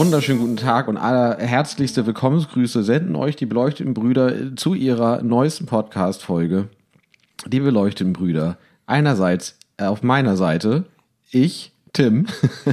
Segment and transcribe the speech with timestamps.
[0.00, 6.68] Wunderschönen guten Tag und allerherzlichste Willkommensgrüße senden euch die beleuchteten Brüder zu ihrer neuesten Podcast-Folge.
[7.46, 8.58] Die beleuchteten Brüder.
[8.86, 10.86] Einerseits äh, auf meiner Seite
[11.30, 12.26] ich, Tim,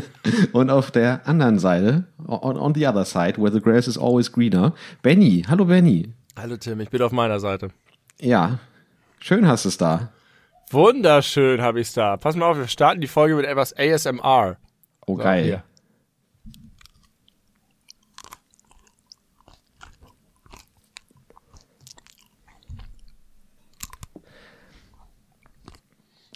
[0.54, 4.32] und auf der anderen Seite, on, on the other side, where the grass is always
[4.32, 5.44] greener, Benny.
[5.48, 6.14] Hallo Benny.
[6.38, 7.70] Hallo Tim, ich bin auf meiner Seite.
[8.20, 8.60] Ja,
[9.20, 10.10] schön hast du es da.
[10.70, 12.18] Wunderschön habe ich es da.
[12.18, 14.58] Pass mal auf, wir starten die Folge mit etwas ASMR.
[15.08, 15.44] Oh, So, geil.
[15.46, 15.64] hier.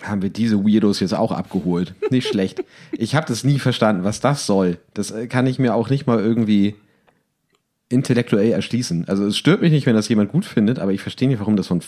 [0.04, 1.94] Haben wir diese Weirdos jetzt auch abgeholt.
[2.10, 2.64] Nicht schlecht.
[2.91, 4.80] Ich habe das nie verstanden, was das soll.
[4.94, 6.76] Das äh, kann ich mir auch nicht mal irgendwie
[7.90, 9.07] intellektuell erschließen.
[9.10, 11.57] Also es stört mich nicht, wenn das jemand gut findet, aber ich verstehe nicht, warum
[11.57, 11.82] das so ein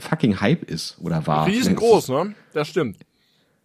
[0.00, 1.46] fucking Hype ist oder war.
[1.46, 2.34] Riesengroß, ne?
[2.52, 2.98] Das stimmt.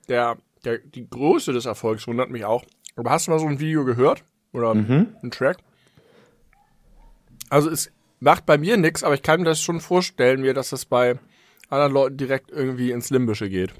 [0.09, 2.65] Der, der, die Größe des Erfolgs wundert mich auch.
[2.95, 4.23] Aber hast du mal so ein Video gehört?
[4.53, 5.08] Oder Mhm.
[5.21, 5.58] einen Track?
[7.49, 10.69] Also es macht bei mir nichts, aber ich kann mir das schon vorstellen, mir, dass
[10.71, 11.19] das bei
[11.69, 13.73] anderen Leuten direkt irgendwie ins Limbische geht.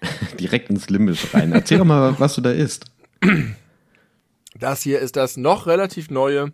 [0.40, 1.52] Direkt ins Limbisch rein.
[1.52, 2.86] Erzähl doch mal, was du da isst.
[4.58, 6.52] Das hier ist das noch relativ neue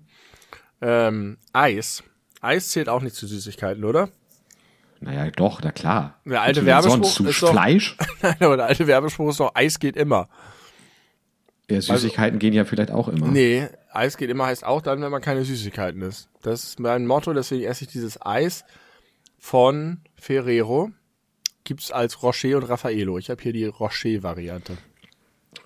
[0.80, 2.02] ähm, Eis.
[2.40, 4.08] Eis zählt auch nicht zu Süßigkeiten, oder?
[5.00, 6.20] Naja, doch, na klar.
[6.24, 7.96] Der alte Werbespruch sonst zu ist doch- Fleisch?
[8.22, 10.28] Nein, aber der alte Werbespruch ist doch, Eis geht immer.
[11.70, 13.26] Ja, Süßigkeiten gehen ja vielleicht auch immer.
[13.28, 16.28] Nee, Eis geht immer heißt auch dann, wenn man keine Süßigkeiten isst.
[16.42, 18.64] Das ist mein Motto, deswegen esse ich dieses Eis
[19.38, 20.90] von Ferrero.
[21.62, 23.16] Gibt's als Rocher und Raffaello.
[23.18, 24.76] Ich habe hier die Rocher-Variante.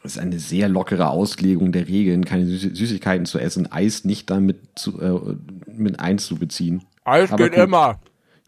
[0.03, 4.29] Das ist eine sehr lockere Auslegung der Regeln, keine Süß Süßigkeiten zu essen, Eis nicht
[4.29, 5.37] damit zu, äh,
[5.73, 6.85] mit einzubeziehen.
[7.05, 7.65] Eis Aber geht gut.
[7.65, 8.01] immer.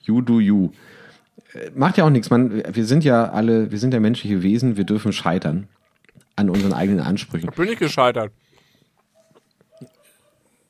[0.03, 0.71] You do you.
[1.55, 2.63] Äh, Macht ja auch nichts, man.
[2.75, 5.69] Wir sind ja alle, wir sind ja menschliche Wesen, wir dürfen scheitern
[6.37, 7.51] an unseren eigenen Ansprüchen.
[7.57, 8.33] Bin ich gescheitert.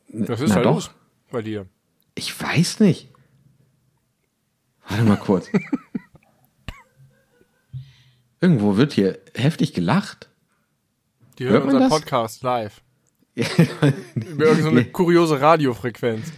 [0.08, 0.74] Was ist Na da doch.
[0.74, 0.90] los
[1.30, 1.66] bei dir?
[2.14, 3.11] Ich weiß nicht.
[4.88, 5.48] Warte mal kurz.
[8.40, 10.28] Irgendwo wird hier heftig gelacht.
[11.38, 11.90] Die hören unseren das?
[11.90, 12.82] Podcast live.
[13.34, 13.46] Über
[14.24, 16.32] irgendeine so eine kuriose Radiofrequenz.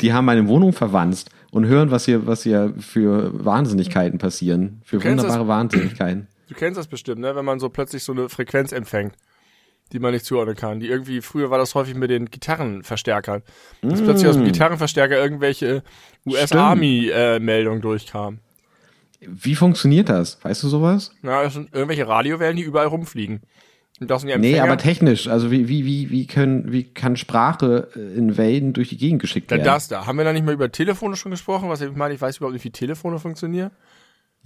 [0.00, 4.80] Die haben meine Wohnung verwanzt und hören, was hier, was hier für Wahnsinnigkeiten passieren.
[4.84, 6.28] Für wunderbare Wahnsinnigkeiten.
[6.48, 7.34] Du kennst das bestimmt, ne?
[7.34, 9.14] Wenn man so plötzlich so eine Frequenz empfängt,
[9.92, 10.80] die man nicht zuordnen kann.
[10.80, 13.42] Die irgendwie, früher war das häufig mit den Gitarrenverstärkern.
[13.82, 15.82] Dass plötzlich aus dem Gitarrenverstärker irgendwelche
[16.26, 18.40] US-Army-Meldungen durchkamen.
[19.20, 20.38] Wie funktioniert das?
[20.44, 21.12] Weißt du sowas?
[21.22, 23.40] Ja, das sind irgendwelche Radiowellen, die überall rumfliegen.
[23.98, 25.26] Und das sind die Nee, aber technisch.
[25.26, 29.22] Also wie, wie, wie, wie, können, wie kann Sprache äh, in Wellen durch die Gegend
[29.22, 29.66] geschickt Ja, werden?
[29.66, 30.04] das da.
[30.04, 31.70] Haben wir da nicht mal über Telefone schon gesprochen?
[31.70, 33.70] Was ich meine, ich weiß überhaupt nicht, wie Telefone funktionieren.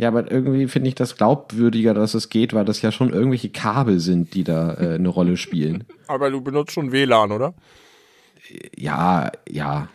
[0.00, 3.50] Ja, aber irgendwie finde ich das glaubwürdiger, dass es geht, weil das ja schon irgendwelche
[3.50, 5.84] Kabel sind, die da äh, eine Rolle spielen.
[6.06, 7.52] Aber du benutzt schon WLAN, oder?
[8.74, 9.88] Ja, ja.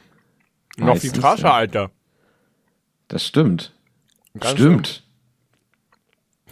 [0.78, 1.54] Noch viel krasser, ja.
[1.56, 1.92] Alter.
[3.08, 3.74] Das stimmt.
[4.40, 5.04] Ganz stimmt.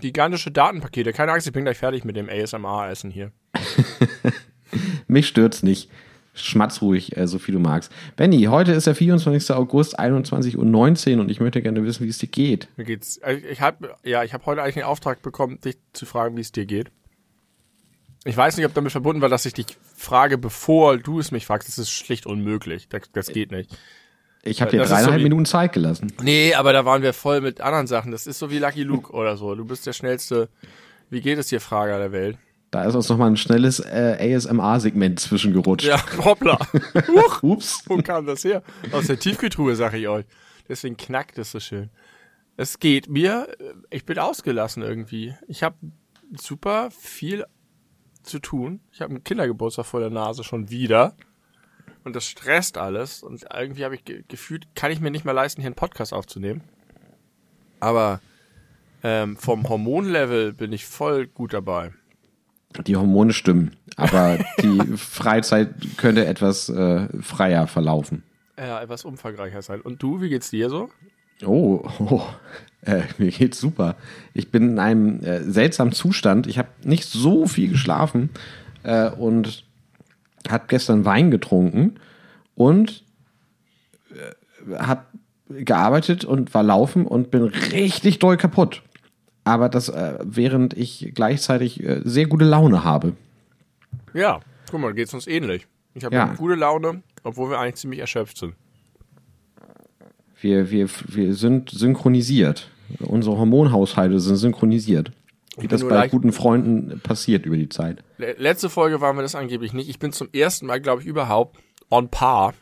[0.02, 1.14] Gigantische Datenpakete.
[1.14, 3.32] Keine Angst, ich bin gleich fertig mit dem ASMR-Essen hier.
[5.08, 5.92] Mich stört's nicht.
[6.36, 7.92] Schmatz ruhig, äh, so viel du magst.
[8.16, 9.52] Benny, heute ist der 24.
[9.56, 12.68] August, 21.19 Uhr und ich möchte gerne wissen, wie es dir geht.
[12.76, 13.22] Mir geht's.
[13.22, 16.42] also Ich habe ja, ich habe heute eigentlich den Auftrag bekommen, dich zu fragen, wie
[16.42, 16.92] es dir geht.
[18.26, 21.46] Ich weiß nicht, ob damit verbunden war, dass ich dich frage, bevor du es mich
[21.46, 21.68] fragst.
[21.68, 22.88] Das ist schlicht unmöglich.
[22.88, 23.70] Das, das geht nicht.
[24.44, 26.12] Ich habe dir Das so dreieinhalb wie- Minuten Zeit gelassen.
[26.22, 28.12] Nee, aber da waren wir voll mit anderen Sachen.
[28.12, 29.56] Das ist so wie Lucky Luke oder so.
[29.56, 30.50] Du bist der schnellste.
[31.10, 32.38] Wie geht es dir, Frager der Welt?
[32.74, 35.86] Da ist uns nochmal ein schnelles äh, ASMR-Segment zwischengerutscht.
[35.86, 36.58] Ja, hoppla.
[37.08, 37.84] Huch, Ups.
[37.86, 38.64] wo kam das her?
[38.92, 40.26] Aus der Tiefkühltruhe, sag ich euch.
[40.68, 41.92] Deswegen knackt es so schön.
[42.58, 45.36] Es geht mir, äh, ich bin ausgelassen irgendwie.
[45.48, 45.76] Ich habe
[46.36, 47.46] super viel
[48.24, 48.80] zu tun.
[48.92, 51.16] Ich habe einen Kindergeburtstag vor der Nase schon wieder.
[52.04, 53.22] Und das stresst alles.
[53.22, 56.12] Und irgendwie habe ich ge gefühlt, kann ich mir nicht mehr leisten, hier einen Podcast
[56.12, 56.64] aufzunehmen.
[57.80, 58.20] Aber
[59.04, 61.92] ähm, vom Hormonlevel bin ich voll gut dabei.
[62.88, 68.24] Die Hormone stimmen, aber die Freizeit könnte etwas äh, freier verlaufen.
[68.58, 69.82] Ja, etwas umfangreicher sein.
[69.82, 70.90] Und du, wie geht's dir so?
[71.46, 72.24] Oh, oh
[72.86, 73.96] äh, mir geht's super.
[74.34, 76.48] Ich bin in einem äh, seltsamen Zustand.
[76.48, 78.30] Ich habe nicht so viel geschlafen
[78.84, 79.66] äh, und
[80.50, 82.00] habe gestern Wein getrunken
[82.56, 83.04] und
[84.12, 85.06] äh, habe
[85.50, 88.82] gearbeitet und war laufen und bin richtig doll kaputt.
[89.44, 93.14] Aber das äh, während ich gleichzeitig äh, sehr gute Laune habe.
[94.14, 94.40] Ja,
[94.72, 95.68] guck mal, geht's uns ähnlich.
[95.96, 96.34] Ich habe Ja.
[96.36, 98.56] gute Laune, obwohl wir eigentlich ziemlich erschöpft sind.
[100.40, 102.70] Wir, wir, wir sind synchronisiert.
[103.00, 105.12] Unsere Hormonhaushalte sind synchronisiert.
[105.58, 108.04] Wie das bei guten Freunden passiert über die Zeit.
[108.18, 109.88] Le- Letzte Folge waren wir das angeblich nicht.
[109.90, 111.60] Ich bin zum ersten Mal, glaube ich, überhaupt
[111.92, 112.56] on par,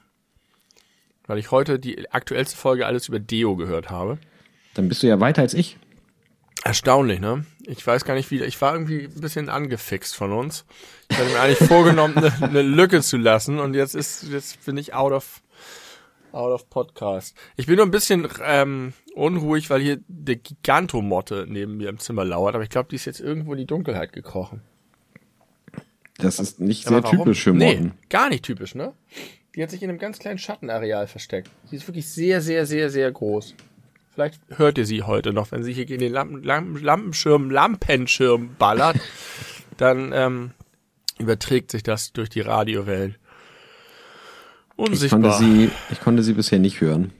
[1.25, 4.17] weil ich heute die aktuellste Folge alles über Deo gehört habe.
[4.73, 5.77] Dann bist du ja weiter als ich.
[6.63, 7.45] Erstaunlich, ne?
[7.65, 8.43] Ich weiß gar nicht wie.
[8.43, 10.65] Ich war irgendwie ein bisschen angefixt von uns.
[11.09, 14.77] Ich hatte mir eigentlich vorgenommen, eine, eine Lücke zu lassen und jetzt ist, jetzt bin
[14.77, 15.41] ich out of,
[16.31, 17.35] out of Podcast.
[17.55, 22.25] Ich bin nur ein bisschen ähm, unruhig, weil hier der Gigantomotte neben mir im Zimmer
[22.25, 24.61] lauert, aber ich glaube, die ist jetzt irgendwo in die Dunkelheit gekrochen.
[26.17, 27.17] Das ist nicht Aber sehr warum?
[27.19, 27.83] typisch für Motten.
[27.85, 28.93] Nee, gar nicht typisch, ne?
[29.55, 31.49] Die hat sich in einem ganz kleinen Schattenareal versteckt.
[31.65, 33.55] Sie ist wirklich sehr, sehr, sehr, sehr groß.
[34.13, 38.55] Vielleicht hört ihr sie heute noch, wenn sie hier gegen den Lampen, Lampen, Lampenschirm, Lampenschirm
[38.59, 38.97] ballert,
[39.77, 40.51] dann ähm,
[41.17, 43.15] überträgt sich das durch die Radiowellen.
[44.73, 45.21] Ich Unsichtbar.
[45.21, 47.13] konnte, sie, ich konnte sie bisher nicht hören.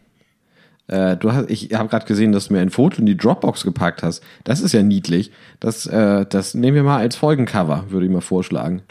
[0.88, 3.64] Äh, du hast, ich habe gerade gesehen, dass du mir ein Foto in die Dropbox
[3.64, 4.22] gepackt hast.
[4.44, 5.32] Das ist ja niedlich.
[5.62, 8.82] Das, äh, das nehmen wir mal als Folgencover, würde ich mal vorschlagen.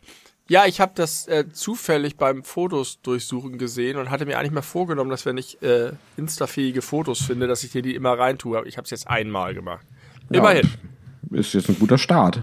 [0.50, 4.62] Ja, ich habe das äh, zufällig beim Fotos durchsuchen gesehen und hatte mir eigentlich mal
[4.62, 8.66] vorgenommen, dass wenn ich äh, instafähige Fotos finde, dass ich dir die immer reintue.
[8.66, 9.86] Ich habe es jetzt einmal gemacht.
[10.28, 10.68] Immerhin.
[11.30, 12.42] Ist jetzt ein guter Start.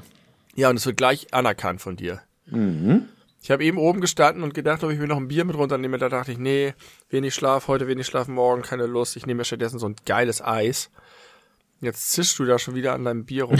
[0.56, 2.22] Ja, und es wird gleich anerkannt von dir.
[2.46, 3.10] Mhm.
[3.42, 5.98] Ich habe eben oben gestanden und gedacht, ob ich mir noch ein Bier mit runternehme.
[5.98, 6.76] Da dachte ich, nee,
[7.10, 9.18] wenig Schlaf, heute wenig Schlaf, morgen keine Lust.
[9.18, 10.92] Ich nehme mir stattdessen so ein geiles Eis.
[11.82, 13.60] Jetzt zischst du da schon wieder an deinem Bier rum.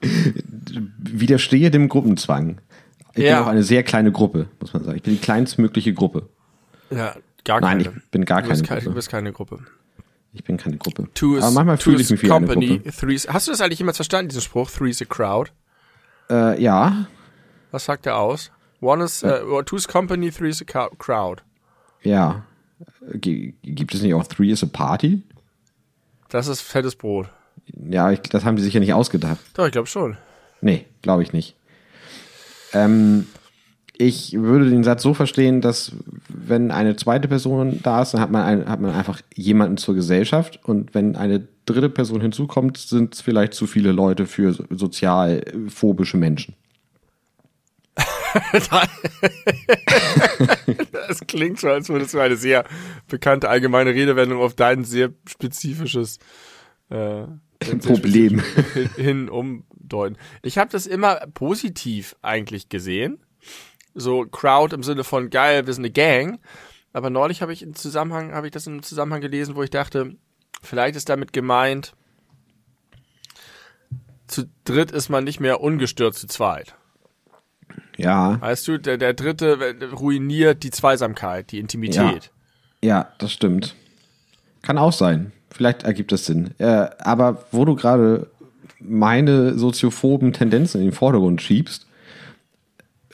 [0.96, 2.62] Widerstehe dem Gruppenzwang.
[3.14, 3.36] Ich Ja.
[3.38, 4.96] bin auch eine sehr kleine Gruppe, muss man sagen.
[4.96, 6.28] Ich bin die kleinstmögliche Gruppe.
[6.90, 7.14] ja,
[7.44, 8.02] gar Nein, ich keine.
[8.10, 8.94] bin gar du bist keine keine, du Gruppe.
[8.96, 9.58] bist keine Gruppe.
[10.34, 11.08] Ich bin keine Gruppe.
[11.12, 12.92] Two is, Aber manchmal two fühle is ich mich wie company, eine Gruppe.
[12.96, 14.70] three's, Hast du das eigentlich jemals verstanden, diesen Spruch?
[14.70, 15.50] Three's a crowd?
[16.30, 17.06] Äh, ja,
[17.70, 18.50] Was sagt er aus?
[18.80, 21.42] One is, äh, two's company, three's a cou- crowd.
[22.02, 22.44] ja.
[23.14, 25.22] G gibt es nicht auch Three is a Party?
[26.30, 27.28] Das ist fettes Brot.
[27.88, 29.38] Ja, ich, das haben die sich ja nicht ausgedacht.
[29.54, 30.16] Doch, ich glaube schon.
[30.60, 31.56] Nee, glaube ich nicht.
[32.72, 33.26] Ähm,
[33.96, 35.92] ich würde den Satz so verstehen, dass
[36.28, 39.94] wenn eine zweite Person da ist, dann hat man, ein, hat man einfach jemanden zur
[39.94, 44.64] Gesellschaft und wenn eine dritte Person hinzukommt, sind es vielleicht zu viele Leute für so-
[44.70, 46.54] sozialphobische Menschen.
[51.08, 52.64] Das klingt so, als würdest du eine sehr
[53.08, 56.18] bekannte allgemeine Redewendung auf dein sehr spezifisches
[56.90, 57.24] äh,
[57.80, 58.42] Problem.
[58.74, 60.16] hin, hin umdeuten.
[60.42, 63.18] Ich habe das immer positiv eigentlich gesehen.
[63.94, 66.40] So Crowd im Sinne von geil, wir sind eine Gang.
[66.92, 70.16] Aber neulich habe ich im Zusammenhang, habe ich das im Zusammenhang gelesen, wo ich dachte,
[70.62, 71.94] vielleicht ist damit gemeint,
[74.26, 76.74] zu dritt ist man nicht mehr ungestört zu zweit.
[77.96, 82.30] Ja, Weißt du, der, der dritte ruiniert die Zweisamkeit, die Intimität.
[82.82, 83.74] ja, das stimmt.
[84.62, 85.32] Kann auch sein.
[85.52, 86.52] Vielleicht ergibt das Sinn.
[86.58, 88.28] Äh, aber wo du gerade
[88.80, 91.86] meine soziophoben Tendenzen in den Vordergrund schiebst,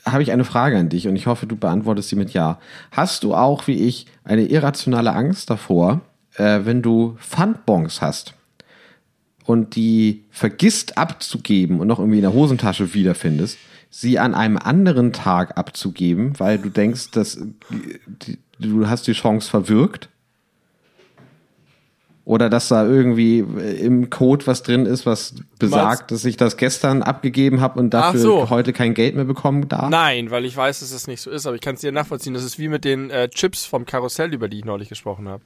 [0.05, 2.59] habe ich eine Frage an dich und ich hoffe, du beantwortest sie mit Ja.
[2.91, 6.01] Hast du auch, wie ich, eine irrationale Angst davor,
[6.35, 8.33] äh, wenn du Pfandbons hast
[9.45, 13.57] und die vergisst abzugeben und noch irgendwie in der Hosentasche wiederfindest,
[13.89, 19.49] sie an einem anderen Tag abzugeben, weil du denkst, dass äh, du hast die Chance
[19.49, 20.09] verwirkt?
[22.29, 27.01] Oder dass da irgendwie im Code was drin ist, was besagt, dass ich das gestern
[27.01, 28.49] abgegeben habe und dafür so.
[28.51, 29.89] heute kein Geld mehr bekommen darf?
[29.89, 32.35] Nein, weil ich weiß, dass es nicht so ist, aber ich kann es dir nachvollziehen.
[32.35, 35.41] Das ist wie mit den äh, Chips vom Karussell, über die ich neulich gesprochen habe.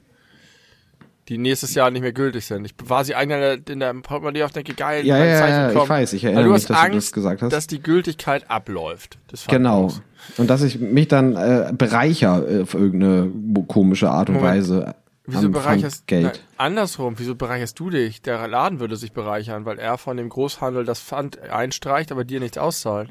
[1.28, 2.66] Die nächstes Jahr nicht mehr gültig sind.
[2.66, 5.88] Ich war sie eigentlich in der Portemonnaie auf denke, geil, Ja, ja, Zeichen ja, ich
[5.88, 7.50] weiß, ich erinnere du mich, dass du Angst, das gesagt hast.
[7.50, 9.16] dass die Gültigkeit abläuft.
[9.48, 9.90] Genau.
[10.36, 13.30] Und dass ich mich dann äh, bereicher äh, auf irgendeine
[13.68, 14.54] komische Art und Moment.
[14.54, 14.94] Weise
[15.26, 16.24] Wieso bereicherst Geld.
[16.24, 18.20] Nein, andersrum, wieso bereicherst du dich?
[18.20, 22.40] Der Laden würde sich bereichern, weil er von dem Großhandel das Pfand einstreicht, aber dir
[22.40, 23.10] nichts auszahlt.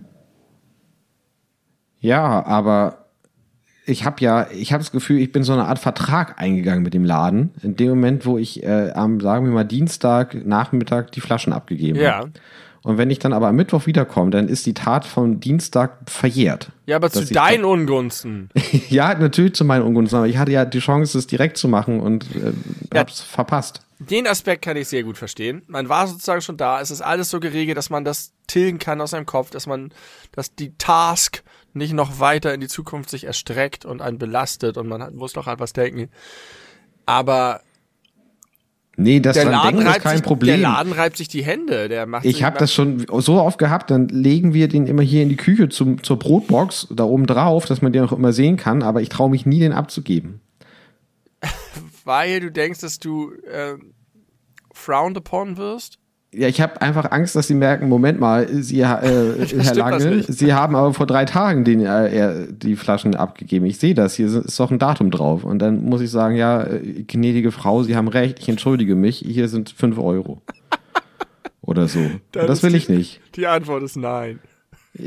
[2.00, 3.06] Ja, aber
[3.86, 6.94] ich habe ja, ich habe das Gefühl, ich bin so eine Art Vertrag eingegangen mit
[6.94, 7.52] dem Laden.
[7.64, 12.00] In dem Moment, wo ich äh, am, sagen wir mal, Dienstag Nachmittag die Flaschen abgegeben
[12.00, 12.18] Ja.
[12.20, 12.32] habe.
[12.84, 16.70] Und wenn ich dann aber am Mittwoch wiederkomme, dann ist die Tat vom Dienstag verjährt.
[16.86, 18.50] Ja, aber zu deinen Ungunsten.
[18.90, 22.02] ja, natürlich zu meinen Ungunsten, aber ich hatte ja die Chance, es direkt zu machen
[22.02, 22.52] und äh,
[22.94, 23.00] Ja.
[23.02, 23.82] hab's verpasst.
[24.00, 25.62] Den Aspekt kann ich sehr gut verstehen.
[25.68, 26.82] Man war sozusagen schon da.
[26.82, 29.94] Es ist alles so geregelt, dass man das tilgen kann aus seinem Kopf, dass man,
[30.34, 31.42] dass die Task
[31.74, 35.48] nicht noch weiter in die Zukunft sich erstreckt und einen belastet und man muss noch
[35.48, 36.10] an was denken.
[37.06, 37.62] Aber
[38.96, 40.60] Nee, das Der Laden, denken ist kein sich, Problem.
[40.60, 41.90] der Laden reibt sich die Hände.
[41.90, 45.24] Der macht Ich habe das schon so oft gehabt, dann legen wir den immer hier
[45.24, 48.56] in die Küche zum, zur Brotbox da oben drauf, dass man den auch immer sehen
[48.56, 50.42] kann, aber ich traue mich nie, den abzugeben.
[52.06, 53.76] weil du denkst, dass du äh,
[54.74, 55.98] frowned upon wirst.
[56.36, 60.24] Ja, ich habe einfach Angst, dass sie merken, Moment mal, Sie, äh, Herr Lange.
[60.24, 63.66] Sie haben aber vor drei Tagen den, äh, die Flaschen abgegeben.
[63.66, 65.44] Ich sehe das, hier ist doch ein Datum drauf.
[65.44, 69.18] Und dann muss ich sagen, ja, äh, gnädige Frau, Sie haben recht, ich entschuldige mich,
[69.20, 70.42] hier sind fünf Euro.
[71.62, 72.00] Oder so.
[72.32, 73.22] Das will die- ich nicht.
[73.36, 74.40] Die Antwort ist nein.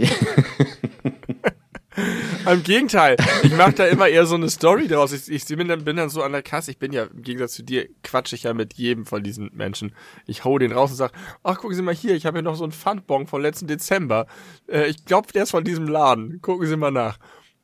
[2.51, 5.13] Im Gegenteil, ich mache da immer eher so eine Story draus.
[5.13, 6.71] Ich, ich bin, dann, bin dann so an der Kasse.
[6.71, 9.95] Ich bin ja, im Gegensatz zu dir, quatsch ich ja mit jedem von diesen Menschen.
[10.27, 11.13] Ich hau den raus und sag,
[11.43, 14.27] ach, gucken Sie mal hier, ich habe hier noch so einen Pfandbon von letzten Dezember.
[14.69, 16.41] Äh, ich glaube, der ist von diesem Laden.
[16.43, 17.19] Gucken Sie mal nach.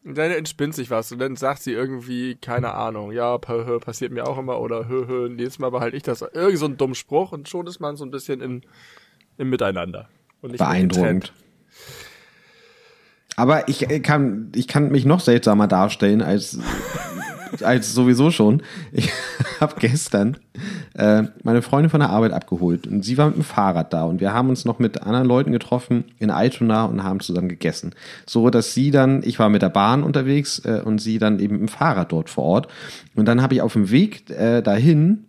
[0.05, 4.27] Und dann entspinnt sich was und dann sagt sie irgendwie, keine Ahnung, ja, passiert mir
[4.27, 6.23] auch immer oder hö, hö, nächstes Mal behalte ich das.
[6.23, 8.63] Irgend so ein dummen Spruch und schon ist man so ein bisschen in,
[9.39, 10.09] im Miteinander.
[10.41, 11.33] Und nicht mehr getrennt.
[13.37, 16.59] Aber ich äh, kann, ich kann mich noch seltsamer darstellen als,
[17.63, 18.63] als sowieso schon.
[18.93, 19.11] Ich
[19.61, 20.37] habe gestern
[20.95, 24.21] äh, meine Freundin von der Arbeit abgeholt und sie war mit dem Fahrrad da und
[24.21, 27.95] wir haben uns noch mit anderen Leuten getroffen in Altona und haben zusammen gegessen.
[28.27, 31.55] So, dass sie dann, ich war mit der Bahn unterwegs äh, und sie dann eben
[31.55, 32.69] mit dem Fahrrad dort vor Ort.
[33.15, 35.25] Und dann habe ich auf dem Weg äh, dahin,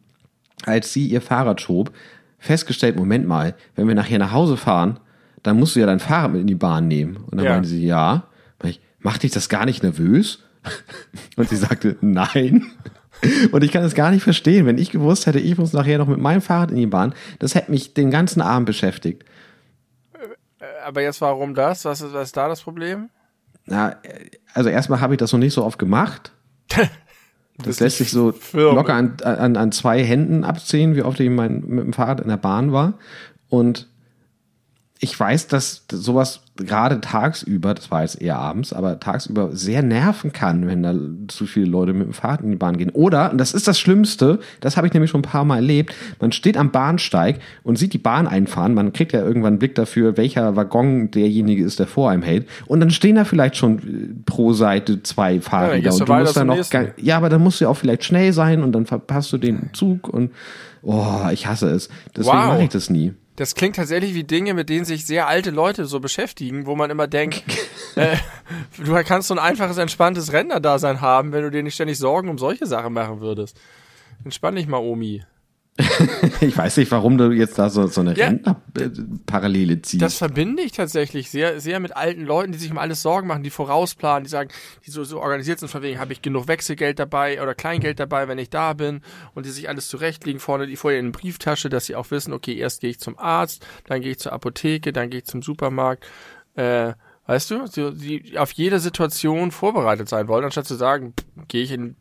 [0.66, 1.92] als sie ihr Fahrrad schob,
[2.40, 5.00] festgestellt, Moment mal, wenn wir nachher nach Hause fahren,
[5.44, 7.18] dann musst du ja dein Fahrrad mit in die Bahn nehmen.
[7.18, 7.52] Und dann Ja.
[7.54, 8.24] meinte sie, ja.
[8.64, 10.40] Ich, macht dich das gar nicht nervös?
[11.36, 12.66] Und sie sagte, nein.
[13.52, 14.66] Und ich kann es gar nicht verstehen.
[14.66, 17.56] Wenn ich gewusst hätte, ich muss nachher noch mit meinem Fahrrad in die Bahn, das
[17.56, 19.24] hätte mich den ganzen Abend beschäftigt.
[20.86, 21.86] Aber jetzt warum das?
[21.86, 23.10] Was ist, was ist da das Problem?
[23.66, 23.96] Na,
[24.54, 26.32] also erstmal habe ich das noch nicht so oft gemacht.
[27.58, 28.74] Das lässt sich so firm.
[28.76, 32.28] locker an, an, an zwei Händen abzählen, wie oft ich mein, mit dem Fahrrad in
[32.30, 32.96] der Bahn war.
[33.48, 33.88] Und
[35.04, 40.32] ich weiß, dass sowas gerade tagsüber, das war jetzt eher abends, aber tagsüber sehr nerven
[40.32, 40.96] kann, wenn da
[41.28, 42.90] zu viele Leute mit dem Fahrrad in die Bahn gehen.
[42.92, 45.94] Oder, und das ist das Schlimmste, das habe ich nämlich schon ein paar Mal erlebt,
[46.22, 49.76] man steht am Bahnsteig und sieht die Bahn einfahren, man kriegt ja irgendwann einen Blick
[49.76, 52.48] dafür, welcher Waggon derjenige ist, der vor einem hält.
[52.68, 55.90] Und dann stehen da vielleicht schon äh, pro Seite zwei Fahrräder.
[55.90, 58.32] du und du musst dann noch ja, aber dann musst du ja auch vielleicht schnell
[58.32, 60.32] sein und dann verpasst du den Zug und
[60.82, 61.90] oh, ich hasse es.
[62.16, 62.48] Deswegen Wow.
[62.48, 63.14] mache ich das nie.
[63.36, 66.92] Das klingt tatsächlich wie Dinge, mit denen sich sehr alte Leute so beschäftigen, wo man
[66.92, 67.44] immer denkt,
[67.96, 68.18] äh,
[68.78, 72.38] du kannst so ein einfaches, entspanntes Rentnerdasein haben, wenn du dir nicht ständig Sorgen um
[72.38, 73.60] solche Sachen machen würdest.
[74.24, 75.24] Entspann dich mal, Omi.
[76.42, 78.28] Ich weiß nicht, warum du jetzt da so, so eine Ja.
[78.28, 80.02] Rentnerparallele ziehst.
[80.02, 83.44] Das verbinde ich tatsächlich sehr, sehr mit alten Leuten, die sich um alles Sorgen machen,
[83.44, 84.50] die vorausplanen, die sagen,
[84.86, 88.28] die so, so organisiert sind, von wegen, habe ich genug Wechselgeld dabei oder Kleingeld dabei,
[88.28, 89.02] wenn ich da bin
[89.34, 92.34] und die sich alles zurechtlegen, vorne die vorher in eine Brieftasche, dass sie auch wissen,
[92.34, 95.42] okay, erst gehe ich zum Arzt, dann gehe ich zur Apotheke, dann gehe ich zum
[95.42, 96.06] Supermarkt,
[96.56, 96.94] äh,
[97.26, 101.14] weißt du, die, auf jede Situation vorbereitet sein wollen, anstatt zu sagen,
[101.48, 101.96] gehe ich in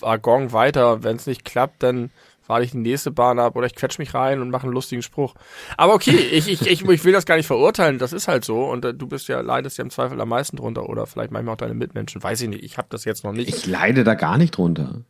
[0.00, 2.10] Waggon weiter, wenn es nicht klappt, dann
[2.48, 5.02] fahre ich die nächste Bahn ab oder ich quetsch mich rein und mache einen lustigen
[5.02, 5.34] Spruch.
[5.76, 8.64] Aber okay, ich, ich, ich, ich will das gar nicht verurteilen, das ist halt so
[8.64, 11.52] und äh, du bist ja, leidest ja im Zweifel am meisten drunter oder vielleicht manchmal
[11.52, 13.50] auch deine Mitmenschen, weiß ich nicht, ich habe das jetzt noch nicht.
[13.50, 15.02] ich leide da gar nicht drunter.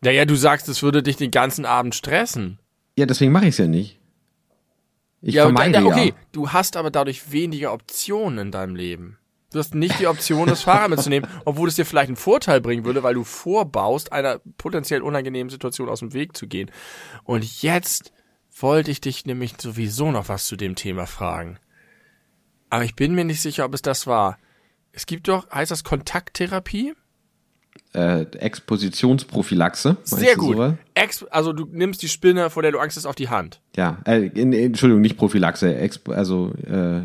[0.00, 2.58] Naja, du sagst, es würde dich den ganzen Abend stressen.
[2.96, 4.00] Ja, deswegen mache ich es ja nicht.
[5.20, 6.14] Ich ja, vermeide da, okay, ja.
[6.32, 9.17] du hast aber dadurch weniger Optionen in deinem Leben.
[9.50, 12.84] Du hast nicht die Option, das Fahrrad mitzunehmen, obwohl es dir vielleicht einen Vorteil bringen
[12.84, 16.70] würde, weil du vorbaust, einer potenziell unangenehmen Situation aus dem Weg zu gehen.
[17.24, 18.12] Und jetzt
[18.60, 21.58] wollte ich dich nämlich sowieso noch was zu dem Thema fragen.
[22.68, 24.38] Aber ich bin mir nicht sicher, ob es das war.
[24.92, 26.94] Es gibt doch, heißt das Kontakttherapie?
[27.94, 29.96] Äh, Expositionsprophylaxe.
[30.04, 30.56] Sehr gut.
[30.56, 30.74] sowas?
[30.94, 33.62] Ex also du nimmst die Spinne, vor der du Angst hast, auf die Hand.
[33.76, 37.02] Ja, äh, in, Entschuldigung, nicht Prophylaxe, Expo, also äh,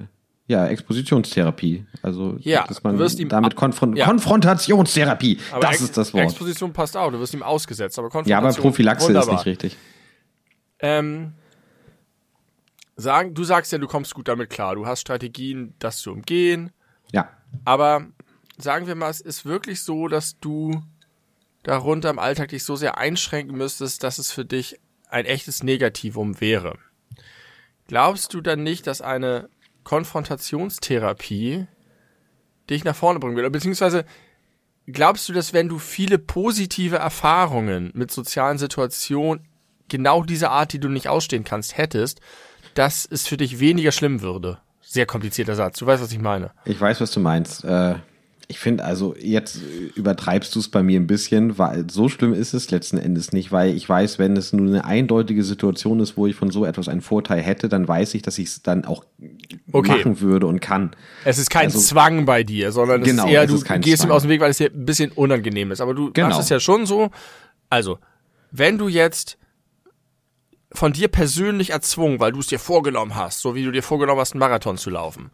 [0.47, 1.85] ja, Expositionstherapie.
[2.01, 4.05] Also Ja, dass man wirst ihm damit Konfron ja.
[4.05, 5.39] Konfrontationstherapie.
[5.51, 6.23] Aber das ist das Wort.
[6.25, 8.45] Exposition passt auch, du wirst ihm ausgesetzt, aber Ja, Konfrontation.
[8.53, 9.35] aber Prophylaxe wunderbar.
[9.35, 9.77] ist nicht richtig.
[10.79, 11.33] Ähm,
[12.95, 14.75] sagen, du sagst ja, du kommst gut damit klar.
[14.75, 16.71] Du hast Strategien, das zu umgehen.
[17.11, 17.29] Ja.
[17.65, 18.05] Aber
[18.57, 20.83] sagen wir mal, es ist wirklich so, dass du
[21.63, 26.41] darunter im Alltag dich so sehr einschränken müsstest, dass es für dich ein echtes Negativum
[26.41, 26.77] wäre.
[27.87, 29.49] Glaubst du dann nicht, dass eine
[29.83, 31.67] Konfrontationstherapie
[32.69, 33.49] dich nach vorne bringen würde?
[33.49, 34.05] Beziehungsweise
[34.87, 39.47] glaubst du, dass wenn du viele positive Erfahrungen mit sozialen Situationen
[39.87, 42.21] genau diese Art, die du nicht ausstehen kannst, hättest,
[42.73, 44.59] dass es für dich weniger schlimm würde?
[44.81, 45.79] Sehr komplizierter Satz.
[45.79, 46.51] Du weißt, was ich meine.
[46.65, 47.63] Ich weiß, was du meinst.
[47.63, 47.95] Äh,
[48.49, 49.59] Ich finde, also jetzt
[49.95, 53.51] übertreibst du es bei mir ein bisschen, weil so schlimm ist es letzten Endes nicht,
[53.53, 56.89] weil ich weiß, wenn es nur eine eindeutige Situation ist, wo ich von so etwas
[56.89, 59.05] einen Vorteil hätte, dann weiß ich, dass ich es dann auch
[59.71, 59.91] Okay.
[59.97, 60.93] machen würde und kann.
[61.23, 64.03] Es ist kein Also- Zwang bei dir, sondern es Genau, ist eher, du ist gehst
[64.03, 64.11] ihm Zwang.
[64.11, 65.79] aus dem Weg, weil es dir ein bisschen unangenehm ist.
[65.79, 66.27] Aber du Genau.
[66.27, 67.11] machst es ja schon so.
[67.69, 67.97] Also,
[68.51, 69.37] wenn du jetzt
[70.73, 74.19] von dir persönlich erzwungen, weil du es dir vorgenommen hast, so wie du dir vorgenommen
[74.19, 75.29] hast, einen Marathon zu laufen.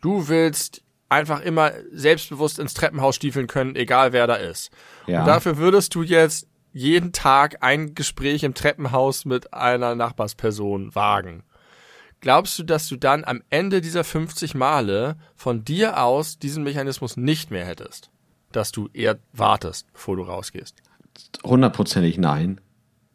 [0.00, 0.82] Du willst
[1.14, 4.70] einfach immer selbstbewusst ins Treppenhaus stiefeln können, egal wer da ist.
[5.06, 5.20] Ja.
[5.20, 11.44] Und dafür würdest du jetzt jeden Tag ein Gespräch im Treppenhaus mit einer Nachbarsperson wagen.
[12.20, 17.16] Glaubst du, dass du dann am Ende dieser 50 Male von dir aus diesen Mechanismus
[17.16, 18.10] nicht mehr hättest?
[18.50, 20.76] Dass du eher wartest, bevor du rausgehst.
[21.44, 22.60] Hundertprozentig nein.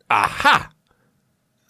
[0.08, 0.70] Aha!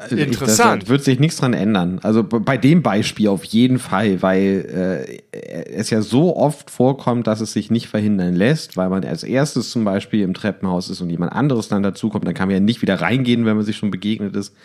[0.09, 0.83] Interessant.
[0.83, 1.99] Ich, da wird sich nichts dran ändern.
[2.03, 7.41] Also bei dem Beispiel auf jeden Fall, weil äh, es ja so oft vorkommt, dass
[7.41, 11.09] es sich nicht verhindern lässt, weil man als erstes zum Beispiel im Treppenhaus ist und
[11.09, 13.91] jemand anderes dann dazukommt, dann kann man ja nicht wieder reingehen, wenn man sich schon
[13.91, 14.55] begegnet ist,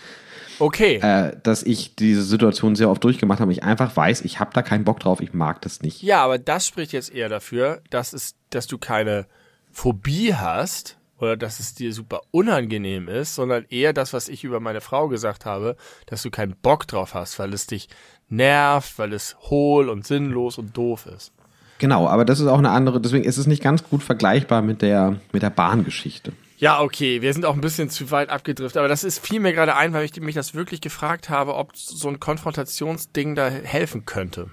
[0.60, 1.00] Okay.
[1.02, 4.62] äh, dass ich diese Situation sehr oft durchgemacht habe ich einfach weiß, ich habe da
[4.62, 6.00] keinen Bock drauf, ich mag das nicht.
[6.02, 9.26] Ja, aber das spricht jetzt eher dafür, dass es, dass du keine
[9.72, 14.60] Phobie hast oder dass es dir super unangenehm ist, sondern eher das, was ich über
[14.60, 15.76] meine Frau gesagt habe,
[16.06, 17.88] dass du keinen Bock drauf hast, weil es dich
[18.28, 21.32] nervt, weil es hohl und sinnlos und doof ist.
[21.78, 24.80] Genau, aber das ist auch eine andere, deswegen ist es nicht ganz gut vergleichbar mit
[24.80, 26.32] der, mit der Bahngeschichte.
[26.56, 29.52] Ja, okay, wir sind auch ein bisschen zu weit abgedriftet, aber das ist fiel mir
[29.52, 34.04] gerade ein, weil ich mich das wirklich gefragt habe, ob so ein Konfrontationsding da helfen
[34.06, 34.50] könnte.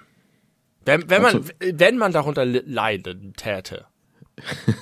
[0.83, 3.85] Wenn, wenn man, Also- wenn man darunter leiden täte.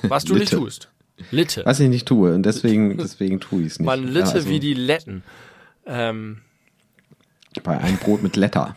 [0.02, 0.89] Was du nicht tust.
[1.30, 1.62] Litte.
[1.64, 3.86] Was ich nicht tue und deswegen, deswegen tue ich es nicht.
[3.86, 5.22] Man litte Ja, also wie die Letten.
[5.86, 6.38] Ähm,
[7.62, 8.76] Bei einem Brot mit Letter.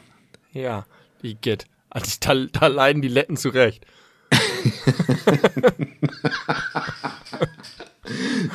[0.54, 0.86] ja,
[1.22, 1.66] die geht.
[1.90, 3.86] Also da, da leiden die Letten zurecht.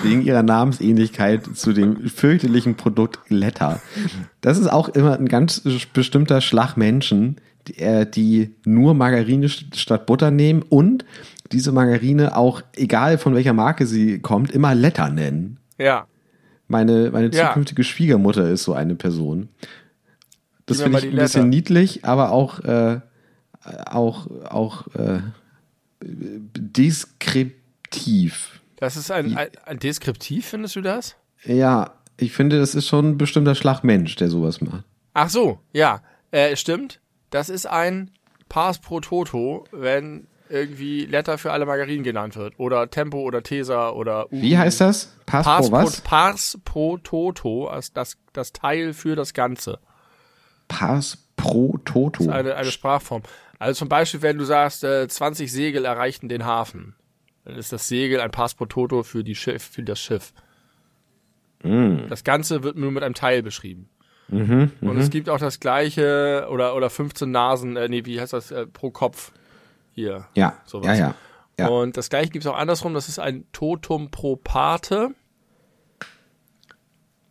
[0.02, 3.80] Wegen ihrer Namensähnlichkeit zu dem fürchterlichen Produkt Letter.
[4.42, 7.78] Das ist auch immer ein ganz bestimmter Schlag Menschen, die,
[8.42, 11.04] äh, nur Margarine st- statt Butter nehmen und
[11.52, 15.58] diese Margarine auch, egal von welcher Marke sie kommt, immer Letter nennen.
[15.78, 16.06] Ja.
[16.66, 17.48] Meine, meine Ja.
[17.48, 19.48] zukünftige Schwiegermutter ist so eine Person.
[20.66, 21.48] Das finde ich ein bisschen Letter.
[21.48, 23.00] niedlich, aber auch, äh,
[23.86, 25.20] auch, auch äh,
[27.18, 28.60] deskriptiv.
[28.76, 31.16] Das ist ein, ein, ein Deskriptiv, findest du das?
[31.44, 34.84] Ja, ich finde, das ist schon ein bestimmter Schlag Mensch, der sowas macht.
[35.14, 36.02] Ach so, ja.
[36.30, 37.00] Äh, stimmt.
[37.30, 38.10] Das ist ein
[38.48, 42.58] Pars pro Toto, wenn irgendwie Letter für alle Margarinen genannt wird.
[42.58, 44.42] Oder Tempo oder Tesa oder U.
[44.42, 45.16] Wie heißt das?
[45.26, 46.00] Pass Pars pro was?
[46.00, 49.78] Pars pro Toto, als das, das Teil für das Ganze.
[50.68, 52.24] Pass pro Toto.
[52.24, 53.22] Das ist eine, eine Sprachform.
[53.58, 56.94] Also zum Beispiel, wenn du sagst, äh, 20 Segel erreichten den Hafen,
[57.44, 60.32] dann ist das Segel ein Pass pro Toto für, die Schiff, für das Schiff.
[61.60, 63.88] Das Ganze wird nur mit einem Teil beschrieben.
[64.80, 68.50] Und es gibt auch das gleiche, oder, oder 15 Nasen, äh, nee, wie heißt das,
[68.50, 69.32] äh, pro Kopf.
[69.98, 70.28] Hier.
[70.34, 70.86] ja, sowas.
[70.86, 71.14] ja, ja,
[71.58, 71.66] ja.
[71.66, 75.10] Und das gleiche gibt es auch andersrum, das ist ein Totum pro Pate.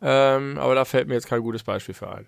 [0.01, 2.27] Ähm, aber da fällt mir jetzt kein gutes Beispiel für ein.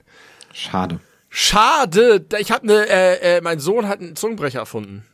[0.53, 1.01] Schade.
[1.27, 5.05] Schade, ich habe ne, äh, äh, mein Sohn hat einen Zungenbrecher erfunden.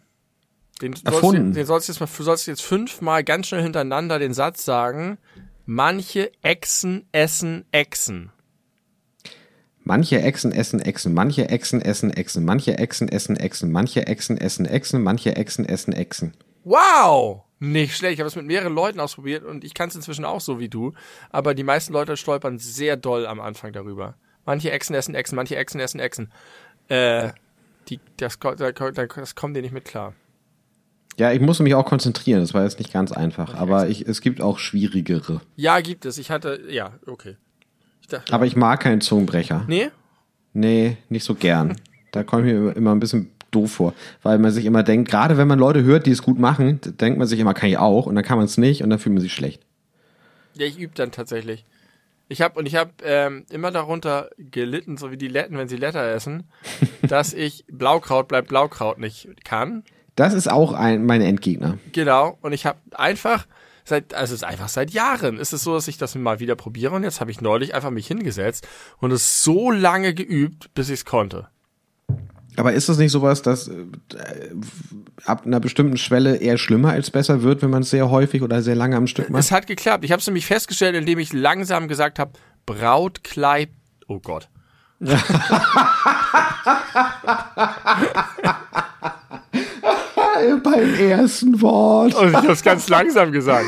[0.80, 1.54] Den sollst, Erfunden?
[1.54, 5.18] Du, den sollst du jetzt mal, sollst jetzt fünfmal ganz schnell hintereinander den Satz sagen.
[5.66, 8.32] Manche Echsen essen Echsen.
[9.88, 14.66] Manche Echsen essen Echsen, manche Echsen essen Echsen, manche Echsen essen Echsen, manche Echsen essen
[14.66, 16.34] Echsen, manche Echsen essen Echsen.
[16.64, 17.44] Wow!
[17.60, 18.16] Nicht schlecht.
[18.16, 20.70] Ich habe es mit mehreren Leuten ausprobiert und ich kann es inzwischen auch so wie
[20.70, 20.94] du.
[21.30, 24.16] Aber die meisten Leute stolpern sehr doll am Anfang darüber.
[24.44, 26.32] Manche Echsen essen Echsen, manche Echsen essen Echsen.
[26.88, 27.30] Äh,
[27.88, 30.16] die, das, das kommt dir nicht mit klar.
[31.18, 34.20] Ja, ich musste mich auch konzentrieren, das war jetzt nicht ganz einfach, aber ich, es
[34.20, 35.42] gibt auch schwierigere.
[35.56, 36.18] Ja, gibt es.
[36.18, 37.38] Ich hatte, ja, okay.
[38.06, 39.66] Ich dachte, Aber ich mag keinen Zungenbrecher.
[39.68, 39.90] nee?
[40.54, 41.76] Nee, nicht so gern.
[42.12, 45.38] Da komme ich mir immer ein bisschen doof vor, weil man sich immer denkt, gerade
[45.38, 48.06] wenn man Leute hört, die es gut machen, denkt man sich immer, kann ich auch,
[48.06, 49.64] und dann kann man es nicht und dann fühlt man sich schlecht.
[50.54, 51.66] Ja, ich übe dann tatsächlich.
[52.30, 55.78] Ich habe und ich habe ähm, immer darunter gelitten, so wie die Letten, wenn sie
[55.78, 56.44] Letter essen,
[57.02, 59.84] dass ich Blaukraut bleibt Blaukraut nicht kann.
[60.16, 61.80] Das ist auch ein, mein Endgegner.
[61.92, 62.38] Genau.
[62.42, 63.48] Und ich habe einfach
[63.86, 66.56] seit, also es ist einfach seit Jahren ist es so, dass ich das mal wieder
[66.56, 68.68] probiere und jetzt habe ich neulich einfach mich hingesetzt
[68.98, 71.48] und es so lange geübt, bis ich es konnte.
[72.58, 73.86] Aber ist das nicht sowas, dass äh,
[75.26, 78.62] ab einer bestimmten Schwelle eher schlimmer als besser wird, wenn man es sehr häufig oder
[78.62, 79.42] sehr lange am Stück macht?
[79.42, 80.06] Es hat geklappt.
[80.06, 82.32] Ich habe es nämlich festgestellt, indem ich langsam gesagt habe,
[82.66, 83.70] Brautkleid.
[84.08, 84.50] Oh Gott.
[90.64, 92.16] beim ersten Wort.
[92.16, 93.66] Und ich habe es ganz langsam gesagt.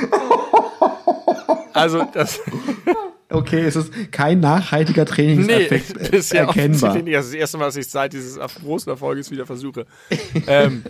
[1.74, 2.42] Also das.
[3.30, 6.96] Okay, es ist kein nachhaltiger Trainingseffekt nee, bisher erkennbar.
[6.96, 7.14] Nicht.
[7.14, 9.86] Das ist das erste Mal, dass ich seit dieses großen Erfolges wieder versuche.
[10.48, 10.84] ähm,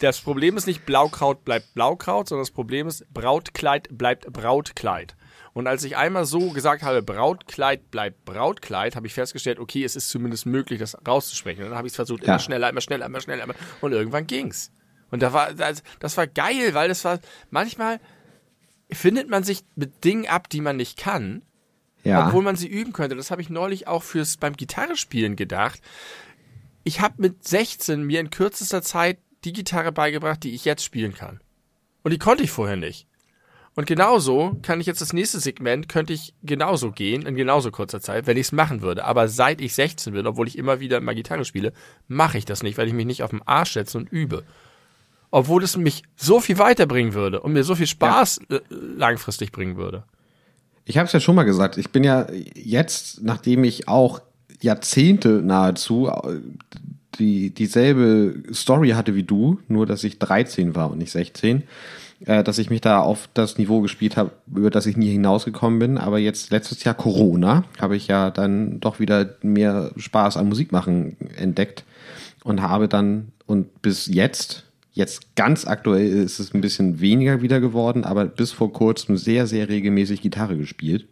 [0.00, 5.14] das Problem ist nicht Blaukraut bleibt Blaukraut, sondern das Problem ist Brautkleid bleibt Brautkleid.
[5.56, 9.96] Und als ich einmal so gesagt habe, Brautkleid bleibt Brautkleid, habe ich festgestellt, okay, es
[9.96, 11.64] ist zumindest möglich, das rauszusprechen.
[11.64, 12.38] Und dann habe ich es versucht, immer Ja.
[12.38, 13.44] schneller, immer schneller, immer schneller.
[13.44, 14.70] Immer, und irgendwann ging's.
[15.10, 18.00] Und da war, das, das war geil, weil das war, manchmal
[18.92, 21.40] findet man sich mit Dingen ab, die man nicht kann,
[22.04, 22.26] ja.
[22.26, 23.16] obwohl man sie üben könnte.
[23.16, 25.80] Das habe ich neulich auch fürs beim Gitarrespielen gedacht.
[26.84, 31.14] Ich habe mit 16 mir in kürzester Zeit die Gitarre beigebracht, die ich jetzt spielen
[31.14, 31.40] kann.
[32.02, 33.08] Und die konnte ich vorher nicht.
[33.76, 38.00] Und genauso kann ich jetzt das nächste Segment, könnte ich genauso gehen, in genauso kurzer
[38.00, 39.04] Zeit, wenn ich es machen würde.
[39.04, 41.74] Aber seit ich 16 bin, obwohl ich immer wieder mal Gitarre spiele,
[42.08, 44.44] mache ich das nicht, weil ich mich nicht auf den Arsch setze und übe.
[45.30, 49.76] Obwohl es mich so viel weiterbringen würde und mir so viel Spaß äh, langfristig bringen
[49.76, 50.04] würde.
[50.86, 54.22] Ich habe es ja schon mal gesagt, ich bin ja jetzt, nachdem ich auch
[54.62, 56.40] Jahrzehnte nahezu äh,
[57.18, 61.64] die, dieselbe Story hatte wie du, nur dass ich 13 war und nicht 16,
[62.24, 65.78] äh, dass ich mich da auf das Niveau gespielt habe, über das ich nie hinausgekommen
[65.78, 65.98] bin.
[65.98, 71.16] Aber jetzt letztes Jahr Corona habe ich ja dann doch wieder mehr Spaß am Musikmachen
[71.36, 71.84] entdeckt
[72.44, 77.60] und habe dann und bis jetzt Jetzt ganz aktuell ist es ein bisschen weniger wieder
[77.60, 81.06] geworden, aber bis vor kurzem sehr, sehr regelmäßig Gitarre gespielt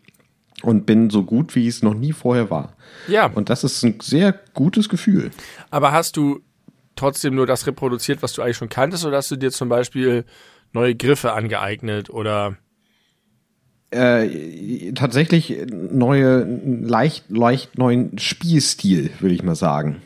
[0.63, 2.77] und bin so gut, wie es noch nie vorher war.
[3.09, 3.27] Ja.
[3.27, 5.31] Und das ist ein sehr gutes Gefühl.
[5.71, 6.41] Aber hast du
[6.97, 10.25] trotzdem nur das reproduziert, was du eigentlich schon kanntest, oder hast du dir zum Beispiel
[10.75, 12.57] neue Griffe angeeignet oder
[13.91, 20.03] Äh, tatsächlich neue, leicht, leicht neuen Spielstil, würde ich mal sagen.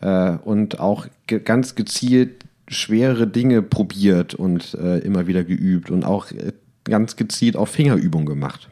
[0.00, 6.04] Äh, und auch ge ganz gezielt schwere Dinge probiert und äh, immer wieder geübt und
[6.04, 6.52] auch äh,
[6.84, 8.68] ganz gezielt auf Fingerübung gemacht.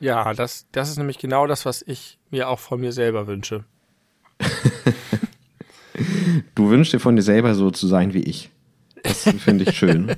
[0.00, 3.64] ja, das, das ist nämlich genau das, was ich mir auch von mir selber wünsche.
[6.54, 8.50] Du wünschst dir von dir selber so zu sein wie ich.
[9.02, 10.14] Das finde ich schön.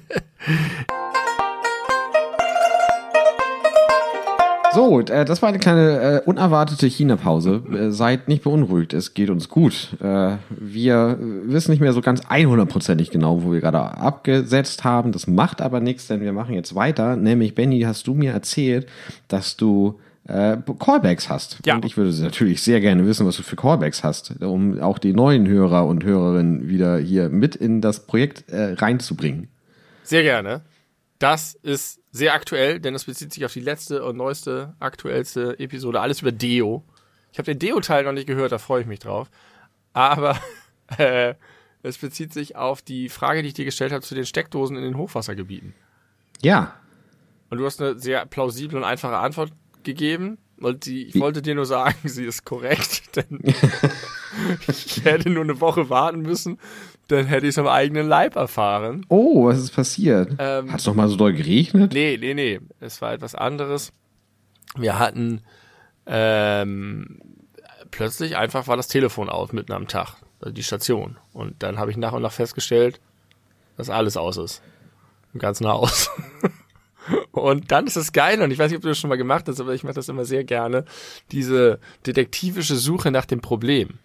[4.74, 7.62] So, äh, das war eine kleine äh, unerwartete China-Pause.
[7.72, 9.96] Äh, seid nicht beunruhigt, es geht uns gut.
[10.00, 15.12] Äh, wir wissen nicht mehr so ganz 100%ig genau, wo wir gerade abgesetzt haben.
[15.12, 17.14] Das macht aber nichts, denn wir machen jetzt weiter.
[17.14, 18.88] Nämlich, Benny, hast du mir erzählt,
[19.28, 21.58] dass du äh, Callbacks hast.
[21.66, 21.74] Ja.
[21.74, 25.12] Und ich würde natürlich sehr gerne wissen, was du für Callbacks hast, um auch die
[25.12, 29.48] neuen Hörer und Hörerinnen wieder hier mit in das Projekt äh, reinzubringen.
[30.02, 30.62] Sehr gerne.
[31.18, 36.00] Das ist sehr aktuell, denn es bezieht sich auf die letzte und neueste, aktuellste Episode.
[36.00, 36.84] Alles über Deo.
[37.32, 39.30] Ich habe den Deo-Teil noch nicht gehört, da freue ich mich drauf.
[39.92, 40.38] Aber
[40.98, 41.34] äh,
[41.82, 44.82] es bezieht sich auf die Frage, die ich dir gestellt habe zu den Steckdosen in
[44.82, 45.74] den Hochwassergebieten.
[46.42, 46.74] Ja,
[47.50, 49.52] Und du hast eine sehr plausible und einfache Antwort
[49.84, 50.38] gegeben.
[50.60, 53.40] Und die, ich wollte dir nur sagen, sie ist korrekt, denn
[54.68, 56.58] ich hätte nur eine Woche warten müssen,
[57.08, 59.04] dann hätte ich es am eigenen Leib erfahren.
[59.08, 60.34] Oh, was ist passiert?
[60.38, 61.92] Ähm, Hat es noch mal so doll geregnet?
[61.92, 62.60] Nee, nee, nee.
[62.80, 63.92] Es war etwas anderes.
[64.76, 65.42] Wir hatten
[66.06, 67.20] ähm,
[67.90, 71.16] plötzlich einfach war das Telefon aus mitten am Tag, also die Station.
[71.32, 73.00] Und dann habe ich nach und nach festgestellt,
[73.76, 74.62] dass alles aus ist.
[75.32, 76.10] Im ganzen Haus.
[77.32, 79.46] Und dann ist es geil, und ich weiß nicht, ob du das schon mal gemacht
[79.48, 80.84] hast, aber ich mache das immer sehr gerne,
[81.32, 83.98] diese detektivische Suche nach dem Problem.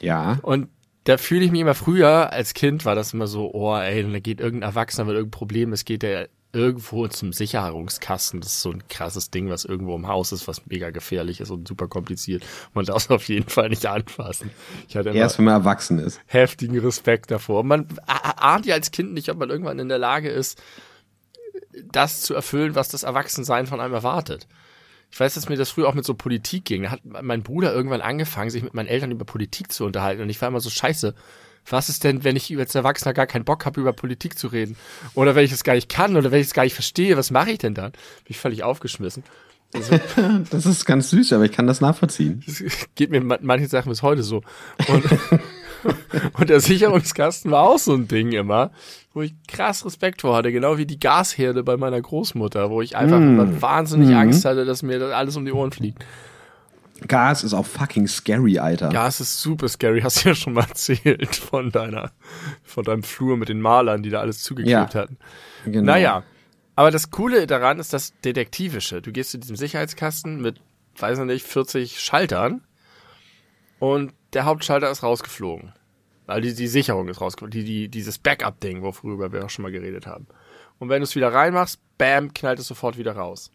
[0.00, 0.38] Ja.
[0.42, 0.68] Und
[1.04, 4.18] da fühle ich mich immer früher, als Kind war das immer so, oh ey, da
[4.20, 8.40] geht irgendein Erwachsener mit irgendeinem Problem, es geht der irgendwo zum Sicherungskasten.
[8.40, 11.50] Das ist so ein krasses Ding, was irgendwo im Haus ist, was mega gefährlich ist
[11.50, 12.44] und super kompliziert.
[12.72, 14.50] Man darf es auf jeden Fall nicht anfassen.
[14.88, 16.20] Ich hatte immer Erst wenn man erwachsen ist.
[16.26, 17.64] heftigen Respekt davor.
[17.64, 20.62] Man ahnt ja als Kind nicht, ob man irgendwann in der Lage ist,
[21.90, 24.46] das zu erfüllen, was das Erwachsensein von einem erwartet.
[25.10, 26.82] Ich weiß, dass mir das früher auch mit so Politik ging.
[26.82, 30.22] Da hat mein Bruder irgendwann angefangen, sich mit meinen Eltern über Politik zu unterhalten.
[30.22, 31.14] Und ich war immer so, scheiße,
[31.68, 34.76] was ist denn, wenn ich als Erwachsener gar keinen Bock habe, über Politik zu reden?
[35.14, 37.30] Oder wenn ich es gar nicht kann oder wenn ich es gar nicht verstehe, was
[37.30, 37.92] mache ich denn dann?
[37.92, 39.22] Bin ich völlig aufgeschmissen.
[40.50, 42.44] Das ist ganz süß, aber ich kann das nachvollziehen.
[42.46, 42.62] Das
[42.94, 44.42] geht mir mit manchen Sachen bis heute so.
[44.86, 45.04] Und,
[46.34, 48.70] und der Sicherungskasten war auch so ein Ding immer,
[49.14, 52.96] wo ich krass Respekt vor hatte, genau wie die Gasherde bei meiner Großmutter, wo ich
[52.96, 56.04] einfach immer wahnsinnig Angst hatte, dass mir das alles um die Ohren fliegt.
[57.08, 58.88] Gas ist auch fucking scary, Alter.
[58.88, 62.12] Gas ist super scary, hast du ja schon mal erzählt von deiner,
[62.62, 65.00] von deinem Flur mit den Malern, die da alles zugeklebt Ja.
[65.00, 65.18] hatten.
[65.64, 65.92] Genau.
[65.92, 66.22] Naja,
[66.76, 69.00] aber das Coole daran ist das Detektivische.
[69.00, 70.60] Du gehst zu diesem Sicherheitskasten mit,
[70.98, 72.62] weiß ich nicht, 40 Schaltern
[73.78, 75.72] und der Hauptschalter ist rausgeflogen.
[76.26, 79.72] Weil die, die Sicherung ist rausgekommen, die, die, dieses Backup-Ding, worüber wir auch schon mal
[79.72, 80.26] geredet haben.
[80.78, 83.50] Und wenn du es wieder reinmachst, bam, knallt es sofort wieder raus.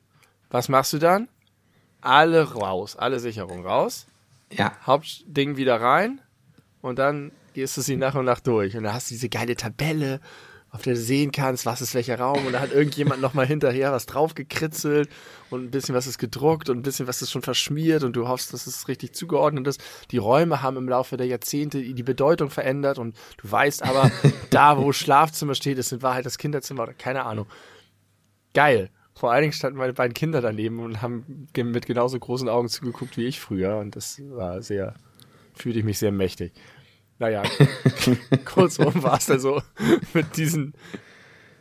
[0.50, 1.28] Was machst du dann?
[2.02, 4.08] Alle raus, alle Sicherungen raus.
[4.52, 4.74] Ja.
[4.86, 6.22] Hauptding wieder rein
[6.82, 8.76] und dann gehst du sie nach und nach durch.
[8.78, 10.22] Und da hast du diese geile Tabelle,
[10.72, 12.46] auf der du sehen kannst, was ist welcher Raum.
[12.46, 15.10] Und da hat irgendjemand nochmal hinterher was draufgekritzelt
[15.50, 18.28] und ein bisschen was ist gedruckt und ein bisschen was ist schon verschmiert und du
[18.28, 19.82] hoffst, dass es richtig zugeordnet ist.
[20.12, 24.12] Die Räume haben im Laufe der Jahrzehnte die Bedeutung verändert und du weißt aber,
[24.52, 27.48] da wo Schlafzimmer steht, ist in Wahrheit das Kinderzimmer oder keine Ahnung.
[28.54, 28.90] Geil.
[29.16, 33.18] Vor allen Dingen standen meine beiden Kinder daneben und haben mit genauso großen Augen zugeguckt
[33.18, 34.94] wie ich früher und das war sehr,
[35.54, 36.54] fühlte ich mich sehr mächtig.
[37.20, 37.44] Naja,
[38.46, 39.62] kurzum war es dann so
[40.14, 40.74] mit diesen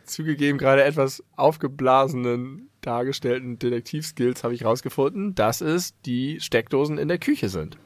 [0.05, 7.19] zugegeben gerade etwas aufgeblasenen dargestellten Detektivskills habe ich rausgefunden, dass es die Steckdosen in der
[7.19, 7.77] Küche sind.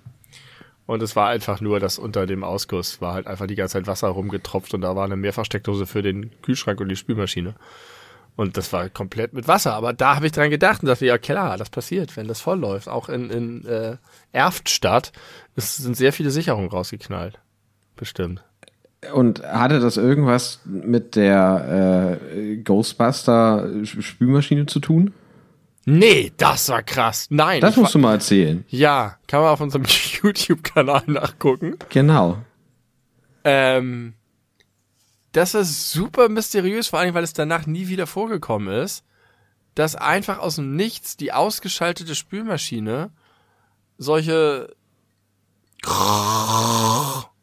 [0.86, 3.88] Und es war einfach nur, dass unter dem Ausguss war halt einfach die ganze Zeit
[3.88, 7.56] Wasser rumgetropft und da war eine Mehrfachsteckdose für den Kühlschrank und die Spülmaschine.
[8.36, 9.74] Und das war komplett mit Wasser.
[9.74, 12.60] Aber da habe ich dran gedacht und dachte, ja klar, das passiert, wenn das voll
[12.60, 12.90] läuft.
[12.90, 13.98] Auch in, in äh,
[14.32, 15.12] Erftstadt
[15.56, 17.40] es sind sehr viele Sicherungen rausgeknallt.
[17.96, 18.44] Bestimmt.
[19.14, 25.14] Und hatte das irgendwas mit der äh, Ghostbuster Spülmaschine zu tun?
[25.86, 27.28] Nee, das war krass.
[27.30, 27.60] Nein.
[27.60, 28.64] Das musst du mal erzählen.
[28.70, 29.84] Ja, kann man auf unserem
[30.24, 31.76] YouTube-Kanal nachgucken.
[31.90, 32.38] Genau.
[33.44, 34.14] Ähm,
[35.34, 39.04] das ist super mysteriös, vor allem, weil es danach nie wieder vorgekommen ist,
[39.76, 43.12] dass einfach aus dem Nichts die ausgeschaltete Spülmaschine
[43.98, 44.74] solche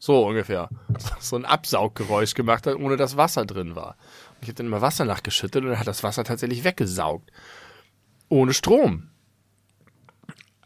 [0.01, 0.69] so ungefähr
[1.21, 3.97] so ein Absauggeräusch gemacht hat, ohne dass Wasser drin war.
[4.35, 7.31] Und ich habe dann immer Wasser nachgeschüttet und dann hat das Wasser tatsächlich weggesaugt.
[8.29, 9.11] Ohne Strom.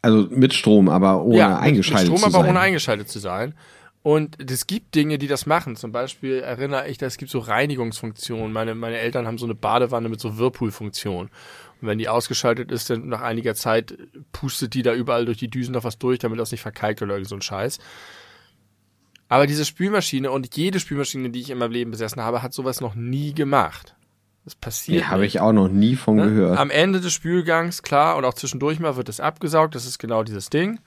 [0.01, 2.31] Also mit Strom, aber ohne ja, eingeschaltet mit Strom, zu sein.
[2.31, 3.55] Strom, aber ohne eingeschaltet zu sein.
[4.03, 5.77] Und es gibt Dinge, die das machen.
[5.77, 8.53] Zum Beispiel erinnere ich, es gibt so Reinigungsfunktionen.
[8.53, 11.31] Meine, meine Eltern haben so eine Badewanne mit so Whirlpool-Funktion.
[11.81, 13.97] Und wenn die ausgeschaltet ist, dann nach einiger Zeit
[14.31, 17.15] pustet die da überall durch die Düsen noch was durch, damit das nicht verkalkt oder
[17.15, 17.79] irgend so ein Scheiß.
[19.35, 22.81] Aber diese Spülmaschine und jede Spülmaschine, die ich in meinem Leben besessen habe, hat sowas
[22.81, 23.97] noch nie gemacht.
[24.45, 25.03] Das passiert.
[25.03, 26.27] Nee, habe ich auch noch nie von ne?
[26.29, 26.57] gehört.
[26.57, 29.75] Am Ende des Spülgangs, klar, und auch zwischendurch mal wird es abgesaugt.
[29.75, 30.79] Das ist genau dieses Ding.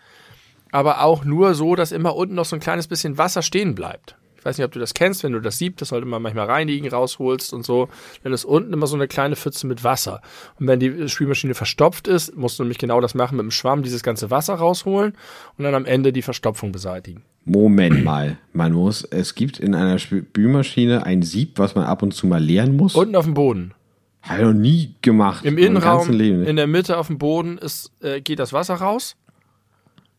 [0.71, 4.15] Aber auch nur so, dass immer unten noch so ein kleines bisschen Wasser stehen bleibt.
[4.47, 6.45] Ich weiß nicht, ob du das kennst, wenn du das siebst, das sollte man manchmal
[6.45, 7.89] reinigen, rausholst und so.
[8.23, 10.21] Dann ist unten immer so eine kleine Pfütze mit Wasser.
[10.57, 13.83] Und wenn die Spülmaschine verstopft ist, musst du nämlich genau das machen, mit dem Schwamm
[13.83, 15.15] dieses ganze Wasser rausholen
[15.57, 17.23] und dann am Ende die Verstopfung beseitigen.
[17.43, 22.13] Moment mal, man muss, es gibt in einer Spülmaschine ein Sieb, was man ab und
[22.13, 22.95] zu mal leeren muss.
[22.95, 23.73] Unten auf dem Boden.
[24.21, 25.43] Habe ich noch nie gemacht.
[25.43, 29.17] Im Innenraum, in der Mitte auf dem Boden ist, äh, geht das Wasser raus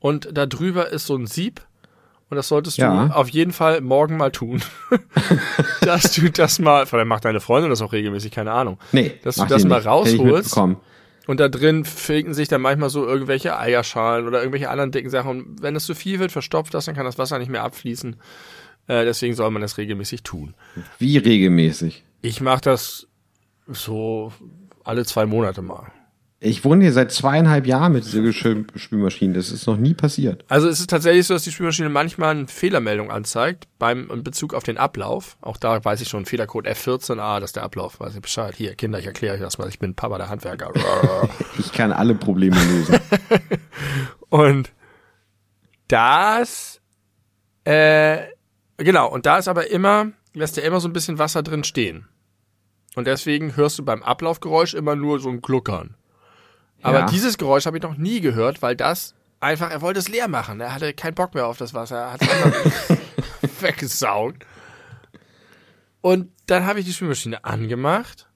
[0.00, 1.62] und da drüber ist so ein Sieb
[2.30, 3.08] und das solltest du ja.
[3.08, 4.62] auf jeden Fall morgen mal tun.
[5.80, 8.78] dass du das mal, vielleicht macht deine Freundin das auch regelmäßig, keine Ahnung.
[8.92, 9.14] Nee.
[9.22, 9.86] Dass du das mal nicht.
[9.86, 10.56] rausholst.
[11.26, 15.30] Und da drin finden sich dann manchmal so irgendwelche Eierschalen oder irgendwelche anderen dicken Sachen.
[15.30, 18.16] Und wenn es zu viel wird, verstopft das, dann kann das Wasser nicht mehr abfließen.
[18.86, 20.54] Äh, deswegen soll man das regelmäßig tun.
[20.98, 22.02] Wie regelmäßig?
[22.22, 23.08] Ich mache das
[23.66, 24.32] so
[24.84, 25.92] alle zwei Monate mal.
[26.40, 29.34] Ich wohne hier seit zweieinhalb Jahren mit dieser Spülmaschine.
[29.34, 30.44] Das ist noch nie passiert.
[30.48, 34.54] Also es ist tatsächlich so, dass die Spülmaschine manchmal eine Fehlermeldung anzeigt beim in Bezug
[34.54, 35.36] auf den Ablauf.
[35.40, 37.98] Auch da weiß ich schon Fehlercode F14a, das ist der Ablauf.
[37.98, 38.54] Weiß ich Bescheid.
[38.56, 39.68] Hier, Kinder, ich erkläre euch das mal.
[39.68, 40.70] Ich bin Papa der Handwerker.
[41.58, 43.00] ich kann alle Probleme lösen.
[44.28, 44.72] und
[45.88, 46.80] das,
[47.64, 48.18] äh,
[48.76, 49.10] genau.
[49.10, 52.06] Und da ist aber immer, lässt ja immer so ein bisschen Wasser drin stehen.
[52.94, 55.97] Und deswegen hörst du beim Ablaufgeräusch immer nur so ein Gluckern.
[56.82, 57.06] Aber ja.
[57.06, 60.60] dieses Geräusch habe ich noch nie gehört, weil das einfach, er wollte es leer machen.
[60.60, 61.96] Er hatte keinen Bock mehr auf das Wasser.
[61.96, 62.96] Er hat es einfach
[63.60, 64.46] weggesaugt.
[66.00, 68.28] Und dann habe ich die Spülmaschine angemacht.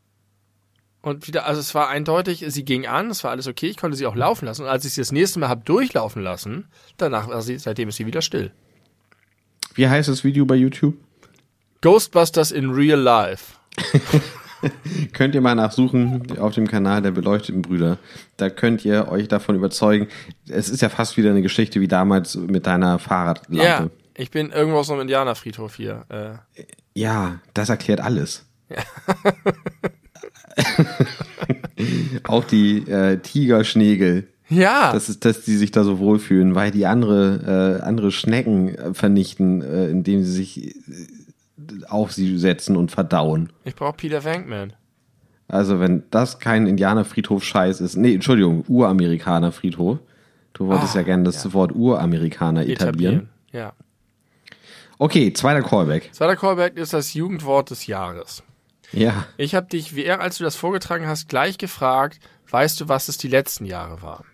[1.00, 3.96] Und wieder, also es war eindeutig, sie ging an, es war alles okay, ich konnte
[3.96, 4.62] sie auch laufen lassen.
[4.62, 7.96] Und als ich sie das nächste Mal habe durchlaufen lassen, danach war sie, seitdem ist
[7.96, 8.52] sie wieder still.
[9.74, 10.96] Wie heißt das Video bei YouTube?
[11.80, 13.56] Ghostbusters in Real Life.
[15.12, 17.98] könnt ihr mal nachsuchen auf dem Kanal der beleuchteten Brüder.
[18.36, 20.08] Da könnt ihr euch davon überzeugen.
[20.48, 23.64] Es ist ja fast wieder eine Geschichte wie damals mit deiner Fahrradlampe.
[23.64, 26.04] Ja, ich bin irgendwo auf so einem Indianerfriedhof hier.
[26.08, 26.62] Äh.
[26.94, 28.44] Ja, das erklärt alles.
[28.68, 28.82] Ja.
[32.24, 34.28] Auch die äh, Tigerschnägel.
[34.48, 34.92] Ja.
[34.92, 38.92] Das ist, dass die sich da so wohlfühlen, weil die andere, äh, andere Schnecken äh,
[38.94, 40.74] vernichten, äh, indem sie sich
[41.88, 43.52] auf sie setzen und verdauen.
[43.64, 44.72] Ich brauche Peter Venkman.
[45.48, 47.96] Also, wenn das kein Indianerfriedhof-Scheiß ist.
[47.96, 49.98] Nee, Entschuldigung, Uramerikaner-Friedhof.
[50.54, 51.52] Du wolltest ah, ja gerne das ja.
[51.52, 53.14] Wort Uramerikaner etablieren.
[53.14, 53.28] etablieren.
[53.52, 53.72] Ja.
[54.98, 56.10] Okay, zweiter Callback.
[56.12, 58.42] Zweiter Callback ist das Jugendwort des Jahres.
[58.92, 59.26] Ja.
[59.36, 63.18] Ich habe dich, wie als du das vorgetragen hast, gleich gefragt, weißt du, was es
[63.18, 64.24] die letzten Jahre war?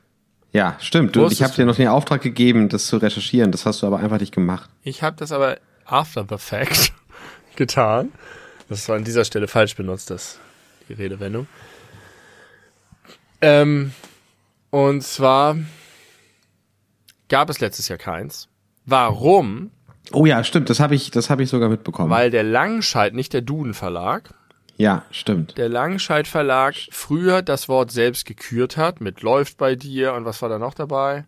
[0.53, 1.15] Ja, stimmt.
[1.15, 3.53] Du, ich habe dir noch den Auftrag gegeben, das zu recherchieren.
[3.53, 4.69] Das hast du aber einfach nicht gemacht.
[4.83, 6.93] Ich habe das aber after the fact
[7.59, 8.13] getan.
[8.71, 10.39] Das war an dieser Stelle falsch benutzt, das
[10.89, 11.47] die Redewendung.
[13.41, 13.93] Ähm,
[14.71, 15.57] und zwar
[17.29, 18.49] gab es letztes Jahr keins.
[18.87, 19.71] Warum?
[20.13, 20.71] Oh ja, stimmt.
[20.71, 22.11] Das habe ich, das habe ich sogar mitbekommen.
[22.11, 24.31] Weil der Langscheid, nicht der Duden Verlag,
[24.77, 25.59] ja, stimmt.
[25.59, 30.41] der Langscheid Verlag früher das Wort selbst gekürt hat mit läuft bei dir und was
[30.41, 31.27] war da noch dabei?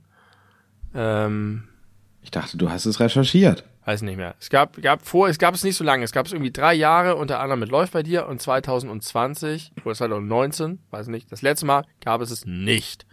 [0.95, 1.65] Ähm,
[2.23, 3.65] Ich dachte, du hast es recherchiert.
[3.91, 4.37] Weiß nicht mehr.
[4.39, 6.05] Es gab, gab vor, es gab es nicht so lange.
[6.05, 9.95] Es gab es irgendwie drei Jahre, unter anderem mit Läuft bei dir und 2020 oder
[9.95, 11.31] 2019, weiß nicht.
[11.33, 13.05] Das letzte Mal gab es es nicht.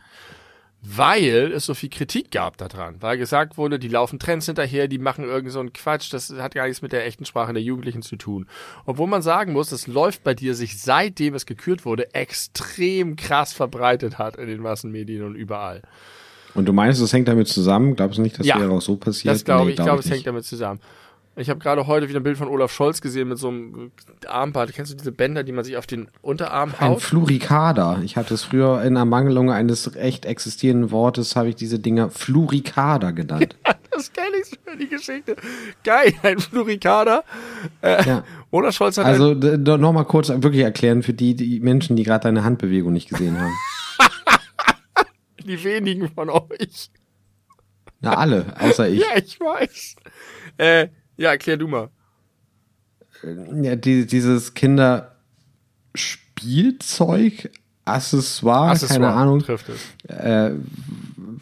[0.84, 3.02] Weil es so viel Kritik gab daran.
[3.02, 6.54] Weil gesagt wurde, die laufen Trends hinterher, die machen irgend so einen Quatsch, das hat
[6.54, 8.48] gar nichts mit der echten Sprache der Jugendlichen zu tun.
[8.86, 13.54] Obwohl man sagen muss, es läuft bei dir sich seitdem es gekürt wurde, extrem krass
[13.54, 15.82] verbreitet hat in den Massenmedien und überall.
[16.54, 17.96] Und du meinst, es hängt damit zusammen?
[17.96, 18.60] Glaubst du nicht, dass Ja.
[18.60, 19.34] wäre auch so passiert?
[19.36, 19.80] Das glaube Nee, ich.
[19.80, 20.80] Ich glaube, es hängt damit zusammen.
[21.40, 23.92] Ich habe gerade heute wieder ein Bild von Olaf Scholz gesehen mit so einem
[24.28, 24.74] Armband.
[24.74, 27.02] Kennst du diese Bänder, die man sich auf den Unterarm Ein haut?
[27.04, 28.00] Flurikada.
[28.04, 33.12] Ich hatte es früher in Ermangelung eines echt existierenden Wortes, habe ich diese Dinger Flurikada
[33.12, 33.56] genannt.
[33.90, 35.36] Das kenne ich schon, die Geschichte.
[35.84, 37.24] Geil, ein Flurikader.
[37.82, 38.24] ja.
[38.52, 42.24] Olaf Scholz hat ein, Also nochmal kurz wirklich erklären für die, die Menschen, die gerade
[42.26, 43.52] deine Handbewegung nicht gesehen haben.
[45.46, 46.90] die wenigen von euch.
[48.02, 49.00] Na, alle, außer ich.
[49.00, 49.96] Ja, ich weiß.
[50.58, 51.90] Äh, ja, erklär du mal.
[53.62, 57.50] Ja, die, dieses Kinderspielzeug,
[57.86, 59.64] Accessoire, Accessoire keine Ahnung, es.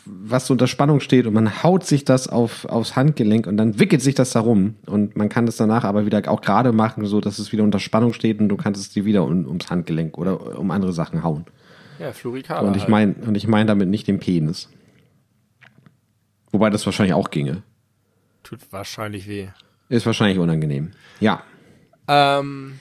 [0.05, 3.77] was so unter Spannung steht und man haut sich das auf, aufs Handgelenk und dann
[3.79, 7.05] wickelt sich das da rum und man kann das danach aber wieder auch gerade machen,
[7.05, 9.69] so dass es wieder unter Spannung steht und du kannst es dir wieder um, ums
[9.69, 11.45] Handgelenk oder um andere Sachen hauen.
[11.99, 12.67] Ja, Flurikader.
[12.67, 14.69] Und ich meine und ich meine damit nicht den Penis.
[16.51, 17.63] Wobei das wahrscheinlich auch ginge.
[18.43, 19.49] Tut wahrscheinlich weh.
[19.89, 20.91] Ist wahrscheinlich unangenehm.
[21.19, 21.43] Ja.
[22.07, 22.79] Ähm,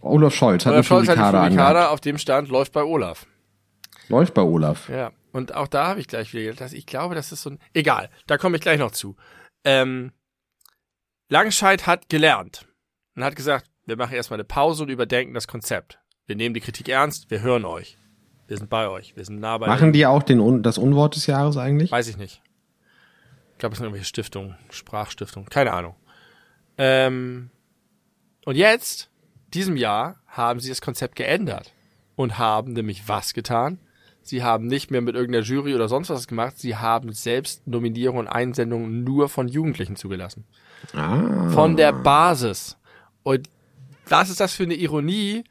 [0.00, 3.26] Olaf Scholz hat Olaf Scholz hat einen die Flurikada auf dem stand, läuft bei Olaf.
[4.08, 4.88] Läuft bei Olaf.
[4.88, 7.58] Ja, und auch da habe ich gleich wieder gedacht, ich glaube, das ist so ein.
[7.74, 9.16] Egal, da komme ich gleich noch zu.
[9.64, 10.12] Ähm,
[11.28, 12.66] Langscheid hat gelernt
[13.14, 15.99] und hat gesagt, wir machen erstmal eine Pause und überdenken das Konzept.
[16.30, 17.98] Wir nehmen die Kritik ernst, wir hören euch.
[18.46, 21.26] Wir sind bei euch, wir sind nah bei Machen die auch den, das Unwort des
[21.26, 21.90] Jahres eigentlich?
[21.90, 22.40] Weiß ich nicht.
[23.50, 25.96] Ich glaube, es sind irgendwelche Stiftungen, Sprachstiftungen, keine Ahnung.
[26.78, 27.50] Ähm,
[28.44, 29.10] und jetzt,
[29.54, 31.72] diesem Jahr, haben sie das Konzept geändert
[32.14, 33.80] und haben nämlich was getan?
[34.22, 38.28] Sie haben nicht mehr mit irgendeiner Jury oder sonst was gemacht, sie haben selbst Nominierungen
[38.28, 40.44] und Einsendungen nur von Jugendlichen zugelassen.
[40.94, 41.48] Ah.
[41.48, 42.76] Von der Basis.
[43.24, 43.50] Und
[44.06, 45.42] was ist das für eine Ironie,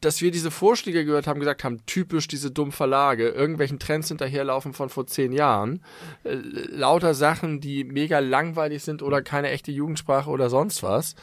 [0.00, 4.72] dass wir diese Vorschläge gehört haben, gesagt haben, typisch diese dummen Verlage, irgendwelchen Trends hinterherlaufen
[4.72, 5.82] von vor zehn Jahren,
[6.24, 11.14] äh, lauter Sachen, die mega langweilig sind oder keine echte Jugendsprache oder sonst was.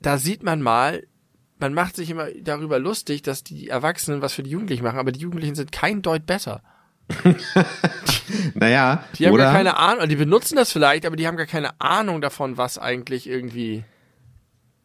[0.00, 1.06] Da sieht man mal,
[1.58, 5.12] man macht sich immer darüber lustig, dass die Erwachsenen was für die Jugendlichen machen, aber
[5.12, 6.62] die Jugendlichen sind kein Deut besser.
[8.54, 9.44] Naja, Die haben oder?
[9.44, 12.78] gar keine Ahnung, die benutzen das vielleicht, aber die haben gar keine Ahnung davon, was
[12.78, 13.84] eigentlich irgendwie.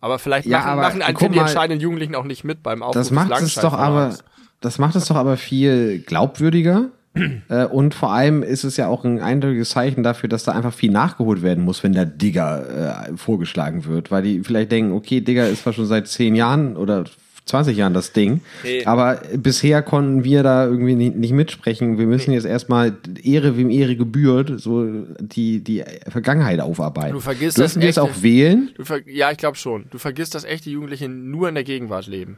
[0.03, 2.83] Aber vielleicht Ja, machen, aber machen einen die mal, entscheidenden Jugendlichen auch nicht mit beim
[2.83, 4.13] Aufruf das macht es doch aber,
[4.59, 6.89] das macht es doch aber viel glaubwürdiger.
[7.47, 10.73] äh, und vor allem ist es ja auch ein eindeutiges Zeichen dafür, dass da einfach
[10.73, 15.21] viel nachgeholt werden muss, wenn der Digger äh, vorgeschlagen wird, weil die vielleicht denken, okay,
[15.21, 17.05] Digger ist zwar schon seit zehn Jahren oder
[17.45, 18.85] 20 Jahren das Ding, Nee.
[18.85, 21.97] aber bisher konnten wir da irgendwie nicht, nicht mitsprechen.
[21.97, 24.87] Wir müssen jetzt erstmal Ehre wem Ehre gebührt, so
[25.19, 27.13] die die Vergangenheit aufarbeiten.
[27.13, 28.71] Du vergisst Dürfen das wir es auch wählen?
[29.07, 29.85] Ja, ich glaube schon.
[29.91, 32.37] Du vergisst, dass echte Jugendliche nur in der Gegenwart leben.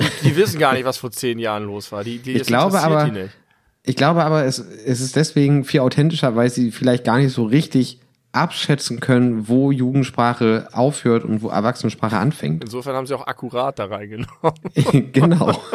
[0.00, 2.02] Die, die wissen gar nicht, was vor zehn Jahren los war.
[2.04, 3.30] Die, die Ich glaube aber- die nicht.
[3.84, 7.44] Ich glaube aber, es, es ist deswegen viel authentischer, weil sie vielleicht gar nicht so
[7.44, 8.00] richtig
[8.32, 12.62] abschätzen können, wo Jugendsprache aufhört und wo Erwachsenensprache anfängt.
[12.62, 14.32] Insofern haben sie auch akkurat da reingenommen.
[15.12, 15.60] genau.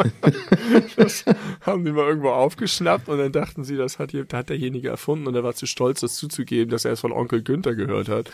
[0.96, 1.24] Das
[1.60, 5.26] haben die mal irgendwo aufgeschnappt und dann dachten sie, das hat, hier- hat derjenige erfunden
[5.26, 8.30] und er war zu stolz, das zuzugeben, dass er es von Onkel Günther gehört hat.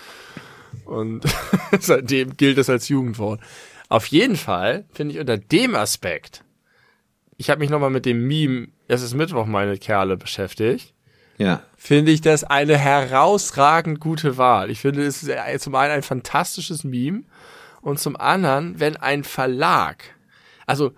[0.84, 1.24] Und
[1.80, 3.40] seitdem gilt es als Jugendwort.
[3.88, 6.44] Auf jeden Fall finde ich unter dem Aspekt,
[7.36, 10.94] ich habe mich nochmal mit dem Meme, es ist Mittwoch, meine Kerle, beschäftigt,
[11.38, 11.62] Ja.
[11.82, 14.70] Finde ich das eine herausragend gute Wahl.
[14.70, 17.22] Ich finde, es ist äh, zum einen ein fantastisches Meme
[17.80, 20.04] und zum anderen, wenn ein Verlag,
[20.66, 20.92] also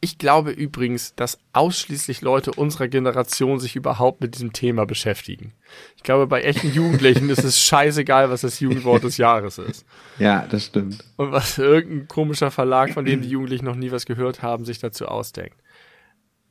[0.00, 5.54] ich glaube übrigens, dass ausschließlich Leute unserer Generation sich überhaupt mit diesem Thema beschäftigen.
[5.96, 9.86] Ich glaube, bei echten Jugendlichen ist es scheißegal, was das Jugendwort des Jahres ist.
[10.18, 11.04] Ja, das stimmt.
[11.16, 14.80] Und was irgendein komischer Verlag, von dem die Jugendlichen noch nie was gehört haben, sich
[14.80, 15.56] dazu ausdenkt.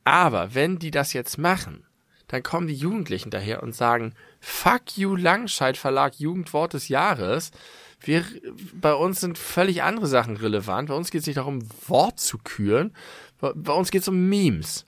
[0.04, 1.84] Aber wenn die das jetzt machen,
[2.28, 7.50] dann kommen die Jugendlichen daher und sagen, fuck you Langscheid Verlag Jugendwort des Jahres.
[8.00, 8.24] Wir,
[8.74, 10.88] bei uns sind völlig andere Sachen relevant.
[10.88, 12.94] Bei uns geht es nicht darum, Wort zu küren.
[13.40, 14.86] Bei, bei uns geht es um Memes.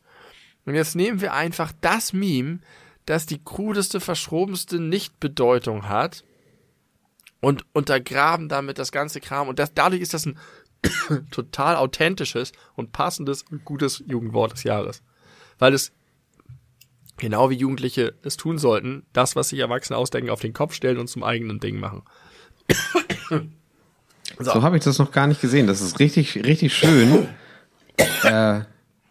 [0.64, 2.60] Und jetzt nehmen wir einfach das Meme,
[3.06, 6.24] das die krudeste, verschrobenste Nichtbedeutung hat
[7.40, 9.48] und untergraben damit das ganze Kram.
[9.48, 10.38] Und das, dadurch ist das ein
[11.30, 15.02] total authentisches und passendes und gutes Jugendwort des Jahres.
[15.58, 15.92] Weil es
[17.16, 20.98] genau wie Jugendliche es tun sollten, das, was sich Erwachsene ausdenken, auf den Kopf stellen
[20.98, 22.02] und zum eigenen Ding machen.
[24.38, 25.66] So, so habe ich das noch gar nicht gesehen.
[25.66, 27.28] Das ist richtig, richtig schön.
[28.24, 28.60] äh,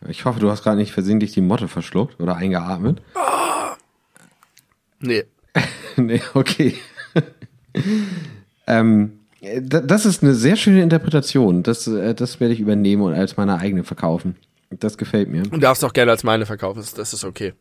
[0.07, 3.01] ich hoffe, du hast gerade nicht versehentlich die Motte verschluckt oder eingeatmet.
[4.99, 5.23] Nee.
[5.95, 6.75] nee, okay.
[8.67, 9.19] ähm,
[9.61, 11.63] das ist eine sehr schöne Interpretation.
[11.63, 14.35] Das, äh, das werde ich übernehmen und als meine eigene verkaufen.
[14.69, 15.43] Das gefällt mir.
[15.43, 17.53] Du darfst auch gerne als meine verkaufen, das ist okay.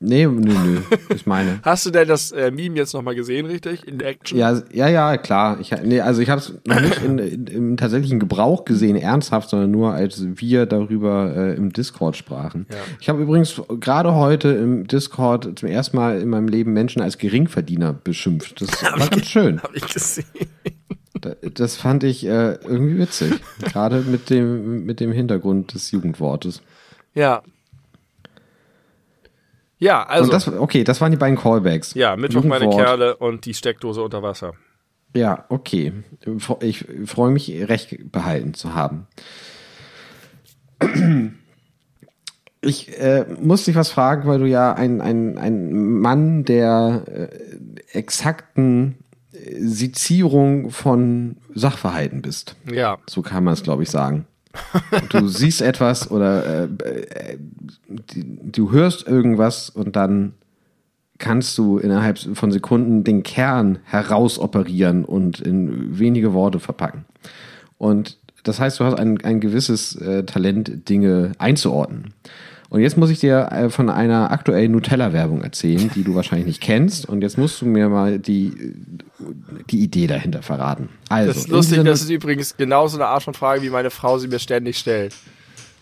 [0.00, 1.58] Nee, nö, nö, ist meine.
[1.64, 3.84] Hast du denn das äh, Meme jetzt nochmal gesehen, richtig?
[3.84, 4.38] In Action?
[4.38, 5.58] Ja, ja, ja, klar.
[5.58, 9.50] Ich, nee, also ich habe es noch nicht in, in, im tatsächlichen Gebrauch gesehen, ernsthaft,
[9.50, 12.66] sondern nur als wir darüber äh, im Discord sprachen.
[12.70, 12.76] Ja.
[13.00, 17.18] Ich habe übrigens gerade heute im Discord zum ersten Mal in meinem Leben Menschen als
[17.18, 18.60] Geringverdiener beschimpft.
[18.60, 19.60] Das hab war ganz schön.
[19.62, 20.26] Hab ich gesehen.
[21.54, 23.34] Das fand ich äh, irgendwie witzig.
[23.58, 26.62] gerade mit dem, mit dem Hintergrund des Jugendwortes.
[27.14, 27.42] Ja,
[29.78, 30.24] ja, also.
[30.24, 31.94] Und das, okay, das waren die beiden Callbacks.
[31.94, 34.54] Ja, Mittwoch meine Kerle und die Steckdose unter Wasser.
[35.14, 35.92] Ja, okay.
[36.60, 39.06] Ich freue mich, recht behalten zu haben.
[42.60, 47.28] Ich äh, muss dich was fragen, weil du ja ein, ein, ein Mann der äh,
[47.96, 48.98] exakten
[49.60, 52.56] Sezierung von Sachverhalten bist.
[52.70, 52.98] Ja.
[53.08, 54.26] So kann man es, glaube ich, sagen
[55.10, 57.38] du siehst etwas oder äh, äh,
[57.88, 60.34] du hörst irgendwas und dann
[61.18, 67.04] kannst du innerhalb von Sekunden den Kern herausoperieren und in wenige Worte verpacken.
[67.76, 72.14] Und das heißt, du hast ein, ein gewisses äh, Talent, Dinge einzuordnen.
[72.70, 76.60] Und jetzt muss ich dir äh, von einer aktuellen Nutella-Werbung erzählen, die du wahrscheinlich nicht
[76.60, 77.08] kennst.
[77.08, 78.74] Und jetzt musst du mir mal die,
[79.70, 80.90] die Idee dahinter verraten.
[81.08, 84.18] Also, das ist lustig, das ist übrigens genauso eine Art von Frage, wie meine Frau
[84.18, 85.14] sie mir ständig stellt.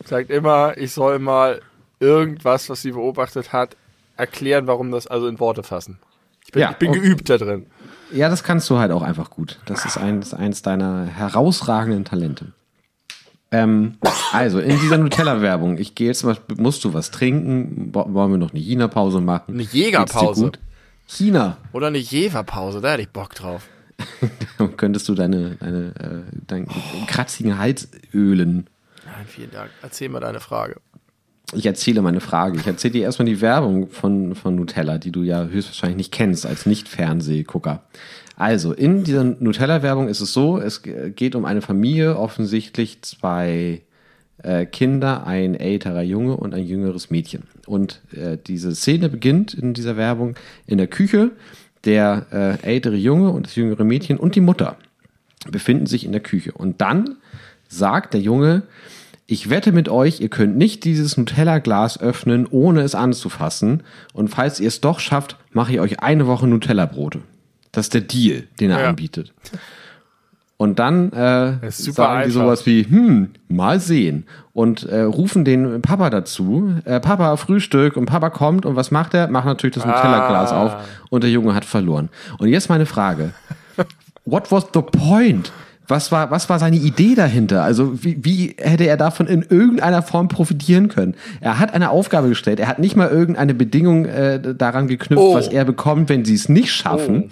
[0.05, 1.61] Sagt immer, ich soll mal
[1.99, 3.77] irgendwas, was sie beobachtet hat,
[4.17, 5.99] erklären, warum das also in Worte fassen.
[6.45, 7.67] Ich bin, ja, ich bin geübt da drin.
[8.13, 9.59] Ja, das kannst du halt auch einfach gut.
[9.67, 12.53] Das ist eins, eins deiner herausragenden Talente.
[13.53, 13.95] Ähm,
[14.33, 17.91] also, in dieser Nutella-Werbung, ich gehe jetzt mal, musst du was trinken?
[17.95, 19.55] Wollen wir noch eine China-Pause machen?
[19.55, 20.53] Eine Jägerpause.
[21.07, 21.57] China.
[21.73, 23.69] Oder eine Jever-Pause, da hätte ich Bock drauf.
[24.59, 27.07] Dann könntest du deine, deine, äh, deinen oh.
[27.07, 28.67] kratzigen Hals ölen.
[29.05, 29.71] Nein, vielen Dank.
[29.83, 30.81] Erzähl mal deine Frage.
[31.53, 32.59] Ich erzähle meine Frage.
[32.59, 36.45] Ich erzähle dir erstmal die Werbung von, von Nutella, die du ja höchstwahrscheinlich nicht kennst
[36.45, 37.85] als Nicht-Fernsehgucker.
[38.37, 43.81] Also, in dieser Nutella-Werbung ist es so, es geht um eine Familie, offensichtlich zwei
[44.43, 47.45] äh, Kinder, ein älterer Junge und ein jüngeres Mädchen.
[47.67, 50.35] Und äh, diese Szene beginnt in dieser Werbung
[50.67, 51.33] in der Küche.
[51.85, 54.77] Der äh, ältere Junge und das jüngere Mädchen und die Mutter
[55.51, 56.53] befinden sich in der Küche.
[56.53, 57.17] Und dann
[57.69, 58.63] sagt der Junge,
[59.27, 63.83] ich wette mit euch, ihr könnt nicht dieses Nutella-Glas öffnen, ohne es anzufassen.
[64.13, 67.23] Und falls ihr es doch schafft, mache ich euch eine Woche Nutella-Brote.
[67.77, 68.89] Das ist der Deal, den er ja.
[68.89, 69.35] anbietet.
[70.57, 74.25] Und dann äh, sagen die sowas wie, hm, mal sehen.
[74.55, 76.73] Und äh, rufen den Papa dazu.
[76.87, 77.99] Äh, Papa, Frühstück.
[77.99, 79.29] Und Papa kommt und was macht er?
[79.29, 80.63] Macht natürlich das Nutella-Glas ah.
[80.63, 80.77] auf
[81.11, 82.09] und der Junge hat verloren.
[82.39, 83.33] Und jetzt meine Frage.
[84.25, 85.53] What was the point?
[85.87, 87.63] Was war, was war seine Idee dahinter?
[87.63, 91.15] Also wie, wie hätte er davon in irgendeiner Form profitieren können?
[91.43, 92.59] Er hat eine Aufgabe gestellt.
[92.59, 95.35] Er hat nicht mal irgendeine Bedingung äh, daran geknüpft, oh.
[95.35, 97.25] was er bekommt, wenn sie es nicht schaffen.
[97.27, 97.31] Oh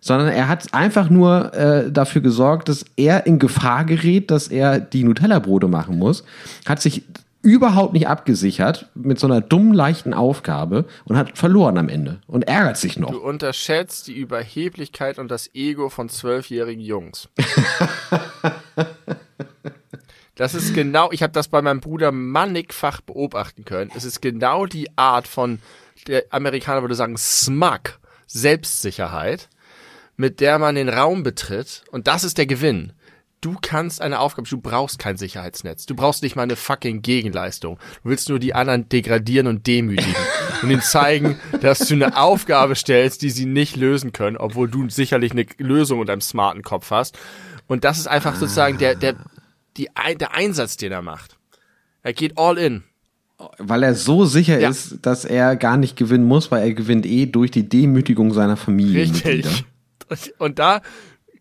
[0.00, 4.80] sondern er hat einfach nur äh, dafür gesorgt, dass er in Gefahr gerät, dass er
[4.80, 6.24] die Nutella-Brote machen muss,
[6.66, 7.04] hat sich
[7.42, 12.42] überhaupt nicht abgesichert mit so einer dummen, leichten Aufgabe und hat verloren am Ende und
[12.42, 13.10] ärgert sich noch.
[13.10, 17.28] Du unterschätzt die Überheblichkeit und das Ego von zwölfjährigen Jungs.
[20.40, 23.90] Das ist genau, ich habe das bei meinem Bruder mannigfach beobachten können.
[23.94, 25.58] Es ist genau die Art von,
[26.06, 29.50] der Amerikaner würde sagen, Smug, Selbstsicherheit,
[30.20, 32.92] mit der man den Raum betritt, und das ist der Gewinn.
[33.40, 35.86] du kannst eine Aufgabe, du brauchst kein Sicherheitsnetz.
[35.86, 37.78] Du brauchst nicht mal eine fucking Gegenleistung.
[38.02, 40.14] Du willst nur die anderen degradieren und demütigen
[40.62, 44.90] und ihnen zeigen, dass du eine Aufgabe stellst, die sie nicht lösen können, obwohl du
[44.90, 47.18] sicherlich eine Lösung unter einem smarten Kopf hast.
[47.66, 49.14] Und das ist einfach sozusagen der, der,
[49.78, 49.88] die,
[50.20, 51.38] der Einsatz, den er macht.
[52.02, 52.82] Er geht all in.
[53.56, 54.68] Weil er so sicher Ja.
[54.68, 58.58] ist, dass er gar nicht gewinnen muss, weil er gewinnt eh durch die Demütigung seiner
[58.58, 59.04] Familie.
[59.04, 59.64] Richtig.
[60.38, 60.82] Und da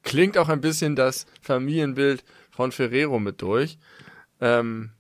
[0.04, 3.78] klingt auch ein bisschen das Familienbild von Ferrero mit durch.
[4.42, 4.92] Ähm,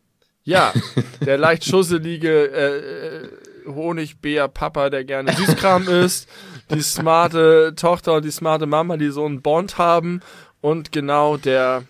[0.43, 0.73] ja,
[1.25, 2.77] der leicht schusselige äh,
[3.25, 3.29] äh,
[3.65, 6.27] Honigbär-Papa, der gerne Süßkram isst,
[6.71, 10.21] die smarte Tochter und die smarte Mama, die so einen Bond haben
[10.61, 11.83] und genau der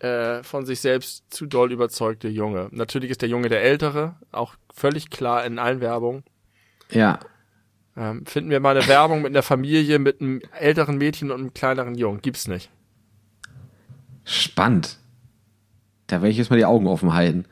[0.00, 2.68] äh, von sich selbst zu doll überzeugte Junge.
[2.70, 6.24] Natürlich ist der Junge der Ältere, auch völlig klar in allen Werbungen.
[6.90, 7.18] Ja.
[7.98, 11.54] Ähm, finden wir mal eine Werbung mit einer Familie, mit einem älteren Mädchen und einem
[11.54, 12.22] kleineren Jungen.
[12.22, 12.70] Gibt's nicht.
[14.24, 14.98] Spannend.
[16.06, 17.44] Da werde ich jetzt mal die Augen offen halten.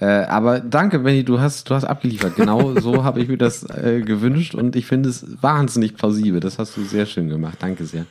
[0.00, 2.34] Äh, aber danke, Benny, du hast, du hast abgeliefert.
[2.34, 6.40] Genau so habe ich mir das äh, gewünscht und ich finde es wahnsinnig plausibel.
[6.40, 7.58] Das hast du sehr schön gemacht.
[7.60, 8.06] Danke sehr.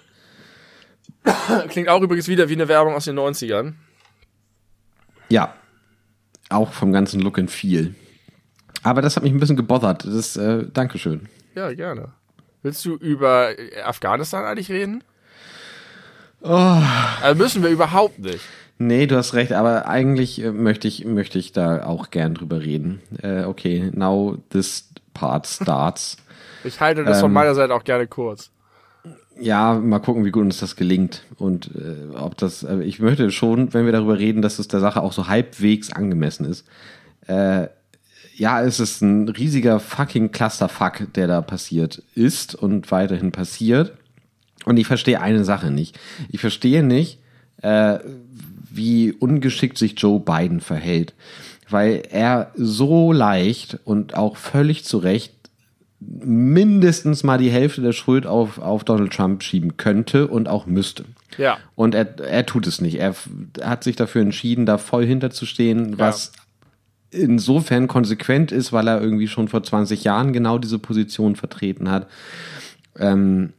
[1.68, 3.74] Klingt auch übrigens wieder wie eine Werbung aus den 90ern.
[5.28, 5.54] Ja.
[6.50, 7.96] Auch vom ganzen Look and Feel.
[8.82, 10.06] Aber das hat mich ein bisschen gebothert.
[10.06, 11.28] Das, äh, Dankeschön.
[11.60, 12.14] Ja, gerne.
[12.64, 15.04] Willst du über äh, Afghanistan eigentlich reden?
[16.42, 16.82] Oh.
[17.22, 18.40] Also müssen wir überhaupt nicht.
[18.78, 22.62] Nee, du hast recht, aber eigentlich äh, möchte ich, möchte ich da auch gern drüber
[22.62, 23.02] reden.
[23.22, 26.16] Äh, okay, now this part starts.
[26.66, 27.34] Ich halte das von Ähm.
[27.34, 28.52] meiner Seite auch gerne kurz.
[29.40, 32.64] Ja, mal gucken, wie gut uns das gelingt und äh, ob das.
[32.64, 35.92] Äh, ich möchte schon, wenn wir darüber reden, dass es der Sache auch so halbwegs
[35.94, 36.66] angemessen ist.
[37.28, 37.68] Äh,
[38.40, 43.94] ja, es ist ein riesiger fucking Clusterfuck, der da passiert ist und weiterhin passiert.
[44.66, 46.00] Und ich verstehe eine Sache nicht.
[46.30, 47.20] Ich verstehe nicht,
[47.62, 48.00] äh,
[48.72, 51.14] wie ungeschickt sich Joe Biden verhält,
[51.70, 55.34] weil er so leicht und auch völlig zu Recht
[56.00, 61.04] mindestens mal die Hälfte der Schuld auf, auf Donald Trump schieben könnte und auch müsste.
[61.38, 61.58] Ja.
[61.76, 63.00] Und er, er tut es nicht.
[63.00, 63.16] Er
[63.62, 66.32] hat sich dafür entschieden, da voll hinterzustehen, was
[67.12, 72.08] insofern konsequent ist, weil er irgendwie schon vor 20 Jahren genau diese Position vertreten hat.
[72.98, 73.54] Ähm,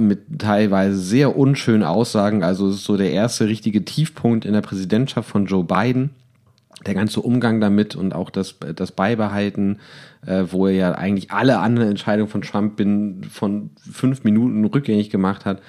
[0.00, 2.42] mit teilweise sehr unschönen Aussagen.
[2.42, 6.10] Also es ist so der erste richtige Tiefpunkt in der Präsidentschaft von Joe Biden.
[6.86, 9.78] Der ganze Umgang damit und auch das, das Beibehalten,
[10.26, 15.08] äh, wo er ja eigentlich alle anderen Entscheidungen von Trump binnen von fünf Minuten rückgängig
[15.10, 15.62] gemacht hat.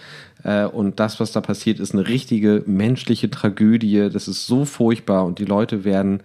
[0.43, 4.09] Äh, und das, was da passiert, ist eine richtige menschliche Tragödie.
[4.11, 6.21] Das ist so furchtbar und die Leute werden,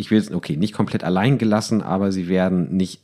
[0.00, 3.00] ich will jetzt, okay, nicht komplett allein gelassen, aber sie werden nicht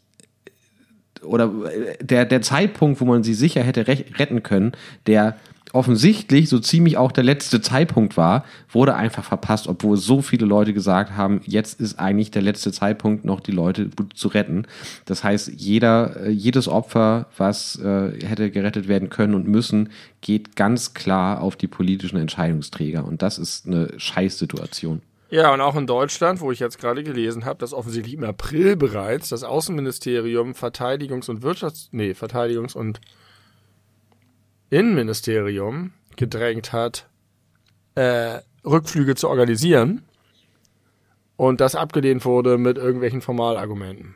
[1.22, 1.52] oder
[2.00, 4.72] der, der Zeitpunkt, wo man sie sicher hätte retten können,
[5.06, 5.36] der
[5.72, 10.72] offensichtlich so ziemlich auch der letzte Zeitpunkt war, wurde einfach verpasst, obwohl so viele Leute
[10.72, 14.66] gesagt haben, jetzt ist eigentlich der letzte Zeitpunkt, noch die Leute zu retten.
[15.04, 19.90] Das heißt, jeder, äh, jedes Opfer, was äh, hätte gerettet werden können und müssen,
[20.20, 23.04] geht ganz klar auf die politischen Entscheidungsträger.
[23.04, 25.02] Und das ist eine Scheißsituation.
[25.28, 28.76] Ja, und auch in Deutschland, wo ich jetzt gerade gelesen habe, dass offensichtlich im April
[28.76, 33.00] bereits das Außenministerium Verteidigungs- und Wirtschafts-, nee, Verteidigungs- und
[34.70, 37.08] Innenministerium gedrängt hat,
[37.96, 40.04] äh, Rückflüge zu organisieren
[41.36, 44.14] und das abgelehnt wurde mit irgendwelchen Formalargumenten.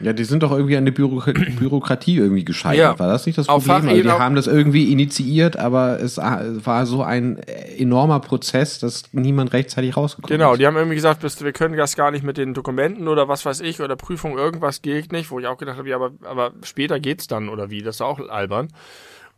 [0.00, 1.26] Ja, die sind doch irgendwie an der Bürok
[1.58, 2.78] Bürokratie irgendwie gescheitert.
[2.78, 2.98] Ja.
[2.98, 3.90] War das nicht das Auf Problem?
[3.90, 7.38] Also die haben das irgendwie initiiert, aber es war so ein
[7.76, 10.58] enormer Prozess, dass niemand rechtzeitig rausgekommen Genau, ist.
[10.60, 13.60] die haben irgendwie gesagt, wir können das gar nicht mit den Dokumenten oder was weiß
[13.60, 16.98] ich oder Prüfung, irgendwas geht nicht, wo ich auch gedacht habe, ja, aber, aber später
[16.98, 18.68] geht's dann oder wie, das ist auch albern.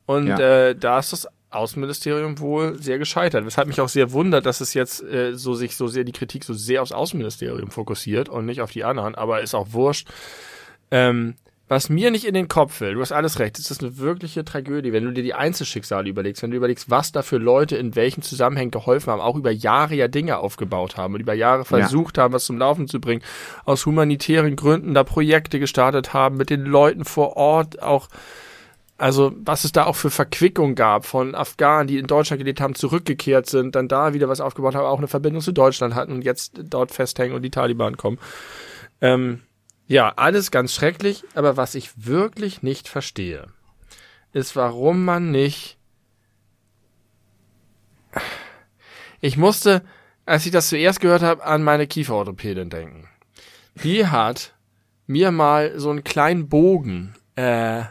[0.07, 0.39] Und Ja.
[0.69, 4.75] äh, da ist das Außenministerium wohl sehr gescheitert, weshalb mich auch sehr wundert, dass es
[4.75, 8.61] jetzt äh, so sich so sehr die Kritik so sehr aufs Außenministerium fokussiert und nicht
[8.63, 10.09] auf die anderen, aber ist auch wurscht.
[10.93, 11.35] Ähm,
[11.69, 14.45] was mir nicht in den Kopf will, du hast alles recht, es ist eine wirkliche
[14.45, 17.97] Tragödie, wenn du dir die Einzelschicksale überlegst, wenn du überlegst, was da für Leute in
[17.97, 22.19] welchen Zusammenhängen geholfen haben, auch über Jahre ja Dinge aufgebaut haben und über Jahre versucht
[22.19, 23.23] haben, was zum Laufen zu bringen,
[23.65, 28.09] aus humanitären Gründen da Projekte gestartet haben, mit den Leuten vor Ort auch
[28.99, 32.77] also was es da auch für Verquickung gab von Afghanen, die in Deutschland gelebt haben,
[32.77, 36.23] zurückgekehrt sind, dann da wieder was aufgebaut haben, auch eine Verbindung zu Deutschland hatten und
[36.23, 38.19] jetzt dort festhängen und die Taliban kommen.
[39.01, 39.41] Ähm,
[39.93, 43.49] ja, alles ganz schrecklich, aber was ich wirklich nicht verstehe,
[44.33, 45.77] ist, warum man nicht.
[49.21, 49.83] Ich musste,
[50.25, 53.07] als ich das zuerst gehört habe, an meine Kieferorthopädin denken.
[53.85, 54.55] Die hat
[55.07, 57.83] mir mal so einen kleinen Bogen äh,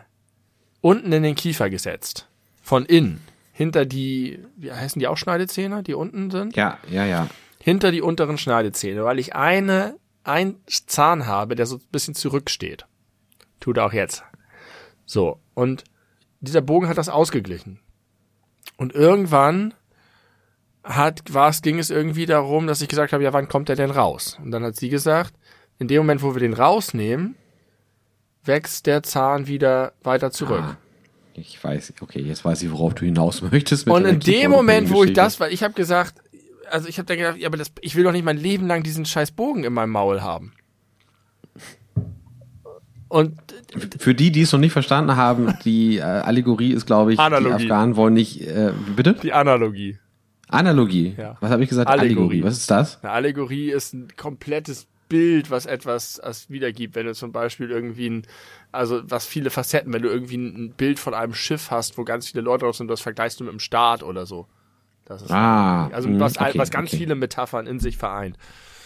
[0.81, 2.27] unten in den Kiefer gesetzt.
[2.63, 3.21] Von innen.
[3.53, 6.55] hinter die, wie heißen die auch Schneidezähne, die unten sind?
[6.55, 7.27] Ja, ja, ja.
[7.59, 12.85] Hinter die unteren Schneidezähne, weil ich eine, ein Zahn habe, der so ein bisschen zurücksteht.
[13.59, 14.23] Tut er auch jetzt.
[15.05, 15.39] So.
[15.53, 15.83] Und
[16.39, 17.79] dieser Bogen hat das ausgeglichen.
[18.77, 19.73] Und irgendwann
[20.83, 23.91] hat, was, ging es irgendwie darum, dass ich gesagt habe, ja, wann kommt er denn
[23.91, 24.39] raus?
[24.43, 25.33] Und dann hat sie gesagt,
[25.79, 27.35] in dem Moment, wo wir den rausnehmen,
[28.43, 30.63] wächst der Zahn wieder weiter zurück.
[30.63, 30.77] Ah,
[31.33, 33.85] ich weiß, okay, jetzt weiß ich, worauf du hinaus möchtest.
[33.85, 36.15] Mit Und in dem Moment, wo ich das, weil ich habe gesagt,
[36.71, 38.83] also ich habe dann gedacht, ja, aber das, ich will doch nicht mein Leben lang
[38.83, 40.53] diesen scheiß Bogen in meinem Maul haben.
[43.07, 43.37] Und
[43.99, 47.57] Für die, die es noch nicht verstanden haben, die äh, Allegorie ist, glaube ich, Analogie.
[47.57, 49.15] die Afghanen wollen nicht, äh, bitte?
[49.21, 49.97] die Analogie.
[50.47, 51.15] Analogie.
[51.17, 51.37] Ja.
[51.41, 51.89] Was habe ich gesagt?
[51.89, 52.15] Allegorie.
[52.15, 52.43] Allegorie.
[52.43, 53.03] Was ist das?
[53.03, 56.95] Eine Allegorie ist ein komplettes Bild, was etwas als wiedergibt.
[56.95, 58.27] Wenn du zum Beispiel irgendwie ein,
[58.71, 62.29] also was viele Facetten, wenn du irgendwie ein Bild von einem Schiff hast, wo ganz
[62.29, 64.47] viele Leute drauf sind, das vergleichst du mit einem Staat oder so.
[65.11, 66.97] Das ist Ah, also mh, was, okay, was ganz okay.
[66.97, 68.37] viele Metaphern in sich vereint.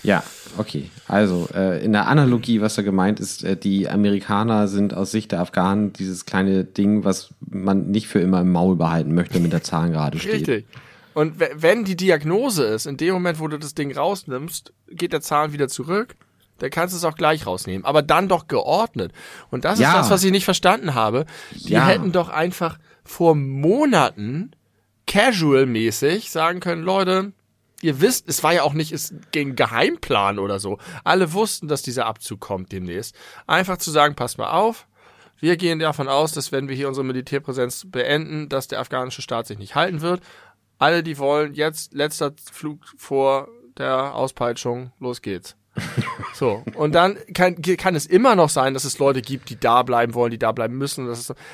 [0.03, 0.23] Ja,
[0.57, 0.91] okay.
[1.07, 5.31] Also äh, in der Analogie, was da gemeint ist, äh, die Amerikaner sind aus Sicht
[5.31, 9.51] der Afghanen dieses kleine Ding, was man nicht für immer im Maul behalten möchte, mit
[9.51, 10.33] der Zahn gerade steht.
[10.47, 10.65] Richtig.
[11.15, 15.11] Und we- wenn die Diagnose ist, in dem Moment, wo du das Ding rausnimmst, geht
[15.13, 16.15] der Zahn wieder zurück,
[16.59, 17.83] dann kannst du es auch gleich rausnehmen.
[17.83, 19.11] Aber dann doch geordnet.
[19.49, 19.89] Und das Ja.
[19.89, 21.25] ist das, was ich nicht verstanden habe.
[21.51, 21.87] Die Ja.
[21.87, 24.51] hätten doch einfach vor Monaten
[25.15, 27.31] casual-mäßig sagen können, Leute,
[27.81, 30.77] ihr wisst, es war ja auch nicht es gegen Geheimplan oder so.
[31.05, 33.15] Alle wussten, dass dieser Abzug kommt demnächst.
[33.47, 34.87] Einfach zu sagen, passt mal auf,
[35.39, 39.47] wir gehen davon aus, dass wenn wir hier unsere Militärpräsenz beenden, dass der afghanische Staat
[39.47, 40.21] sich nicht halten wird.
[40.79, 43.47] Alle, die wollen, jetzt letzter Flug vor
[43.77, 45.55] der Auspeitschung, los geht's.
[46.33, 49.83] So, und dann kann, kann es immer noch sein, dass es Leute gibt, die da
[49.83, 51.09] bleiben wollen, die da bleiben müssen,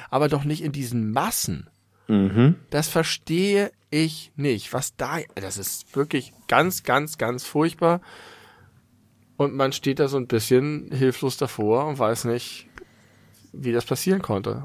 [0.10, 1.70] aber doch nicht in diesen Massen.
[2.12, 2.56] Mhm.
[2.70, 4.74] Das verstehe ich nicht.
[4.74, 8.02] Was da, das ist wirklich ganz, ganz, ganz furchtbar.
[9.38, 12.68] Und man steht da so ein bisschen hilflos davor und weiß nicht,
[13.54, 14.64] wie das passieren konnte.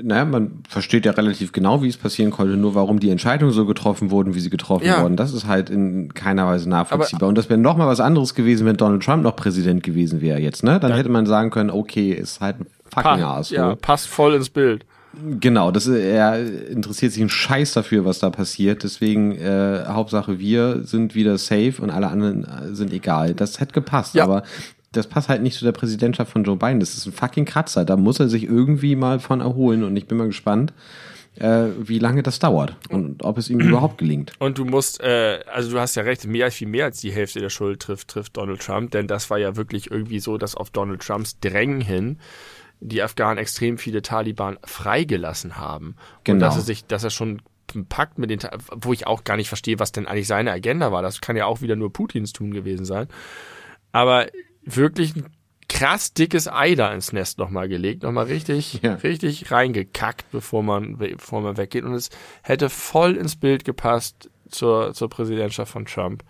[0.00, 3.66] Naja, man versteht ja relativ genau, wie es passieren konnte, nur warum die Entscheidungen so
[3.66, 5.02] getroffen wurden, wie sie getroffen Ja.
[5.02, 5.16] wurden.
[5.16, 7.28] Das ist halt in keiner Weise nachvollziehbar.
[7.28, 10.40] Und das wäre noch mal was anderes gewesen, wenn Donald Trump noch Präsident gewesen wäre
[10.40, 10.80] jetzt, ne?
[10.80, 13.50] Dann hätte man sagen können, okay, ist halt ein fucking Pa Arsch.
[13.50, 14.86] ja, passt voll ins Bild.
[15.40, 18.82] Genau, das er interessiert sich einen Scheiß dafür, was da passiert.
[18.82, 23.34] Deswegen äh, Hauptsache wir sind wieder safe und alle anderen äh, sind egal.
[23.34, 24.24] Das hätte gepasst, Ja.
[24.24, 24.42] aber
[24.92, 26.80] das passt halt nicht zu der Präsidentschaft von Joe Biden.
[26.80, 27.84] Das ist ein fucking Kratzer.
[27.84, 30.72] Da muss er sich irgendwie mal von erholen und ich bin mal gespannt,
[31.36, 34.32] äh, wie lange das dauert und ob es ihm überhaupt gelingt.
[34.38, 37.40] Und du musst, äh, also du hast ja recht, mehr viel mehr als die Hälfte
[37.40, 40.70] der Schuld trifft, trifft Donald Trump, denn das war ja wirklich irgendwie so, dass auf
[40.70, 42.18] Donald Trumps Drängen hin
[42.84, 45.88] die Afghanen extrem viele Taliban freigelassen haben.
[46.18, 46.46] Und Genau.
[46.46, 47.42] dass er sich, dass er schon
[47.88, 48.40] Pakt mit den,
[48.72, 51.00] wo ich auch gar nicht verstehe, was denn eigentlich seine Agenda war.
[51.00, 53.08] Das kann ja auch wieder nur Putins tun gewesen sein.
[53.92, 54.26] Aber
[54.62, 55.26] wirklich ein
[55.68, 58.94] krass dickes Ei da ins Nest nochmal gelegt, nochmal richtig, Ja.
[58.96, 61.84] richtig reingekackt, bevor man, bevor man weggeht.
[61.84, 62.10] Und es
[62.42, 66.24] hätte voll ins Bild gepasst zur, zur Präsidentschaft von Trump.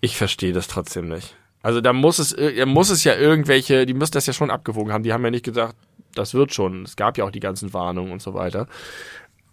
[0.00, 1.36] Ich verstehe das trotzdem nicht.
[1.66, 4.92] Also da muss es, da muss es ja irgendwelche, die müssen das ja schon abgewogen
[4.92, 5.02] haben.
[5.02, 5.74] Die haben ja nicht gesagt,
[6.14, 6.84] das wird schon.
[6.84, 8.68] Es gab ja auch die ganzen Warnungen und so weiter.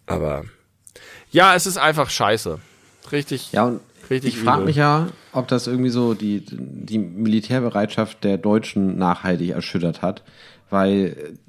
[0.06, 0.44] Aber
[1.32, 2.60] ja, es ist einfach scheiße.
[3.12, 3.52] Richtig.
[3.52, 3.80] Ja, und
[4.12, 9.50] Richtig ich frage mich ja, ob das irgendwie so die, die Militärbereitschaft der Deutschen nachhaltig
[9.50, 10.22] erschüttert hat,
[10.70, 11.40] weil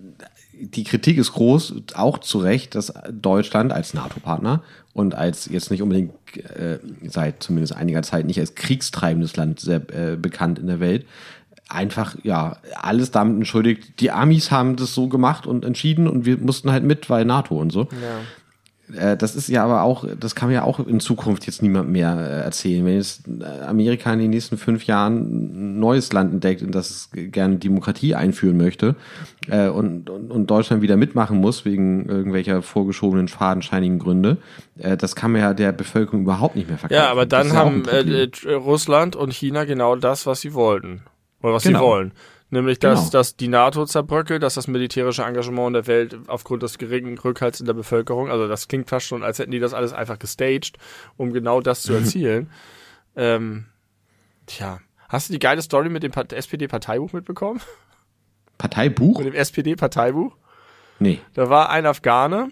[0.61, 5.83] die Kritik ist groß, auch zu Recht, dass Deutschland als NATO-Partner und als jetzt nicht
[5.83, 10.81] unbedingt äh, seit zumindest einiger Zeit nicht als kriegstreibendes Land sehr äh, bekannt in der
[10.81, 11.07] Welt,
[11.69, 14.01] einfach ja alles damit entschuldigt.
[14.01, 17.57] Die Amis haben das so gemacht und entschieden und wir mussten halt mit, weil NATO
[17.57, 17.83] und so.
[17.83, 17.87] Äh,
[18.89, 22.43] das ist ja aber auch, das kann ja auch in Zukunft jetzt niemand mehr äh,
[22.43, 22.85] erzählen.
[22.85, 26.91] Wenn jetzt äh, Amerika in den nächsten fünf Jahren ein neues Land entdeckt, in das
[26.91, 28.95] es gerne Demokratie einführen möchte
[29.49, 34.37] äh, und, und, und Deutschland wieder mitmachen muss wegen irgendwelcher vorgeschobenen, fadenscheinigen Gründe,
[34.79, 37.03] äh, das kann man ja der Bevölkerung überhaupt nicht mehr verkaufen.
[37.03, 41.03] Ja, aber dann ja haben äh, äh, Russland und China genau das, was sie wollten.
[41.43, 41.79] Oder was Genau.
[41.79, 42.13] sie wollen.
[42.55, 43.11] Nämlich, dass, Genau.
[43.11, 47.59] dass die NATO zerbröckelt, dass das militärische Engagement in der Welt aufgrund des geringen Rückhalts
[47.59, 50.79] in der Bevölkerung, also das klingt fast schon, als hätten die das alles einfach gestaged,
[51.17, 52.51] um genau das zu erzielen.
[53.17, 53.67] ähm,
[54.47, 54.79] tja.
[55.09, 57.61] Hast du die geile Story mit dem Pa- SPD-Parteibuch mitbekommen?
[58.57, 59.19] Parteibuch?
[59.19, 60.37] Mit dem SPD-Parteibuch?
[61.01, 61.21] Nee.
[61.35, 62.51] Da war ein Afghane,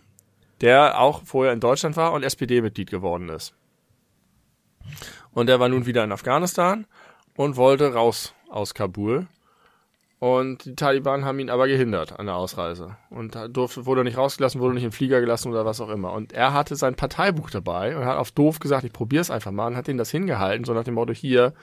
[0.63, 3.55] der auch vorher in Deutschland war und SPD-Mitglied geworden ist.
[5.33, 6.87] Und der war nun wieder in Afghanistan
[7.37, 9.29] und wollte raus aus Kabul
[10.23, 12.97] Und die Taliban haben ihn aber gehindert an der Ausreise.
[13.11, 16.13] Und durfte, wurde nicht rausgelassen, wurde nicht im Flieger gelassen oder was auch immer.
[16.13, 19.67] Und er hatte sein Parteibuch dabei und hat auf doof gesagt, ich probier's einfach mal
[19.67, 21.55] und hat ihnen das hingehalten, so nach dem Motto, hier,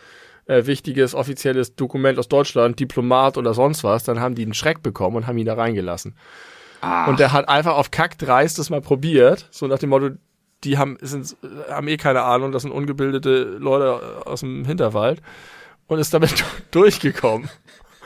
[0.45, 4.03] äh, wichtiges offizielles Dokument aus Deutschland, Diplomat oder sonst was.
[4.03, 6.18] Dann haben die einen Schreck bekommen und haben ihn da reingelassen.
[6.82, 7.07] Ach.
[7.07, 10.10] Und der hat einfach auf Kack dreist das mal probiert, so nach dem Motto,
[10.66, 11.38] die haben, sind,
[11.70, 15.22] haben eh keine Ahnung, das sind ungebildete Leute aus dem Hinterwald
[15.88, 17.49] und ist damit durchgekommen.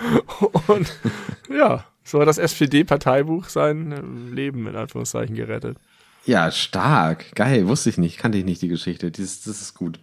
[0.68, 0.94] Und
[1.50, 5.78] ja, so hat das SPD-Parteibuch sein Leben in Anführungszeichen gerettet.
[6.26, 7.36] Ja, stark.
[7.36, 9.12] Geil, wusste ich nicht, kannte ich nicht die Geschichte.
[9.12, 10.00] Das, das ist gut.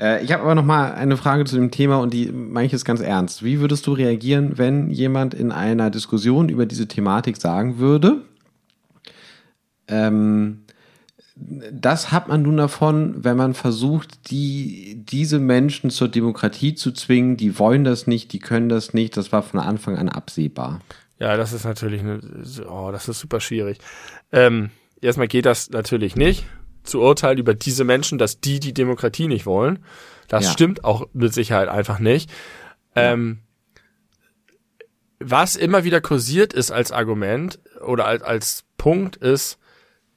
[0.00, 2.32] Äh, ich habe aber noch mal eine Frage zu dem Thema und die
[2.70, 3.42] jetzt ganz ernst.
[3.42, 8.22] Wie würdest du reagieren, wenn jemand in einer Diskussion über diese Thematik sagen würde,
[9.88, 10.61] ähm,
[11.34, 17.36] das hat man nun davon, wenn man versucht, die, diese Menschen zur Demokratie zu zwingen.
[17.36, 19.16] Die wollen das nicht, die können das nicht.
[19.16, 20.80] Das war von Anfang an absehbar.
[21.18, 22.20] Ja, das ist natürlich, eine,
[22.68, 23.78] oh, das ist super schwierig.
[24.30, 24.70] Ähm,
[25.00, 26.44] erstmal geht das natürlich nicht,
[26.82, 29.78] zu urteilen über diese Menschen, dass die die Demokratie nicht wollen.
[30.28, 30.50] Das ja.
[30.50, 32.30] stimmt auch mit Sicherheit einfach nicht.
[32.94, 33.38] Ähm,
[35.18, 39.58] was immer wieder kursiert ist als Argument oder als, als Punkt ist,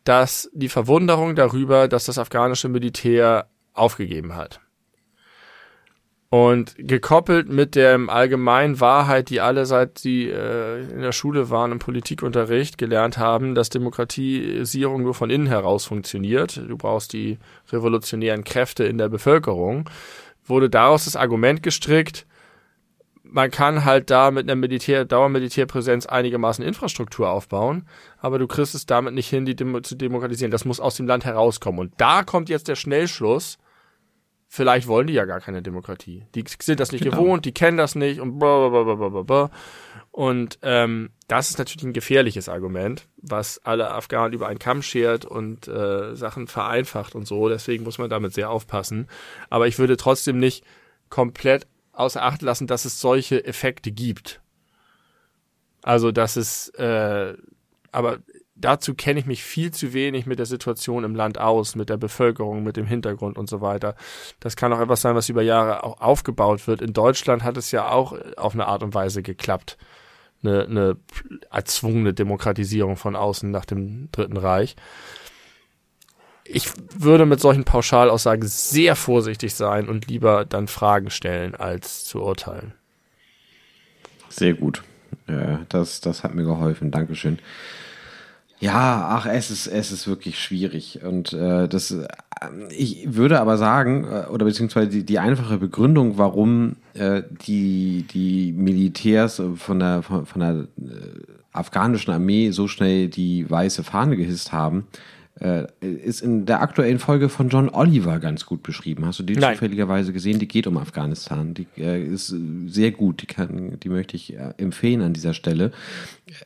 [0.05, 4.61] dass die Verwunderung darüber, dass das afghanische Militär aufgegeben hat.
[6.29, 11.71] Und gekoppelt mit der allgemeinen Wahrheit, die alle seit sie äh, in der Schule waren
[11.71, 16.57] im Politikunterricht gelernt haben, dass Demokratisierung nur von innen heraus funktioniert.
[16.57, 17.37] Du brauchst die
[17.71, 19.89] revolutionären Kräfte in der Bevölkerung.
[20.45, 22.25] Wurde daraus das Argument gestrickt,
[23.29, 27.87] man kann halt da mit einer Militär, Dauermilitärpräsenz einigermaßen Infrastruktur aufbauen,
[28.19, 30.51] aber du kriegst es damit nicht hin, die Demo zu demokratisieren.
[30.51, 31.79] Das muss aus dem Land herauskommen.
[31.79, 33.57] Und da kommt jetzt der Schnellschluss.
[34.47, 36.23] Vielleicht wollen die ja gar keine Demokratie.
[36.35, 37.17] Die sind das nicht genau.
[37.17, 39.49] gewohnt, die kennen das nicht und blablabla.
[40.11, 45.25] Und ähm, das ist natürlich ein gefährliches Argument, was alle Afghanen über einen Kamm schert
[45.25, 47.49] und äh, Sachen vereinfacht und so.
[47.49, 49.07] Deswegen muss man damit sehr aufpassen.
[49.49, 50.63] Aber ich würde trotzdem nicht
[51.09, 54.41] komplett außer Acht lassen, dass es solche Effekte gibt.
[55.81, 57.35] Also, dass es, äh,
[57.91, 58.19] aber
[58.55, 61.97] dazu kenne ich mich viel zu wenig mit der Situation im Land aus, mit der
[61.97, 63.95] Bevölkerung, mit dem Hintergrund und so weiter.
[64.39, 66.81] Das kann auch etwas sein, was über Jahre auch aufgebaut wird.
[66.81, 69.77] In Deutschland hat es ja auch auf eine Art und Weise geklappt.
[70.43, 70.97] Eine, eine
[71.51, 74.75] erzwungene Demokratisierung von außen nach dem Dritten Reich
[76.47, 82.21] ich würde mit solchen Pauschalaussagen sehr vorsichtig sein und lieber dann Fragen stellen, als zu
[82.21, 82.73] urteilen.
[84.29, 84.83] Sehr gut.
[85.27, 86.91] Ja, das, das hat mir geholfen.
[86.91, 87.39] Dankeschön.
[88.59, 91.01] Ja, ach, es ist, es ist wirklich schwierig.
[91.03, 92.07] Und äh, das, äh,
[92.69, 98.53] ich würde aber sagen, äh, oder beziehungsweise die, die einfache Begründung, warum äh, die, die
[98.53, 101.21] Militärs von der, von, von der äh,
[101.51, 104.87] afghanischen Armee so schnell die weiße Fahne gehisst haben,
[105.81, 109.05] ist in der aktuellen Folge von John Oliver ganz gut beschrieben.
[109.05, 109.55] Hast du die Nein.
[109.55, 110.39] zufälligerweise gesehen?
[110.39, 111.53] Die geht um Afghanistan.
[111.53, 112.33] Die äh, ist
[112.67, 113.21] sehr gut.
[113.21, 115.71] Die, kann, die möchte ich äh, empfehlen an dieser Stelle.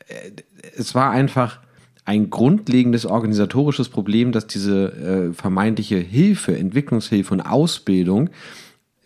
[0.08, 0.32] Äh,
[0.76, 1.60] es war einfach
[2.04, 8.30] ein grundlegendes organisatorisches Problem, dass diese äh, vermeintliche Hilfe, Entwicklungshilfe und Ausbildung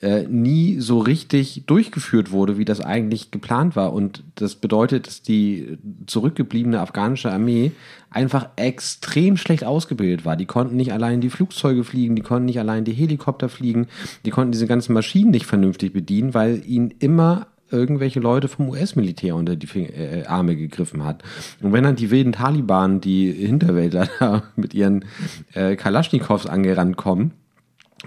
[0.04, 3.94] äh, nie so richtig durchgeführt wurde, wie das eigentlich geplant war.
[3.94, 7.72] Und das bedeutet, dass die zurückgebliebene afghanische Armee
[8.10, 10.36] einfach extrem schlecht ausgebildet war.
[10.36, 13.86] Die konnten nicht allein die Flugzeuge fliegen, die konnten nicht allein die Helikopter fliegen,
[14.26, 19.34] die konnten diese ganzen Maschinen nicht vernünftig bedienen, weil ihnen immer irgendwelche Leute vom US-Militär
[19.34, 21.22] unter die Fing äh, Arme gegriffen hat.
[21.62, 25.06] Und wenn dann die wilden Taliban, die Hinterwäldler da mit ihren
[25.54, 27.32] äh, Kalaschnikows angerannt kommen,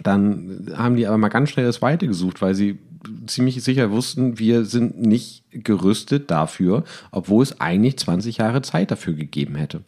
[0.03, 2.79] dann haben die aber mal ganz schnell das Weite gesucht, weil sie
[3.25, 9.13] ziemlich sicher wussten, wir sind nicht gerüstet dafür, obwohl es eigentlich 20 Jahre Zeit dafür
[9.13, 9.81] gegeben hätte.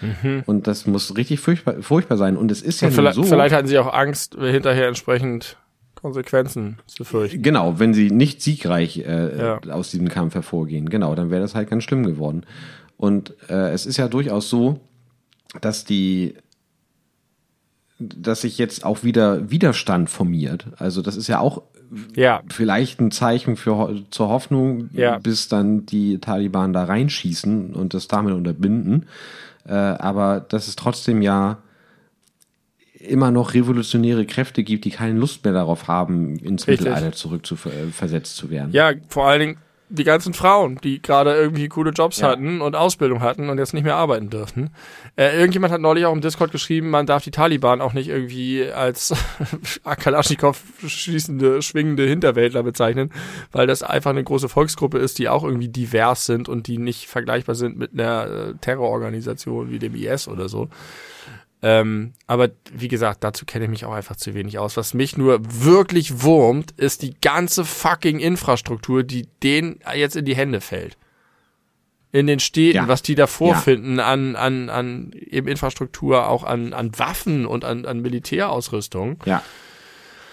[0.00, 0.44] Mhm.
[0.46, 2.36] Und das muss richtig furchtbar, furchtbar sein.
[2.36, 3.22] Und es ist ja vielleicht, so.
[3.22, 5.56] Vielleicht hatten sie auch Angst, hinterher entsprechend
[5.94, 7.42] Konsequenzen zu fürchten.
[7.42, 9.60] Genau, wenn sie nicht siegreich äh, ja.
[9.70, 10.88] aus diesem Kampf hervorgehen.
[10.88, 12.44] Genau, dann wäre das halt ganz schlimm geworden.
[12.96, 14.80] Und äh, es ist ja durchaus so,
[15.60, 16.34] dass die
[18.00, 20.66] dass sich jetzt auch wieder Widerstand formiert.
[20.76, 21.62] Also das ist ja auch
[22.14, 22.42] ja.
[22.48, 25.18] vielleicht ein Zeichen für zur Hoffnung, ja.
[25.18, 29.06] bis dann die Taliban da reinschießen und das damit unterbinden.
[29.66, 31.58] Äh, aber dass es trotzdem ja
[32.98, 36.86] immer noch revolutionäre Kräfte gibt, die keine Lust mehr darauf haben, ins Richtig.
[36.86, 38.72] Mittelalter zurück zu, äh, zu werden.
[38.72, 39.56] Ja, vor allen Dingen
[39.92, 42.28] die ganzen Frauen, die gerade irgendwie coole Jobs Ja.
[42.28, 44.70] hatten und Ausbildung hatten und jetzt nicht mehr arbeiten dürften.
[45.16, 48.70] Äh, irgendjemand hat neulich auch im Discord geschrieben, man darf die Taliban auch nicht irgendwie
[48.70, 49.12] als
[49.84, 53.10] Kalaschnikow schießende, schwingende Hinterwäldler bezeichnen,
[53.52, 57.06] weil das einfach eine große Volksgruppe ist, die auch irgendwie divers sind und die nicht
[57.06, 60.68] vergleichbar sind mit einer äh, Terrororganisation wie dem IS oder so.
[61.62, 64.76] Ähm, aber wie gesagt, dazu kenne ich mich auch einfach zu wenig aus.
[64.78, 70.34] Was mich nur wirklich wurmt, ist die ganze fucking Infrastruktur, die denen jetzt in die
[70.36, 70.96] Hände fällt.
[72.12, 72.88] In den Städten, Ja.
[72.88, 73.26] was die da Ja.
[73.26, 79.18] vorfinden an, an, an eben Infrastruktur, auch an, an Waffen und an, an Militärausrüstung.
[79.26, 79.42] Ja.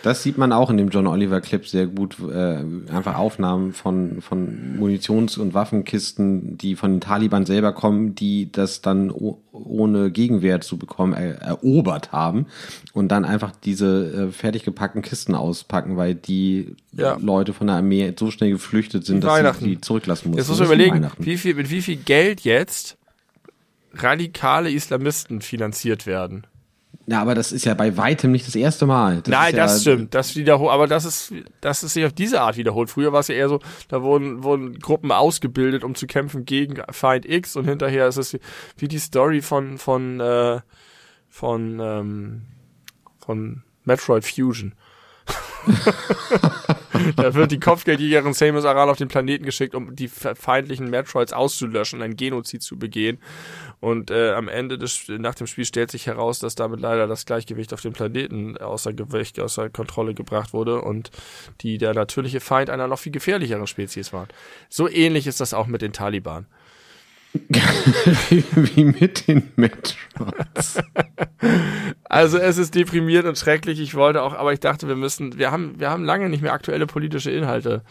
[0.04, 2.18] Das sieht man auch in dem John Oliver Clip sehr gut.
[2.20, 8.52] Äh, einfach Aufnahmen von, von Munitions- und Waffenkisten, die von den Taliban selber kommen, die
[8.52, 9.12] das dann
[9.52, 12.46] ohne Gegenwehr zu bekommen er, erobert haben
[12.94, 17.18] und dann einfach diese äh, fertig gepackten Kisten auspacken, weil die Ja.
[17.20, 20.40] Leute von der Armee so schnell geflüchtet sind, dass sie die zurücklassen mussten.
[20.40, 22.98] Jetzt muss man überlegen, wie viel, mit wie viel Geld jetzt
[23.94, 26.46] radikale Islamisten finanziert werden.
[27.10, 29.22] Ja, aber das ist ja bei weitem nicht das erste Mal.
[29.22, 30.14] Das Nein, ist ja, das stimmt.
[30.14, 32.90] Das wiederholt, aber das ist, das ist sich auf diese Art wiederholt.
[32.90, 36.82] Früher war es ja eher so, da wurden, wurden Gruppen ausgebildet, um zu kämpfen gegen
[36.92, 38.40] Feind X und hinterher ist es wie,
[38.76, 40.60] wie die Story von, von, äh,
[41.30, 42.42] von, ähm,
[43.20, 44.74] von Metroid Fusion.
[47.16, 51.34] da wird die Kopfgeldjägerin Samus Aran auf den Planeten geschickt, um die fe- feindlichen Metroids
[51.34, 53.20] auszulöschen, ein Genozid zu begehen.
[53.80, 57.26] Und äh, am Ende des nach dem Spiel stellt sich heraus, dass damit leider das
[57.26, 61.12] Gleichgewicht auf dem Planeten außer Gewicht, außer Kontrolle gebracht wurde und
[61.62, 64.28] die der natürliche Feind einer noch viel gefährlicheren Spezies waren.
[64.70, 66.48] So ähnlich ist das auch mit den Taliban.
[68.56, 70.80] wie mit den Metroids.
[72.06, 73.80] Also es ist deprimierend und schrecklich.
[73.80, 76.54] Ich wollte auch, aber ich dachte, wir müssen, wir haben, wir haben lange nicht mehr
[76.54, 77.84] aktuelle politische Inhalte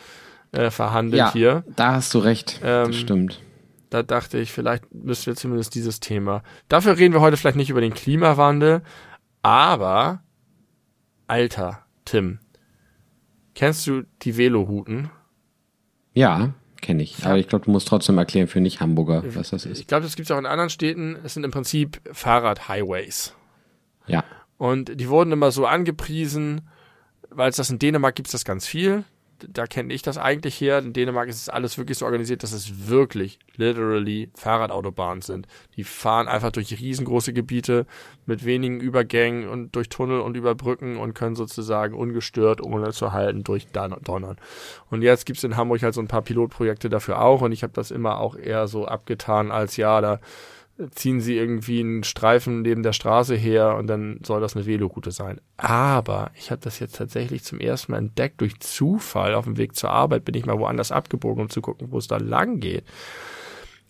[0.52, 1.64] äh, verhandelt Ja, hier.
[1.76, 2.60] da hast du recht.
[2.62, 3.42] Ähm, das stimmt.
[3.90, 6.42] Da dachte ich, vielleicht müssen wir zumindest dieses Thema.
[6.68, 8.82] Dafür reden wir heute vielleicht nicht über den Klimawandel,
[9.42, 10.22] aber
[11.28, 12.38] Alter, Tim,
[13.54, 15.10] kennst du die Velorouten?
[16.14, 16.54] Ja,
[16.86, 17.26] kenne ich.
[17.26, 19.80] Aber ich glaube, du musst trotzdem erklären für Nicht-Hamburger, was das ist.
[19.80, 21.16] Ich glaube, das gibt es auch in anderen Städten.
[21.24, 23.34] Es sind im Prinzip Fahrradhighways.
[24.06, 24.22] Ja.
[24.56, 26.68] Und die wurden immer so angepriesen,
[27.28, 29.04] weil es das in Dänemark gibt es das ganz viel.
[29.48, 30.78] Da kenne ich das eigentlich her.
[30.78, 35.46] In Dänemark ist es alles wirklich so organisiert, dass es wirklich, literally Fahrradautobahnen sind.
[35.76, 37.86] Die fahren einfach durch riesengroße Gebiete
[38.24, 43.12] mit wenigen Übergängen und durch Tunnel und über Brücken und können sozusagen ungestört, ohne zu
[43.12, 44.36] halten, durch Don- Donnern.
[44.90, 47.62] Und jetzt gibt es in Hamburg halt so ein paar Pilotprojekte dafür auch und ich
[47.62, 50.20] habe das immer auch eher so abgetan als ja, da
[50.94, 55.10] ziehen sie irgendwie einen Streifen neben der Straße her und dann soll das eine Veloroute
[55.10, 55.40] sein.
[55.56, 59.34] Aber ich habe das jetzt tatsächlich zum ersten Mal entdeckt durch Zufall.
[59.34, 62.08] Auf dem Weg zur Arbeit bin ich mal woanders abgebogen, um zu gucken, wo es
[62.08, 62.84] da lang geht.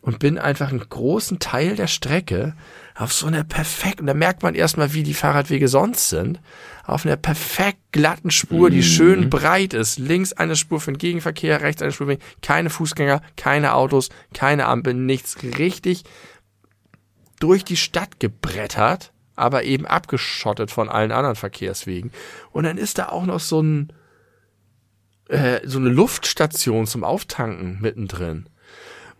[0.01, 2.55] Und bin einfach einen großen Teil der Strecke
[2.95, 6.41] auf so einer perfekt, und da merkt man erstmal, wie die Fahrradwege sonst sind,
[6.85, 9.99] auf einer perfekt glatten Spur, die schön breit ist.
[9.99, 14.67] Links eine Spur für den Gegenverkehr, rechts eine Spur für keine Fußgänger, keine Autos, keine
[14.67, 15.39] Ampel, nichts.
[15.43, 16.05] Richtig
[17.41, 22.11] durch die Stadt gebrettert, aber eben abgeschottet von allen anderen Verkehrswegen.
[22.53, 23.93] Und dann ist da auch noch so ein
[25.29, 28.49] äh, so eine Luftstation zum Auftanken mittendrin.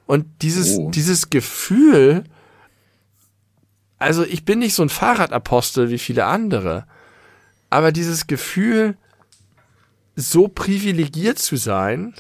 [0.07, 0.91] Und dieses Oh.
[0.91, 2.25] dieses Gefühl,
[3.99, 6.87] also ich bin nicht so ein Fahrradapostel wie viele andere,
[7.71, 8.97] aber dieses Gefühl,
[10.15, 12.15] so privilegiert zu sein,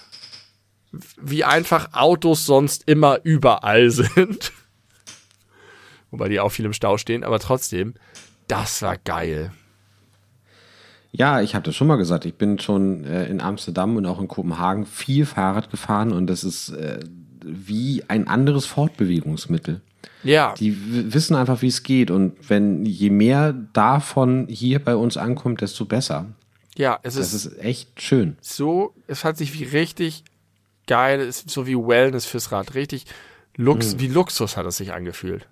[1.16, 4.52] wie einfach Autos sonst immer überall sind.
[6.10, 7.94] Wobei die auch viel im Stau stehen, aber trotzdem,
[8.48, 9.52] das war geil.
[11.12, 12.24] Ja, ich habe das schon mal gesagt.
[12.26, 16.44] Ich bin schon äh, in Amsterdam und auch in Kopenhagen viel Fahrrad gefahren und das
[16.44, 17.00] ist äh,
[17.44, 19.80] wie ein anderes Fortbewegungsmittel.
[20.22, 25.16] Ja, Die wissen einfach, wie es geht und wenn je mehr davon hier bei uns
[25.16, 26.26] ankommt, desto besser.
[26.76, 28.36] ja, es Das ist, ist echt schön.
[28.40, 30.24] so, es hat sich wie richtig
[30.86, 33.06] geil, es ist so wie Wellness fürs Rad, richtig
[33.56, 35.46] Lux, wie Luxus hat es sich angefühlt.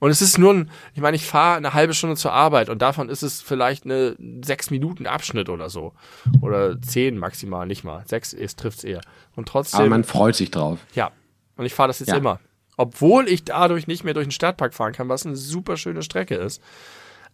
[0.00, 2.80] Und es ist nur ein, ich meine, ich fahre eine halbe Stunde zur Arbeit und
[2.82, 5.92] davon ist es vielleicht eine sechs Minuten Abschnitt oder so.
[6.40, 8.04] Oder zehn maximal, nicht mal.
[8.06, 9.00] Sechs ist, trifft's eher.
[9.34, 9.80] Und trotzdem.
[9.80, 10.78] Aber man freut sich drauf.
[10.94, 11.10] Ja.
[11.56, 12.16] Und ich fahre das jetzt Ja.
[12.16, 12.38] immer.
[12.76, 16.36] Obwohl ich dadurch nicht mehr durch den Stadtpark fahren kann, was eine super schöne Strecke
[16.36, 16.62] ist.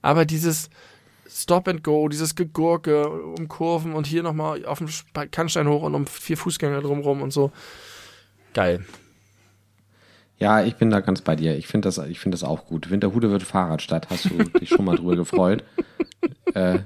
[0.00, 0.70] Aber dieses
[1.28, 4.88] Stop and Go, dieses Gegurke um Kurven und hier nochmal auf dem
[5.30, 7.52] Kannstein hoch und um vier Fußgänger drumrum und so.
[8.54, 8.86] Geil.
[10.38, 11.56] Ja, ich bin da ganz bei dir.
[11.56, 12.90] Ich finde das, ich finde das auch gut.
[12.90, 14.10] Winterhude wird Fahrradstadt.
[14.10, 15.64] Hast du dich schon mal drüber gefreut?
[16.54, 16.80] Äh,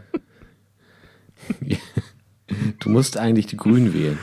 [2.81, 4.19] du musst eigentlich die Grünen wählen.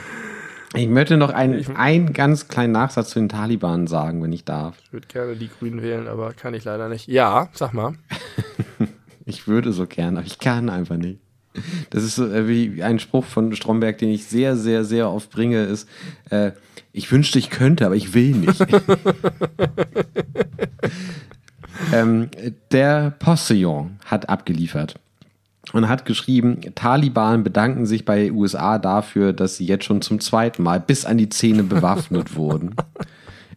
[0.74, 4.78] Ich möchte noch einen, einen ganz kleinen Nachsatz zu den Taliban sagen, wenn ich darf.
[4.84, 7.08] Ich würde gerne die Grünen wählen, aber kann ich leider nicht.
[7.08, 7.94] Ja, sag mal.
[9.28, 11.20] Ich würde so gern, aber ich kann einfach nicht.
[11.90, 15.32] Das ist so äh, wie ein Spruch von Stromberg, den ich sehr, sehr, sehr oft
[15.32, 15.90] bringe, ist,
[16.30, 16.52] äh,
[16.96, 18.60] ich wünschte, ich könnte, aber ich will nicht.
[21.94, 22.30] ähm,
[22.72, 24.96] der Postillon hat abgeliefert
[25.74, 30.64] und hat geschrieben, Taliban bedanken sich bei USA dafür, dass sie jetzt schon zum zweiten
[30.64, 32.76] Mal bis an die Zähne bewaffnet wurden.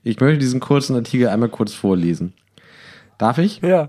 [0.03, 2.33] Ich möchte diesen kurzen Artikel einmal kurz vorlesen.
[3.19, 3.61] Darf ich?
[3.61, 3.87] Ja.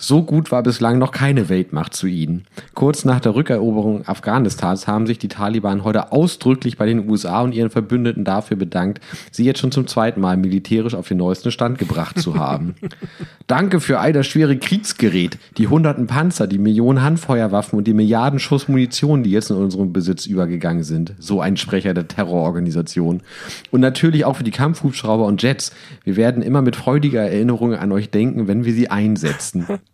[0.00, 2.44] So gut war bislang noch keine Weltmacht zu ihnen.
[2.74, 7.52] Kurz nach der Rückeroberung Afghanistans haben sich die Taliban heute ausdrücklich bei den USA und
[7.52, 9.00] ihren Verbündeten dafür bedankt,
[9.32, 12.76] sie jetzt schon zum zweiten Mal militärisch auf den neuesten Stand gebracht zu haben.
[13.48, 18.38] Danke für all das schwere Kriegsgerät, die hunderten Panzer, die Millionen Handfeuerwaffen und die Milliarden
[18.38, 21.14] Schuss Munition, die jetzt in unserem Besitz übergegangen sind.
[21.18, 23.22] So ein Sprecher der Terrororganisation.
[23.72, 25.72] Und natürlich auch für die Kampfhubschrauber und Jets.
[26.04, 29.66] Wir werden immer mit freudiger Erinnerung an euch denken, wenn wir sie einsetzen.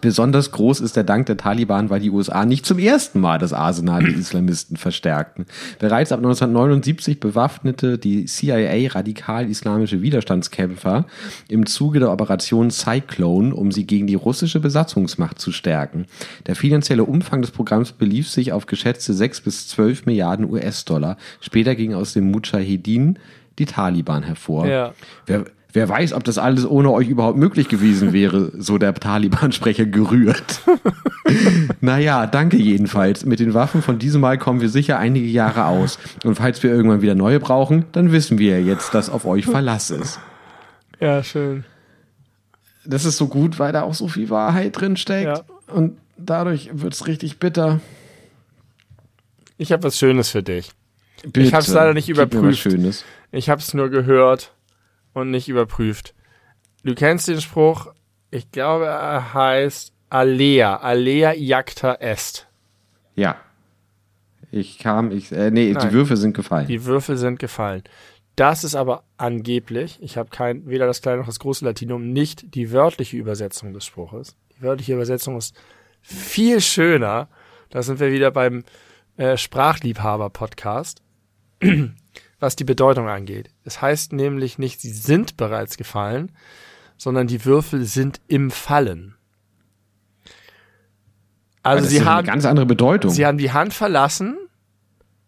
[0.00, 3.52] Besonders groß ist der Dank der Taliban, weil die USA nicht zum ersten Mal das
[3.52, 5.46] Arsenal der Islamisten verstärkten.
[5.78, 11.06] Bereits ab 1979 bewaffnete die CIA radikal-islamische Widerstandskämpfer
[11.48, 16.06] im Zuge der Operation Cyclone, um sie gegen die russische Besatzungsmacht zu stärken.
[16.46, 21.16] Der finanzielle Umfang des Programms belief sich auf geschätzte 6 bis 12 Milliarden US-Dollar.
[21.40, 23.18] Später ging aus dem Mujahedin
[23.58, 24.66] die Taliban hervor.
[24.66, 24.94] Ja.
[25.26, 29.84] Wer, Wer weiß, ob das alles ohne euch überhaupt möglich gewesen wäre, so der Taliban-Sprecher
[29.84, 30.62] gerührt.
[31.82, 33.26] naja, danke jedenfalls.
[33.26, 35.98] Mit den Waffen von diesem Mal kommen wir sicher einige Jahre aus.
[36.24, 39.90] Und falls wir irgendwann wieder neue brauchen, dann wissen wir jetzt, dass auf euch Verlass
[39.90, 40.18] ist.
[41.00, 41.64] Ja, schön.
[42.86, 45.26] Das ist so gut, weil da auch so viel Wahrheit drin steckt.
[45.26, 45.74] Ja.
[45.74, 47.80] Und dadurch wird es richtig bitter.
[49.58, 50.70] Ich habe was Schönes für dich.
[51.24, 52.66] Bitte, Ich hab's leider nicht überprüft.
[53.32, 54.52] Ich habe es nur gehört
[55.18, 56.14] und nicht überprüft.
[56.84, 57.88] Du kennst den Spruch,
[58.30, 60.76] ich glaube, er heißt Alea.
[60.76, 62.46] Alea iacta est.
[63.14, 63.36] Ja.
[64.50, 65.88] Ich kam, ich, äh, nee, Nein.
[65.88, 66.66] die Würfel sind gefallen.
[66.66, 67.82] Die Würfel sind gefallen.
[68.36, 72.54] Das ist aber angeblich, ich habe kein, weder das kleine noch das große Latinum, nicht
[72.54, 74.36] die wörtliche Übersetzung des Spruches.
[74.56, 75.56] Die wörtliche Übersetzung ist
[76.00, 77.28] viel schöner.
[77.70, 78.62] Da sind wir wieder beim
[79.16, 81.02] äh, Sprachliebhaber-Podcast,
[82.40, 83.50] was die Bedeutung angeht.
[83.64, 86.32] Es heißt nämlich nicht, sie sind bereits gefallen,
[86.96, 89.14] sondern die Würfel sind im Fallen.
[91.62, 93.10] Also das sie haben, ganz andere Bedeutung.
[93.10, 94.36] Sie haben die Hand verlassen,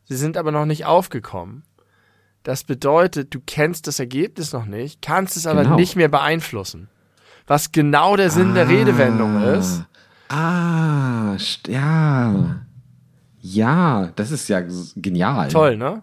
[0.04, 1.64] sie sind aber noch nicht aufgekommen.
[2.42, 5.76] Das bedeutet, du kennst das Ergebnis noch nicht, kannst es aber Genau.
[5.76, 6.88] nicht mehr beeinflussen.
[7.46, 9.84] Was genau der Sinn der Redewendung ist.
[10.28, 11.36] Ah,
[11.66, 12.60] ja.
[13.42, 14.62] Ja, das ist ja
[14.96, 15.48] genial.
[15.48, 16.02] Toll, ne?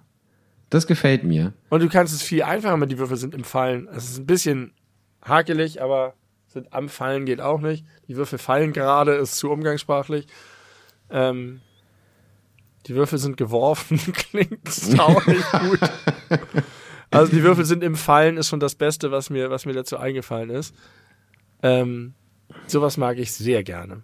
[0.69, 1.53] Das gefällt mir.
[1.69, 3.87] Und du kannst es viel einfacher mit die Würfel sind im Fallen.
[3.87, 4.73] Es ist ein bisschen
[5.21, 6.13] hakelig, aber
[6.47, 7.85] sind am Fallen geht auch nicht.
[8.07, 10.27] Die Würfel fallen gerade, ist zu umgangssprachlich.
[11.09, 11.61] Ähm,
[12.87, 15.79] die Würfel sind geworfen, klingt sauerlich gut.
[17.11, 19.97] Also die Würfel sind im Fallen ist schon das Beste, was mir, was mir dazu
[19.97, 20.75] eingefallen ist.
[21.63, 22.13] Ähm,
[22.65, 24.03] sowas mag ich sehr gerne.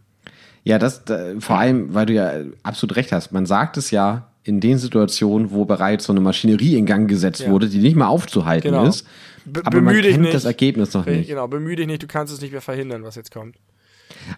[0.63, 2.33] Ja, das da, vor allem, weil du ja
[2.63, 3.31] absolut recht hast.
[3.31, 7.41] Man sagt es ja in den Situationen, wo bereits so eine Maschinerie in Gang gesetzt
[7.41, 7.51] Ja.
[7.51, 8.85] wurde, die nicht mehr aufzuhalten Genau.
[8.85, 9.05] ist.
[9.45, 10.33] Be Aber man kennt nicht.
[10.33, 11.29] das Ergebnis noch Be- nicht.
[11.29, 13.55] Genau, bemühe dich nicht, du kannst es nicht mehr verhindern, was jetzt kommt.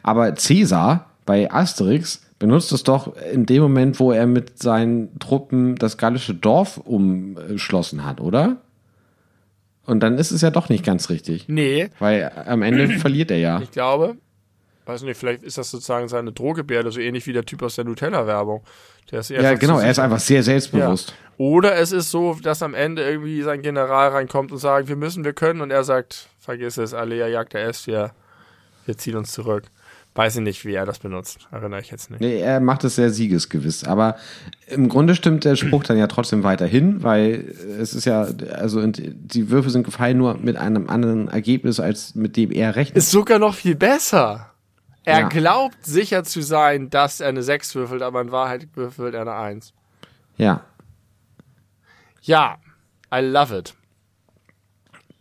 [0.03, 5.75] Aber Caesar bei Asterix benutzt es doch in dem Moment, wo er mit seinen Truppen
[5.75, 8.57] das gallische Dorf umschlossen hat, oder?
[9.85, 11.45] Und dann ist es ja doch nicht ganz richtig.
[11.47, 13.61] Nee, Weil am Ende verliert er ja.
[13.61, 14.17] Ich glaube,
[14.85, 17.85] weiß nicht, vielleicht ist das sozusagen seine Drohgebärde, so ähnlich wie der Typ aus der
[17.85, 18.63] Nutella-Werbung.
[19.11, 21.13] Der ist Ja, genau, er ist einfach sehr selbstbewusst.
[21.37, 25.25] Oder es ist so, dass am Ende irgendwie sein General reinkommt und sagt, wir müssen,
[25.25, 28.11] wir können, und er sagt, vergiss es, Alea jagt der S, wir,
[28.85, 29.63] wir ziehen uns zurück.
[30.17, 31.39] Weiß ich nicht, wie er das benutzt.
[31.51, 32.21] Erinnere ich jetzt nicht.
[32.21, 33.83] Nee, er macht es sehr siegesgewiss.
[33.83, 34.15] Aber
[34.67, 38.21] im Grunde stimmt der Spruch dann ja trotzdem weiterhin, weil es ist ja,
[38.53, 42.95] also die Würfel sind gefallen nur mit einem anderen Ergebnis, als mit dem er rechnet.
[42.95, 44.54] Ist sogar noch viel besser.
[45.05, 45.27] Er Ja.
[45.29, 49.33] glaubt sicher zu sein, dass er eine 6 würfelt, aber in Wahrheit würfelt er eine
[49.33, 49.73] 1.
[50.37, 50.61] Ja,
[52.21, 52.57] Ja,
[53.13, 53.75] I love it.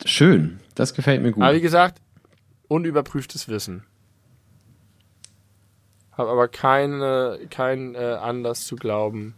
[0.06, 0.58] schön.
[0.74, 1.42] Das gefällt mir gut.
[1.42, 2.00] Aber wie gesagt,
[2.68, 3.84] unüberprüftes Wissen.
[6.12, 9.34] Habe aber keine, keinen äh, Anlass zu glauben,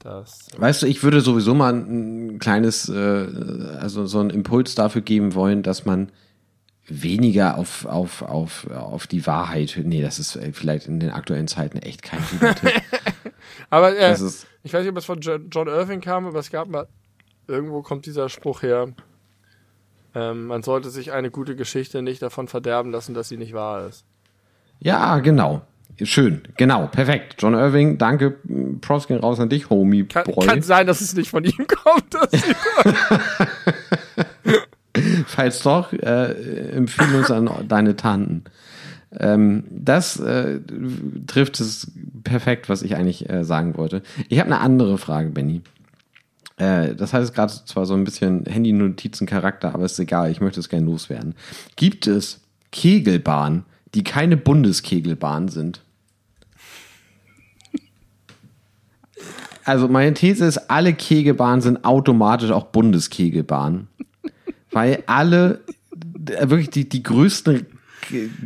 [0.00, 0.48] dass.
[0.56, 5.34] Weißt du, ich würde sowieso mal ein kleines, äh, also so einen Impuls dafür geben
[5.34, 6.10] wollen, dass man
[6.88, 11.48] weniger auf, auf, auf, auf die Wahrheit, nee, das ist äh, vielleicht in den aktuellen
[11.48, 12.72] Zeiten echt kein guter Tipp.
[13.70, 14.14] Aber äh,
[14.62, 16.86] ich weiß nicht, ob es von Jo- John Irving kam, aber es gab mal,
[17.48, 18.88] irgendwo kommt dieser Spruch her,
[20.14, 23.86] ähm, man sollte sich eine gute Geschichte nicht davon verderben lassen, dass sie nicht wahr
[23.88, 24.04] ist.
[24.80, 25.62] ja, genau.
[26.02, 27.36] Schön, genau, perfekt.
[27.38, 28.32] John Irving, danke.
[28.82, 32.14] Props gehen raus an dich, Homie Kann, kann sein, dass es nicht von ihm kommt.
[35.26, 38.44] Falls doch, äh, empfehle uns an deine Tanten.
[39.18, 40.60] Ähm, das äh,
[41.26, 41.90] trifft es
[42.24, 44.02] perfekt, was ich eigentlich äh, sagen wollte.
[44.28, 45.62] Ich habe eine andere Frage, Benny.
[46.56, 50.68] Äh, das heißt gerade zwar so ein bisschen Handy-Notizen-Charakter, aber ist egal, ich möchte es
[50.68, 51.34] gerne loswerden.
[51.76, 52.40] Gibt es
[52.72, 55.80] Kegelbahnen, die keine Bundeskegelbahn sind?
[59.64, 63.88] Also meine These ist, alle Kegelbahnen sind automatisch auch Bundeskegelbahnen.
[64.76, 65.60] Weil alle,
[66.28, 67.64] äh, wirklich die, die größten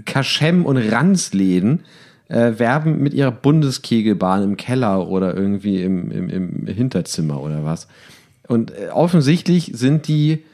[0.04, 1.80] Kaschem- und Ranzläden
[2.28, 7.88] äh, werben mit ihrer Bundeskegelbahn im Keller oder irgendwie im, im, im Hinterzimmer oder was.
[8.46, 10.44] Und äh, offensichtlich sind die,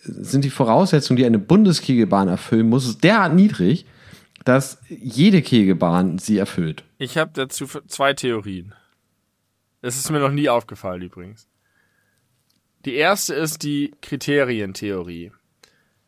[0.00, 3.86] sind die Voraussetzungen, die eine Bundeskegelbahn erfüllen muss, derart niedrig,
[4.44, 6.84] dass jede Kegelbahn sie erfüllt.
[6.98, 8.74] ich habe dazu zwei Theorien.
[9.80, 11.48] Das ist mir noch nie aufgefallen übrigens.
[12.86, 15.32] Die erste ist die Kriterientheorie.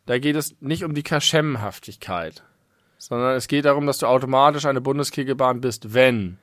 [0.07, 2.45] Da geht es nicht um die Kaschemhaftigkeit,
[2.99, 6.39] sondern es geht darum, dass du automatisch eine Bundeskegelbahn bist, wenn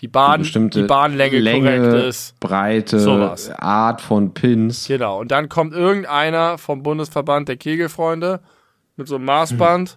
[0.00, 2.40] die Bahn, die Bahnlänge Länge, korrekt ist.
[2.40, 3.50] Breite, Sowas.
[3.50, 4.88] Art von Pins.
[4.88, 5.20] Genau.
[5.20, 8.40] Und dann kommt irgendeiner vom Bundesverband der Kegelfreunde
[8.96, 9.96] mit so einem Maßband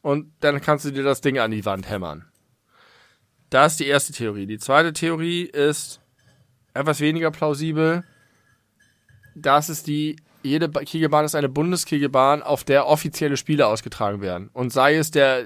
[0.00, 2.24] und dann kannst du dir das Ding an die Wand hämmern.
[3.50, 4.46] Das ist die erste Theorie.
[4.46, 6.00] Die zweite Theorie ist
[6.72, 8.04] etwas weniger plausibel.
[9.42, 14.50] Das ist die, jede Ba- Kegelbahn ist eine Bundeskegelbahn, auf der offizielle Spiele ausgetragen werden.
[14.52, 15.44] Und sei es der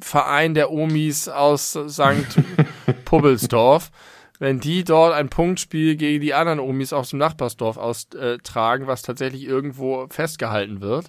[0.00, 2.02] Verein der Omis aus St.
[3.04, 3.90] Pubbelsdorf,
[4.38, 9.44] wenn die dort ein Punktspiel gegen die anderen Omis aus dem Nachbarsdorf austragen, was tatsächlich
[9.44, 11.06] irgendwo festgehalten wird,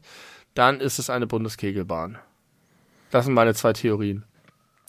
[0.53, 2.17] dann ist es eine Bundeskegelbahn.
[3.09, 4.23] Das sind meine zwei Theorien.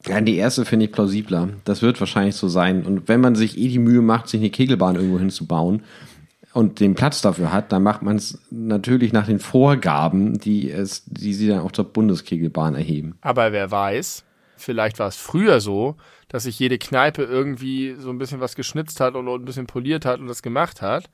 [0.07, 1.49] Ja, die erste finde ich plausibler.
[1.65, 2.85] Das wird wahrscheinlich so sein.
[2.85, 5.83] Und wenn man sich eh die Mühe macht, sich eine Kegelbahn irgendwo hinzubauen
[6.55, 11.03] und den Platz dafür hat, dann macht man es natürlich nach den Vorgaben, die es,
[11.07, 13.19] die sie dann auch zur Bundeskegelbahn erheben.
[13.21, 14.25] Aber wer weiß,
[14.57, 15.97] vielleicht war es früher so,
[16.29, 20.05] dass sich jede Kneipe irgendwie so ein bisschen was geschnitzt hat und ein bisschen poliert
[20.05, 21.11] hat und das gemacht hat.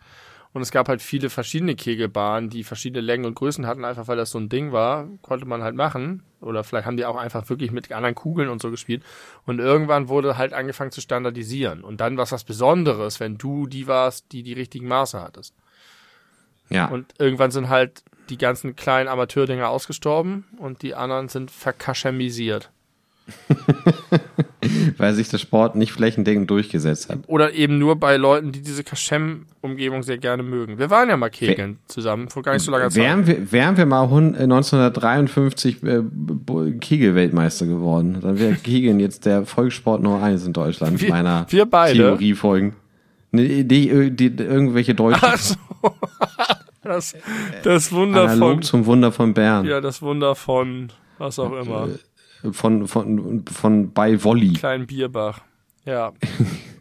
[0.52, 4.16] Und es gab halt viele verschiedene Kegelbahnen, die verschiedene Längen und Größen hatten, einfach weil
[4.16, 6.24] das so ein Ding war, konnte man halt machen.
[6.40, 9.04] Oder vielleicht haben die auch einfach wirklich mit anderen Kugeln und so gespielt.
[9.46, 11.84] Und irgendwann wurde halt angefangen zu standardisieren.
[11.84, 15.54] Und dann war es was Besonderes, wenn du die warst, die die richtigen Maße hattest.
[16.68, 16.86] Ja.
[16.86, 22.70] Und irgendwann sind halt die ganzen kleinen Amateurdinger ausgestorben und die anderen sind verkaschemisiert.
[24.98, 27.20] weil sich der Sport nicht flächendeckend durchgesetzt hat.
[27.26, 30.78] Oder eben nur bei Leuten, die diese Kaschem-Umgebung sehr gerne mögen.
[30.78, 33.02] Wir waren ja mal kegeln zusammen, vor gar nicht so langer Zeit.
[33.02, 39.00] Wären wir, wären wir mal hun- äh, 1953 äh, B- Kegel-Weltmeister geworden, dann wäre Kegeln
[39.00, 41.00] jetzt der Volkssport Nummer eins in Deutschland.
[41.00, 41.96] Wir- meiner wir beide?
[41.98, 42.74] Theoriefolgen.
[43.32, 45.20] Nee, die, die, die, irgendwelche Deutschen.
[45.22, 45.54] Ach so.
[46.82, 47.14] Das,
[47.62, 49.66] das Wunder Analog von, zum Wunder von Bern.
[49.66, 50.88] ja, das Wunder von,
[51.18, 51.88] was auch immer,
[52.52, 54.54] Von, von, von bei Wolli.
[54.54, 55.40] kleinen Bierbach.
[55.84, 56.12] Ja,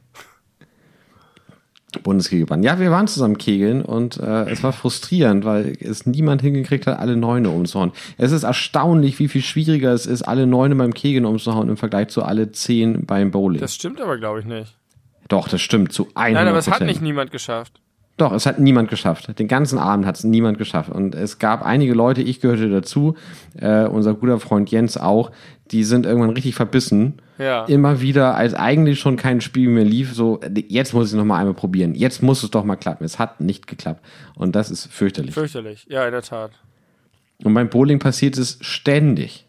[2.03, 2.63] Bundeskegelbahn.
[2.63, 6.99] Ja, wir waren zusammen kegeln und äh, es war frustrierend, weil es niemand hingekriegt hat,
[6.99, 7.91] alle Neune umzuhauen.
[8.17, 12.09] Es ist erstaunlich, wie viel schwieriger es ist, alle Neune beim Kegeln umzuhauen im Vergleich
[12.09, 13.59] zu alle zehn beim Bowling.
[13.59, 14.77] das stimmt aber, glaube ich, nicht.
[15.27, 17.79] Doch, das stimmt, zu 100 Nein, aber es hat nicht niemand geschafft.
[18.19, 19.39] Doch, es hat niemand geschafft.
[19.39, 20.89] Den ganzen Abend hat es niemand geschafft.
[20.89, 23.15] Und es gab einige Leute, ich gehörte dazu,
[23.57, 25.31] äh, unser guter Freund Jens auch,
[25.71, 27.21] die sind irgendwann richtig verbissen.
[27.37, 27.63] Ja.
[27.63, 31.37] Immer wieder, als eigentlich schon kein Spiel mehr lief, so, jetzt muss ich noch mal
[31.37, 31.95] einmal probieren.
[31.95, 33.05] Jetzt muss es doch mal klappen.
[33.05, 34.03] Es hat nicht geklappt.
[34.35, 35.33] Und das ist fürchterlich.
[35.33, 35.85] Fürchterlich.
[35.87, 36.51] Ja, in der Tat.
[37.41, 39.47] Und beim Bowling passiert es ständig.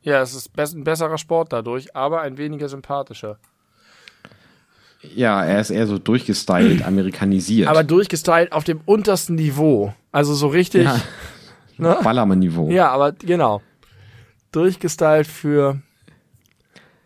[0.00, 3.38] Ja, es ist ein besserer Sport dadurch, aber ein weniger sympathischer.
[5.14, 7.68] Ja, er ist eher so durchgestylt, amerikanisiert.
[7.68, 9.94] Aber durchgestylt auf dem untersten Niveau.
[10.12, 10.84] Also so richtig.
[10.84, 11.00] ja,
[11.80, 11.96] Ne?
[12.02, 12.70] Ballermann-Niveau.
[12.70, 13.62] Ja, aber genau.
[14.50, 15.78] Durchgestylt für.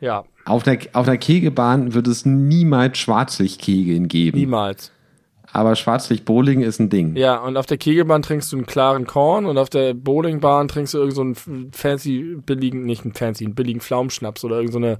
[0.00, 4.38] Ja, Auf einer, auf einer Kegelbahn wird es niemals Schwarzlichtkegeln geben.
[4.38, 4.90] niemals.
[5.52, 7.14] Aber Schwarzlicht-Bowling ist ein Ding.
[7.14, 10.94] Ja, und auf der Kegelbahn trinkst du einen klaren Korn und auf der Bowlingbahn trinkst
[10.94, 14.98] du irgendeinen so einen fancy, billigen, nicht einen fancy, einen billigen Pflaumenschnaps oder irgendeine,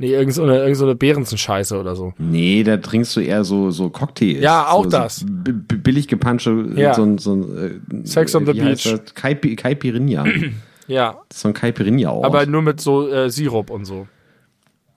[0.00, 2.14] nee, irgendeine, so eine, irgend so eine oder so.
[2.18, 4.42] Nee, da trinkst du eher so, so Cocktails.
[4.42, 5.16] Ja, auch so, das.
[5.18, 6.94] So billig gepansche, Ja.
[6.94, 8.84] so ein, so ein äh, Sex on the Beach.
[9.14, 10.24] Caipi- Caipirinha.
[10.86, 12.24] Ja, so ein Caipirinha auch.
[12.24, 14.08] aber nur mit so äh, Sirup und so.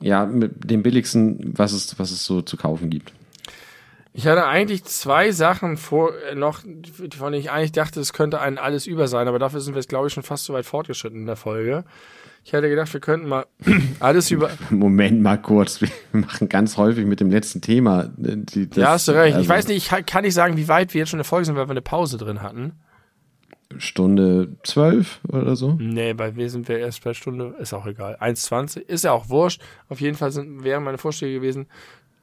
[0.02, 3.14] Ja, mit dem billigsten, was es, was es so zu kaufen gibt.
[4.12, 6.62] Ich hatte eigentlich zwei Sachen vor, äh, noch,
[7.16, 9.82] von denen ich eigentlich dachte, es könnte ein alles über sein, aber dafür sind wir
[9.82, 11.84] jetzt, glaube ich, schon fast so weit fortgeschritten in der Folge.
[12.45, 13.45] Ich hätte gedacht, wir könnten mal
[13.99, 14.49] alles über.
[14.70, 18.03] Moment mal kurz, wir machen ganz häufig mit dem letzten Thema.
[18.22, 19.36] äh, Die, das, ja, hast du recht.
[19.36, 21.30] also ich weiß nicht, ich kann nicht sagen, wie weit wir jetzt schon in der
[21.30, 22.74] Folge sind, weil wir eine Pause drin hatten.
[23.78, 25.76] Stunde zwölf oder so.
[25.80, 28.18] Nee, bei mir sind wir erst bei Stunde, ist auch egal.
[28.22, 29.61] 1,20, ist ja auch wurscht.
[29.90, 31.68] Auf jeden Fall sind, wären meine Vorschläge gewesen,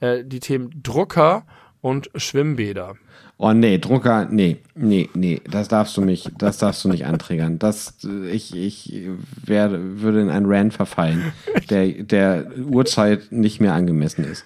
[0.00, 1.44] äh, die Themen Drucker
[1.80, 2.94] und Schwimmbäder.
[3.42, 7.58] Oh nee, Drucker, nee, nee, nee, das darfst du mich, das darfst du nicht anträgern.
[7.58, 7.94] Das,
[8.30, 9.08] ich, ich
[9.42, 11.32] werde, würde in einen Rant verfallen,
[11.70, 14.44] der, der Uhrzeit nicht mehr angemessen ist.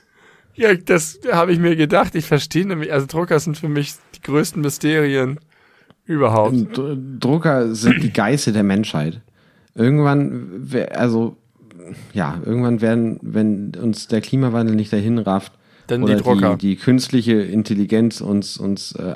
[0.55, 2.15] Ja, das habe ich mir gedacht.
[2.15, 5.41] Ich verstehe nämlich, also Drucker sind für mich die größten Mysterien
[6.05, 6.77] überhaupt.
[6.77, 9.21] D Drucker sind die Geißel der Menschheit.
[9.75, 11.37] Irgendwann, also,
[12.13, 15.53] ja, irgendwann werden, wenn uns der Klimawandel nicht dahin rafft,
[15.87, 16.57] Dann oder die Drucker.
[16.57, 19.15] Die, die künstliche Intelligenz uns, uns äh,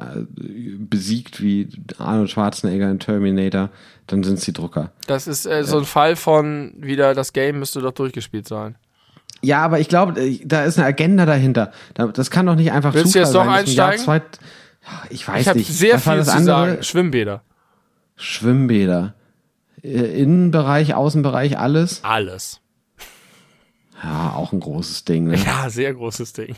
[0.79, 1.69] besiegt wie
[1.99, 3.71] Arnold Schwarzenegger in Terminator,
[4.07, 4.93] dann sind es die Drucker.
[5.07, 8.77] Das ist äh, so ein Fall von wieder, das Game müsste doch durchgespielt sein.
[9.41, 11.73] Ja, aber ich glaube, äh, da ist eine Agenda dahinter.
[11.95, 14.05] Da- Das kann doch nicht einfach Willst du Zufall jetzt doch einsteigen?
[14.07, 15.73] Ja, ich weiß Ich habe nicht.
[15.73, 16.47] sehr Was war viel zu andere?
[16.71, 16.83] sagen.
[16.83, 17.43] Schwimmbäder.
[18.17, 19.15] Schwimmbäder.
[19.83, 22.03] Äh, Innenbereich, Außenbereich, alles.
[22.03, 22.61] Alles.
[24.03, 25.25] Ja, auch ein großes Ding.
[25.29, 25.37] Ne?
[25.37, 26.55] Ja, sehr großes Ding.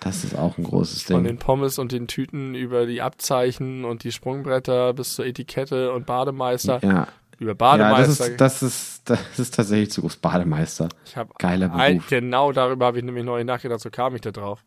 [0.00, 1.24] Das ist auch ein großes Von Ding.
[1.24, 6.06] den Pommes und den Tüten über die Abzeichen und die Sprungbretter bis zur Etikette und
[6.06, 6.80] Bademeister.
[6.84, 7.08] Ja,
[7.38, 8.26] Über ja das, Bademeister.
[8.28, 10.16] ist, das, ist, das ist tatsächlich zu groß.
[10.18, 10.88] Bademeister.
[11.04, 12.10] ich hab geiler ein, Beruf.
[12.10, 14.64] genau darüber habe ich nämlich neu nachgedacht, so kam ich da drauf.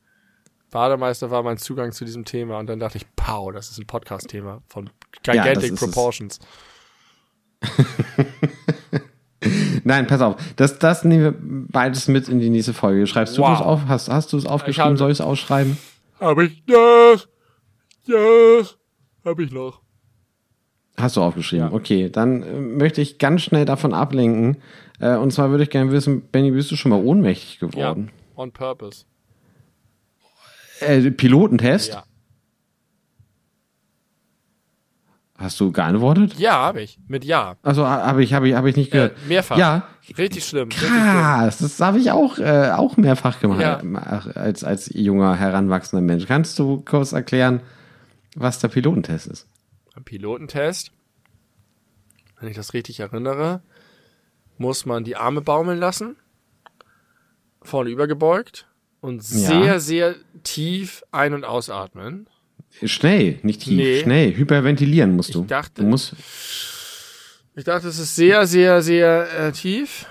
[0.69, 3.87] Bademeister war mein Zugang zu diesem Thema und dann dachte ich, pow, das ist ein
[3.87, 4.89] Podcast-Thema von
[5.25, 5.79] Ja, Gigantic es.
[5.79, 6.39] Proportions.
[9.83, 10.35] Nein, pass auf.
[10.55, 11.33] Das, das nehmen wir
[11.71, 13.05] beides mit in die nächste Folge.
[13.07, 13.57] Schreibst du Wow.
[13.57, 13.81] das auf?
[13.87, 14.97] Hast, hast du es aufgeschrieben?
[14.97, 15.77] Soll ich es ausschreiben?
[16.19, 17.25] Habe ich noch?
[18.05, 18.63] Ja,
[19.25, 19.81] habe ich noch.
[20.97, 21.67] Hast du aufgeschrieben?
[21.69, 21.73] Ja.
[21.73, 24.57] Okay, dann äh, möchte ich ganz schnell davon ablenken.
[24.99, 28.11] Äh, und zwar würde ich gerne wissen, Benny, bist du schon mal ohnmächtig Ja, geworden?
[28.35, 29.05] on purpose.
[30.79, 31.93] Äh, Pilotentest?
[31.93, 32.03] Ja,
[35.41, 36.35] Hast du geantwortet?
[36.37, 36.99] ja habe ich.
[37.07, 37.55] Mit Ja.
[37.63, 39.13] Also habe ich, habe ich, habe ich nicht gehört.
[39.25, 39.57] Äh, mehrfach.
[39.57, 39.87] Ja,
[40.17, 40.69] Richtig schlimm.
[40.69, 41.59] Krass.
[41.59, 43.79] Das habe ich auch, äh, auch mehrfach gemacht Ja.
[43.81, 46.25] äh, als, als junger, heranwachsender Mensch.
[46.27, 47.61] Kannst du kurz erklären,
[48.35, 49.47] was der Pilotentest ist?
[49.95, 50.91] Beim Pilotentest,
[52.39, 53.61] wenn ich das richtig erinnere,
[54.57, 56.15] muss man die Arme baumeln lassen,
[57.61, 58.67] vorne übergebeugt
[58.99, 62.27] und sehr, sehr tief ein- und ausatmen.
[62.83, 64.01] Schnell, nicht tief, Nee.
[64.01, 64.35] schnell.
[64.35, 65.41] Hyperventilieren musst du.
[65.41, 66.13] Ich dachte- du musst,
[67.55, 70.05] Ich dachte, es ist sehr, sehr, sehr äh, tief,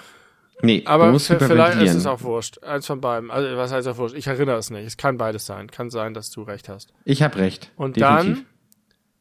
[0.62, 2.62] nee, aber vielleicht ist es auch wurscht.
[2.62, 3.30] Eins von beiden.
[3.30, 4.14] Also, was heißt auch wurscht?
[4.14, 4.86] Ich erinnere es nicht.
[4.86, 5.70] Es kann beides sein.
[5.70, 6.92] Kann sein, dass du recht hast.
[7.04, 7.70] ich habe recht.
[7.76, 8.34] Und definitiv.
[8.34, 8.46] dann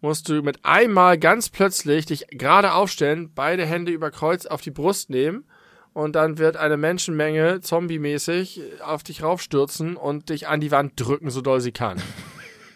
[0.01, 4.71] musst du mit einmal ganz plötzlich dich gerade aufstellen, beide Hände über Kreuz auf die
[4.71, 5.45] Brust nehmen
[5.93, 11.29] und dann wird eine Menschenmenge zombie-mäßig auf dich raufstürzen und dich an die Wand drücken,
[11.31, 12.01] so doll sie kann.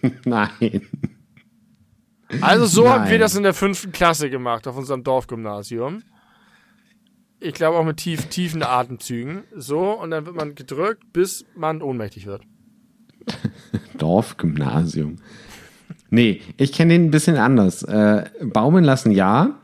[0.25, 0.81] Nein.
[2.41, 3.19] Also so haben wir Nein.
[3.21, 6.03] das in der fünften Klasse gemacht, auf unserem Dorfgymnasium.
[7.39, 9.43] Ich glaube auch mit tief, tiefen Atemzügen.
[9.55, 12.43] So, und dann wird man gedrückt, bis man ohnmächtig wird.
[13.97, 15.17] Dorfgymnasium.
[16.09, 17.83] Nee, ich kenne den ein bisschen anders.
[17.83, 19.59] Äh, baumeln lassen ja,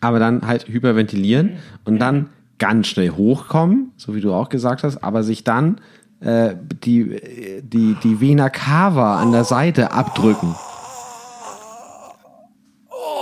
[0.00, 5.02] aber dann halt hyperventilieren und dann ganz schnell hochkommen, so wie du auch gesagt hast,
[5.02, 5.80] aber sich dann
[6.20, 10.54] äh, die, die, die Vena cava an der Seite abdrücken.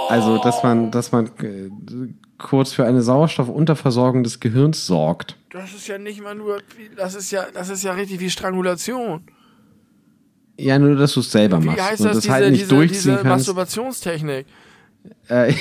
[0.08, 1.70] Also, dass man, dass man äh,
[2.38, 5.36] kurz für eine Sauerstoffunterversorgung des Gehirns sorgt.
[5.50, 6.60] Das ist ja nicht mal nur,
[6.96, 9.22] das ist ja, das ist ja richtig wie Strangulation.
[10.58, 12.62] Ja, nur, dass du es selber Wie machst heißt und das, das diese, halt nicht
[12.62, 13.46] diese, durchziehen diese kannst.
[13.46, 14.46] Masturbationstechnik?
[15.28, 15.52] Äh,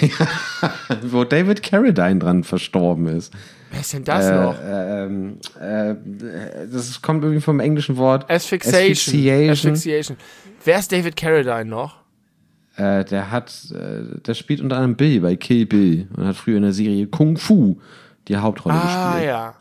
[1.03, 3.33] wo David Carradine dran verstorben ist.
[3.71, 4.55] Wer ist denn das Äh, noch?
[4.63, 5.95] ähm, äh,
[6.71, 8.29] das kommt irgendwie vom englischen Wort.
[8.29, 8.91] Asphyxiation.
[8.91, 9.51] Asphyxiation.
[9.51, 10.17] Asphyxiation.
[10.63, 11.97] Wer ist David Carradine noch?
[12.75, 16.57] Äh, der hat, äh, der spielt unter anderem Bill bei Kill Bill und hat früher
[16.57, 17.79] in der Serie Kung Fu
[18.27, 19.27] die Hauptrolle Ah, gespielt.
[19.27, 19.55] ja.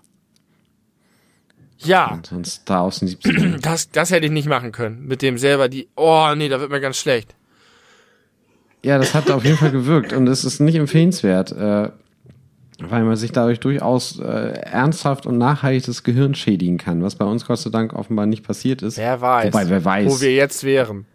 [1.79, 3.59] Ja, Und ein Star aus den 70ern.
[3.63, 5.07] das, das hätte ich nicht machen können.
[5.07, 7.35] Mit dem selber die, oh nee, da wird mir ganz schlecht.
[8.83, 11.91] ja, das hat auf jeden Fall gewirkt und es ist nicht empfehlenswert, äh,
[12.79, 17.25] weil man sich dadurch durchaus äh, ernsthaft und nachhaltig das Gehirn schädigen kann, was bei
[17.25, 18.99] uns Gott sei Dank offenbar nicht passiert ist.
[18.99, 19.53] Wer weiß.
[19.53, 20.13] Wobei, wer weiß.
[20.13, 21.07] Wo wir jetzt wären.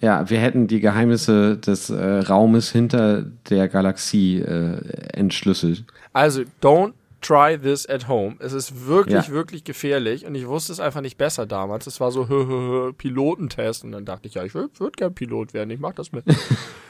[0.00, 4.80] Ja, wir hätten die Geheimnisse des äh, Raumes hinter der Galaxie äh,
[5.12, 5.84] entschlüsselt.
[6.12, 8.36] Also, don't try this at home.
[8.38, 9.32] Es ist wirklich, Ja.
[9.32, 11.86] wirklich gefährlich und ich wusste es einfach nicht besser damals.
[11.86, 14.96] Es war so hö, hö, hö, Pilotentest und dann dachte ich, ja, ich würde würd
[14.96, 16.24] gern Pilot werden, ich mach das mit.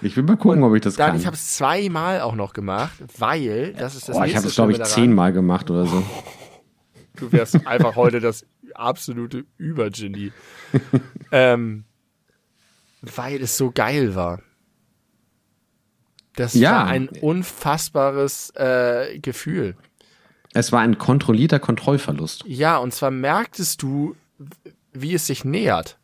[0.00, 1.16] Ich will mal gucken, ob ich das Dann, kann.
[1.20, 4.54] ich habe es zweimal auch noch gemacht, weil das ist das oh, ich habe das,
[4.54, 6.04] glaube ich, zehnmal gemacht oder so.
[7.16, 10.30] Du wärst einfach heute das absolute Übergenie.
[11.32, 11.84] ähm,
[13.02, 14.40] weil es so geil war.
[16.36, 16.70] Das Ja.
[16.72, 19.74] war ein unfassbares äh, Gefühl.
[20.58, 22.42] Es war ein kontrollierter Kontrollverlust.
[22.46, 24.16] Ja, und zwar merktest du,
[24.92, 25.98] wie es sich nähert.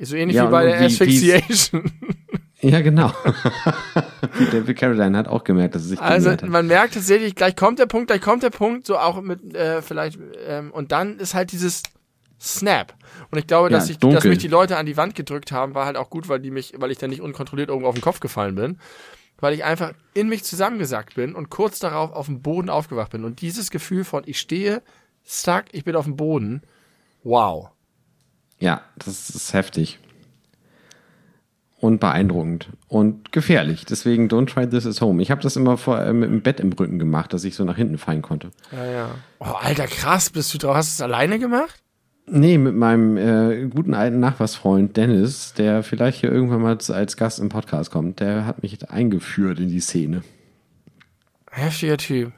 [0.00, 1.90] So ähnlich Ja, wie bei der wie- Asphyxiation.
[2.62, 3.12] Ja, genau.
[4.50, 7.84] David Carradine hat auch gemerkt, dass es sich Also man merkt tatsächlich, gleich kommt der
[7.86, 10.18] Punkt, gleich kommt der Punkt, so auch mit äh, vielleicht
[10.48, 11.82] ähm, und dann ist halt dieses
[12.40, 12.94] Snap.
[13.30, 14.16] Und ich glaube, Ja, dass, ich, dunkel.
[14.16, 16.50] dass mich die Leute an die Wand gedrückt haben, war halt auch gut, weil die
[16.50, 18.78] mich, weil ich dann nicht unkontrolliert irgendwo auf den Kopf gefallen bin,
[19.38, 23.24] weil ich einfach in mich zusammengesackt bin und kurz darauf auf dem Boden aufgewacht bin.
[23.24, 24.82] Und dieses Gefühl von ich stehe
[25.24, 26.62] stuck, ich bin auf dem Boden,
[27.24, 27.70] wow.
[28.58, 29.98] Ja, das ist heftig.
[31.78, 32.70] Und beeindruckend.
[32.88, 33.84] Und gefährlich.
[33.84, 35.22] Deswegen don't try this at home.
[35.22, 37.64] Ich habe das immer vor, äh, mit dem Bett im Rücken gemacht, dass ich so
[37.64, 38.50] nach hinten fallen konnte.
[38.72, 39.10] Ja, ja.
[39.40, 40.74] Oh, Alter, krass, bist du drauf?
[40.74, 41.82] Hast du es alleine gemacht?
[42.28, 47.38] Nee, mit meinem äh, guten alten Nachbarsfreund Dennis, der vielleicht hier irgendwann mal als Gast
[47.38, 50.22] im Podcast kommt, der hat mich eingeführt in die Szene.
[51.52, 52.32] Heftiger Typ.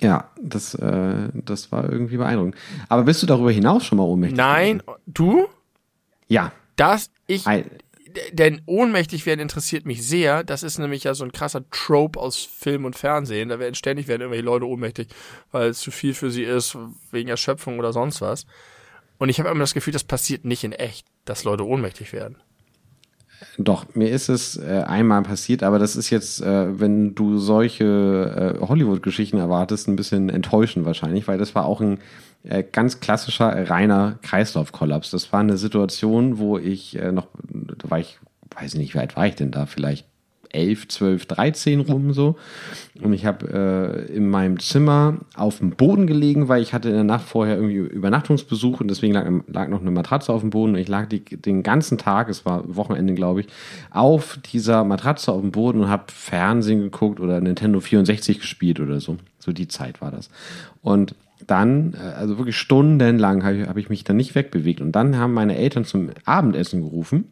[0.00, 2.56] Ja, das, äh, das war irgendwie beeindruckend.
[2.88, 4.36] Aber bist du darüber hinaus schon mal ohnmächtig?
[4.36, 5.46] Nein, du?
[6.26, 6.50] Ja.
[6.74, 7.70] Das, ich, Ein,
[8.32, 10.42] denn ohnmächtig werden interessiert mich sehr.
[10.44, 13.48] Das ist nämlich ja so ein krasser Trope aus Film und Fernsehen.
[13.48, 15.08] Da werden ständig werden irgendwelche Leute ohnmächtig,
[15.50, 16.76] weil es zu viel für sie ist,
[17.10, 18.46] wegen Erschöpfung oder sonst was.
[19.22, 22.38] Und ich habe immer das Gefühl, das passiert nicht in echt, dass Leute ohnmächtig werden.
[23.56, 28.58] Doch, mir ist es äh, einmal passiert, aber das ist jetzt, äh, wenn du solche
[28.60, 32.00] äh, Hollywood-Geschichten erwartest, ein bisschen enttäuschend wahrscheinlich, weil das war auch ein
[32.42, 35.12] äh, ganz klassischer, reiner Kreislaufkollaps.
[35.12, 38.18] Das war eine Situation, wo ich äh, noch, da war ich,
[38.56, 40.04] weiß nicht, wie alt war ich denn da, vielleicht
[40.52, 42.36] 11, 12, 13 rum so.
[43.00, 46.94] Und ich habe äh, in meinem Zimmer auf dem Boden gelegen, weil ich hatte in
[46.94, 50.74] der Nacht vorher irgendwie Übernachtungsbesuch und deswegen lag, lag noch eine Matratze auf dem Boden.
[50.74, 53.46] Und ich lag die, den ganzen Tag, es war Wochenende, glaube ich,
[53.90, 59.00] auf dieser Matratze auf dem Boden und habe Fernsehen geguckt oder Nintendo 64 gespielt oder
[59.00, 59.16] so.
[59.38, 60.30] So die Zeit war das.
[60.82, 61.14] Und
[61.46, 64.80] dann, äh, also wirklich stundenlang habe ich, hab ich mich dann nicht wegbewegt.
[64.80, 67.24] Und dann haben meine Eltern zum Abendessen gerufen.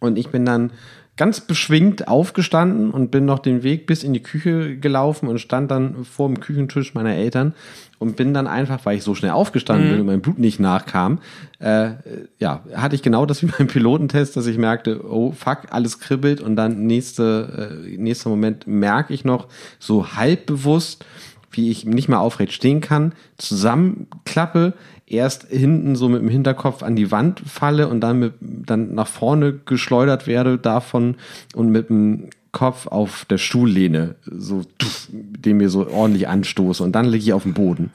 [0.00, 0.70] Und ich bin dann
[1.16, 5.70] ganz beschwingt aufgestanden und bin noch den Weg bis in die Küche gelaufen und stand
[5.70, 7.54] dann vor dem Küchentisch meiner Eltern
[8.00, 11.20] und bin dann einfach, weil ich so schnell aufgestanden bin und mein Blut nicht nachkam,
[11.60, 11.90] äh,
[12.38, 16.40] ja, hatte ich genau das wie beim Pilotentest, dass ich merkte, oh fuck, alles kribbelt
[16.40, 19.46] und dann nächste, äh, nächster Moment merke ich noch
[19.78, 21.04] so halb bewusst,
[21.52, 24.74] wie ich nicht mehr aufrecht stehen kann, zusammenklappe,
[25.14, 29.08] erst hinten so mit dem Hinterkopf an die Wand falle und dann mit, dann nach
[29.08, 31.16] vorne geschleudert werde davon
[31.54, 34.62] und mit dem Kopf auf der Stuhllehne, so,
[35.12, 37.90] den mir so ordentlich anstoße und dann liege ich auf dem Boden.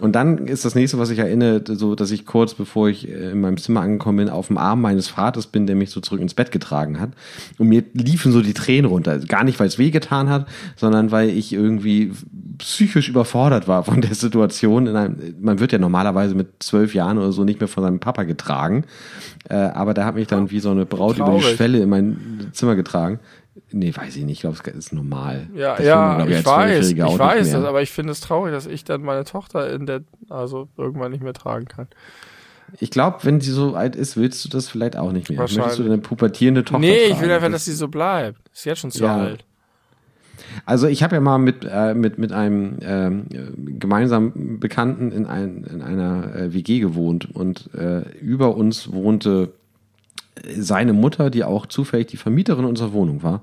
[0.00, 3.32] Und dann ist das nächste, was ich erinnere, so, dass ich kurz bevor ich äh,
[3.32, 6.20] in meinem Zimmer angekommen bin, auf dem Arm meines Vaters bin, der mich so zurück
[6.20, 7.10] ins Bett getragen hat.
[7.58, 9.18] Und mir liefen so die Tränen runter.
[9.18, 10.46] Gar nicht, weil es wehgetan hat,
[10.76, 12.12] sondern weil ich irgendwie
[12.58, 14.86] psychisch überfordert war von der Situation.
[14.86, 17.98] In einem, man wird ja normalerweise mit zwölf Jahren oder so nicht mehr von seinem
[17.98, 18.84] Papa getragen.
[19.48, 21.56] Äh, aber der hat mich dann wie so eine Braut über die Traurig.
[21.56, 23.18] Schwelle in mein Zimmer getragen.
[23.70, 24.36] Nee, weiß ich nicht.
[24.36, 25.48] Ich glaube, es ist normal.
[25.54, 28.52] Ja, Das ja, man, ich als weiß, ich weiß das, aber ich finde es traurig,
[28.52, 31.86] dass ich dann meine Tochter in der, also irgendwann nicht mehr tragen kann.
[32.80, 35.38] Ich glaube, wenn sie so alt ist, willst du das vielleicht auch nicht mehr.
[35.40, 37.22] Möchtest du deine pubertierende Tochter nee, ich tragen?
[37.22, 38.40] will einfach, Das- dass sie so bleibt.
[38.52, 39.16] Ist jetzt schon zu Ja.
[39.16, 39.44] alt.
[40.66, 45.26] Also ich habe ja mal mit, äh, mit, mit einem ähm, äh, gemeinsamen Bekannten in,
[45.26, 49.52] ein, in einer äh, WG gewohnt und äh, über uns wohnte
[50.56, 53.42] seine Mutter, die auch zufällig die Vermieterin unserer Wohnung war.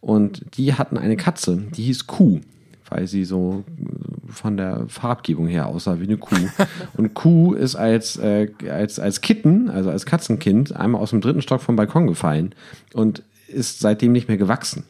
[0.00, 2.40] Und die hatten eine Katze, die hieß Kuh,
[2.88, 6.36] weil sie so äh, von der Farbgebung her aussah wie eine Kuh.
[6.96, 11.42] Und Kuh ist als, äh, als, als Kitten, also als Katzenkind, einmal aus dem dritten
[11.42, 12.54] Stock vom Balkon gefallen
[12.94, 14.84] und ist seitdem nicht mehr gewachsen.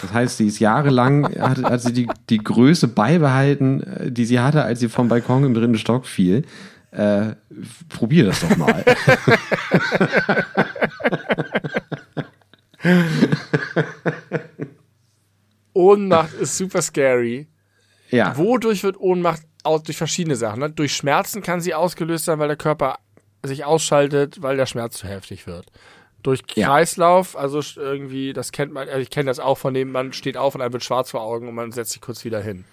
[0.00, 4.40] Das heißt, sie ist jahrelang, hat, hat sie die, die Größe beibehalten, äh, die sie
[4.40, 6.44] hatte, als sie vom Balkon im dritten Stock fiel.
[6.92, 7.34] Äh,
[7.88, 8.84] probier das doch mal.
[15.72, 17.46] Ohnmacht ist super scary.
[18.10, 18.36] ja.
[18.36, 20.60] Wodurch wird Ohnmacht aus, durch verschiedene Sachen?
[20.60, 20.70] Ne?
[20.70, 22.98] Durch Schmerzen kann sie ausgelöst sein, weil der Körper
[23.42, 25.66] sich ausschaltet, weil der Schmerz zu heftig wird.
[26.22, 27.40] durch Kreislauf, ja.
[27.40, 30.54] also irgendwie, das kennt man, also ich kenne das auch von dem, man steht auf
[30.54, 32.64] und einem wird schwarz vor Augen und man setzt sich kurz wieder hin.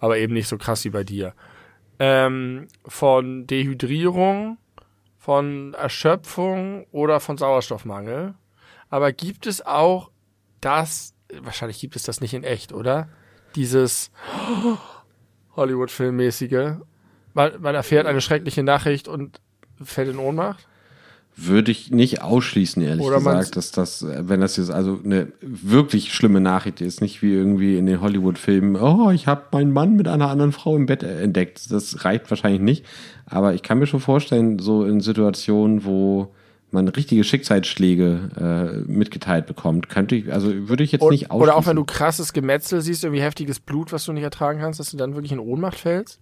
[0.00, 1.34] Aber eben nicht so krass wie bei dir.
[2.00, 4.58] Ähm, von Dehydrierung,
[5.18, 8.34] von Erschöpfung oder von Sauerstoffmangel.
[8.88, 10.10] Aber gibt es auch
[10.60, 13.08] das, wahrscheinlich gibt es das nicht in echt, oder?
[13.54, 14.10] Dieses
[15.56, 16.78] Hollywood-Filmmäßige.
[17.34, 19.40] Man, man erfährt eine schreckliche Nachricht und
[19.82, 20.66] fällt in Ohnmacht?
[21.42, 26.12] Würde ich nicht ausschließen, ehrlich Oder gesagt, dass das, wenn das jetzt also eine wirklich
[26.12, 30.06] schlimme Nachricht ist, nicht wie irgendwie in den Hollywood-Filmen, oh, ich habe meinen Mann mit
[30.06, 31.70] einer anderen Frau im Bett entdeckt.
[31.70, 32.84] Das reicht wahrscheinlich nicht.
[33.24, 36.34] Aber ich kann mir schon vorstellen, so in Situationen, wo
[36.72, 41.42] man richtige Schicksalsschläge äh, mitgeteilt bekommt, könnte ich, also würde ich jetzt oder, nicht ausschließen.
[41.42, 44.78] Oder auch wenn du krasses Gemetzel siehst, irgendwie heftiges Blut, was du nicht ertragen kannst,
[44.78, 46.20] dass du dann wirklich in Ohnmacht fällst?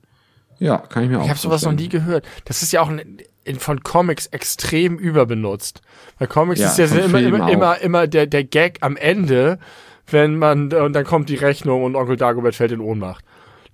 [0.58, 2.24] Ja, kann ich mir ich auch Ich habe sowas noch nie gehört.
[2.44, 3.18] Das ist ja auch ein,
[3.48, 5.80] in, von Comics extrem überbenutzt.
[6.18, 9.58] Bei Comics ja, ist ja immer, immer, immer, immer der, der Gag am Ende,
[10.06, 13.24] wenn man, und dann kommt die Rechnung und Onkel Dagobert fällt in Ohnmacht.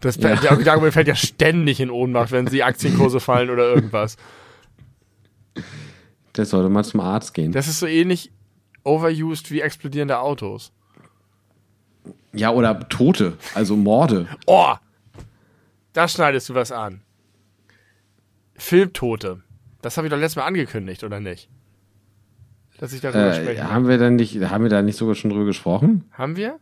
[0.00, 0.36] Das, ja.
[0.36, 4.16] Der Onkel Dagobert fällt ja ständig in Ohnmacht, wenn sie Aktienkurse fallen oder irgendwas.
[6.36, 7.52] Der sollte mal zum Arzt gehen.
[7.52, 8.30] Das ist so ähnlich
[8.84, 10.72] overused wie explodierende Autos.
[12.32, 14.28] Ja, oder Tote, also Morde.
[14.46, 14.74] Oh,
[15.92, 17.02] da schneidest du was an.
[18.56, 19.42] Filmtote.
[19.84, 21.50] Das habe ich doch letztes Mal angekündigt, oder nicht?
[22.78, 23.70] Dass ich darüber äh, spreche.
[23.70, 26.04] Haben wir dann nicht, haben wir da nicht sogar schon drüber gesprochen?
[26.12, 26.58] Haben wir?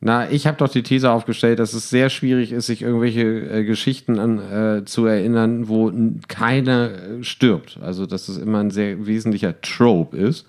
[0.00, 3.64] Na, ich habe doch die These aufgestellt, dass es sehr schwierig ist, sich irgendwelche äh,
[3.64, 4.38] Geschichten an,
[4.80, 5.92] äh, zu erinnern, wo
[6.26, 7.78] keiner äh, stirbt.
[7.80, 10.46] Also, dass es immer ein sehr wesentlicher Trope ist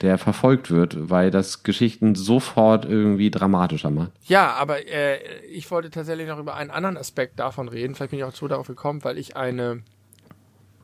[0.00, 4.10] der verfolgt wird, weil das Geschichten sofort irgendwie dramatischer macht.
[4.26, 7.94] Ja, aber äh, ich wollte tatsächlich noch über einen anderen Aspekt davon reden.
[7.94, 9.82] Vielleicht bin ich auch so darauf gekommen, weil ich eine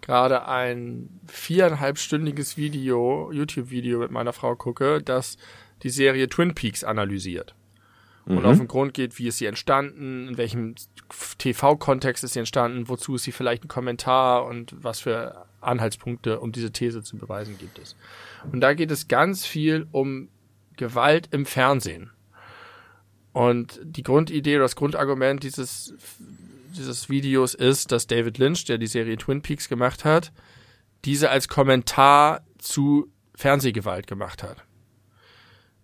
[0.03, 5.37] gerade ein viereinhalbstündiges Video, YouTube-Video mit meiner Frau gucke, das
[5.83, 7.55] die Serie Twin Peaks analysiert.
[8.27, 8.47] Und mhm.
[8.47, 10.75] auf den Grund geht, wie ist sie entstanden, in welchem
[11.39, 16.53] TV-Kontext ist sie entstanden, wozu ist sie vielleicht ein Kommentar und was für Anhaltspunkte, um
[16.53, 17.97] diese These zu beweisen, gibt es.
[18.53, 20.29] Und da geht es ganz viel um
[20.77, 22.11] Gewalt im Fernsehen.
[23.33, 25.95] Und die Grundidee oder das Grundargument dieses,
[26.71, 30.33] dieses Videos ist, dass David Lynch, der die Serie Twin Peaks gemacht hat,
[31.05, 34.65] diese als Kommentar zu Fernsehgewalt gemacht hat.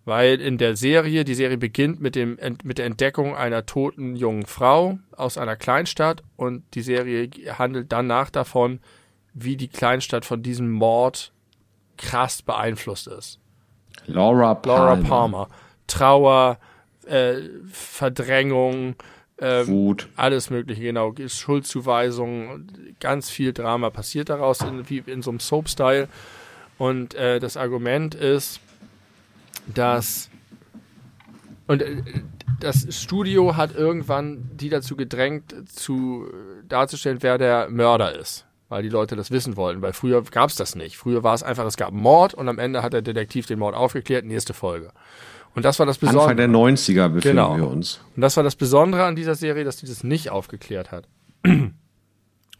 [0.05, 4.45] Weil in der Serie, die Serie beginnt mit, dem, mit der Entdeckung einer toten jungen
[4.45, 8.79] Frau aus einer Kleinstadt und die Serie handelt danach davon,
[9.33, 11.33] wie die Kleinstadt von diesem Mord
[11.97, 13.39] krass beeinflusst ist.
[14.05, 14.77] Laura Palmer.
[14.77, 15.49] Laura Palmer.
[15.87, 16.59] Trauer,
[17.05, 18.95] äh, Verdrängung,
[19.37, 20.09] äh, Wut.
[20.15, 21.13] alles mögliche, genau.
[21.27, 22.67] Schuldzuweisung,
[22.99, 26.07] ganz viel Drama passiert daraus, in, wie in so einem Soap-Style.
[26.77, 28.59] Und äh, das Argument ist,
[29.73, 30.29] dass
[31.67, 32.03] und äh,
[32.59, 36.27] das Studio hat irgendwann die dazu gedrängt, zu
[36.67, 40.55] darzustellen, wer der Mörder ist weil die Leute das wissen wollten, weil früher gab es
[40.55, 40.97] das nicht.
[40.97, 43.75] Früher war es einfach, es gab Mord und am Ende hat der Detektiv den Mord
[43.75, 44.91] aufgeklärt, nächste Folge.
[45.55, 46.23] Und das war das Besondere.
[46.23, 47.57] Anfang der 90er befinden genau.
[47.57, 47.99] wir uns.
[48.15, 51.07] Und das war das Besondere an dieser Serie, dass die das nicht aufgeklärt hat.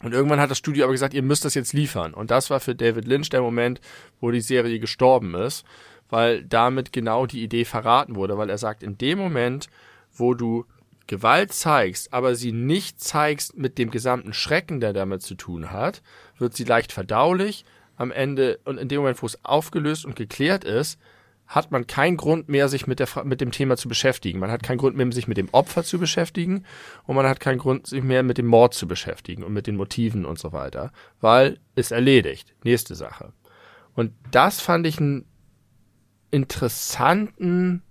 [0.00, 2.14] Und irgendwann hat das Studio aber gesagt, ihr müsst das jetzt liefern.
[2.14, 3.80] Und das war für David Lynch der Moment,
[4.20, 5.64] wo die Serie gestorben ist,
[6.08, 9.68] weil damit genau die Idee verraten wurde, weil er sagt, in dem Moment,
[10.12, 10.66] wo du
[11.08, 16.02] Gewalt zeigst, aber sie nicht zeigst mit dem gesamten Schrecken, der damit zu tun hat,
[16.36, 17.64] wird sie leicht verdaulich.
[17.96, 21.00] Am Ende und in dem Moment, wo es aufgelöst und geklärt ist,
[21.48, 24.38] hat man keinen Grund mehr, sich mit, der, mit dem Thema zu beschäftigen.
[24.38, 26.64] Man hat keinen Grund mehr, sich mit dem Opfer zu beschäftigen
[27.06, 29.76] und man hat keinen Grund, sich mehr mit dem Mord zu beschäftigen und mit den
[29.76, 32.54] Motiven und so weiter, weil es erledigt.
[32.64, 33.32] Nächste Sache.
[33.94, 35.24] Und das fand ich einen
[36.30, 37.82] interessanten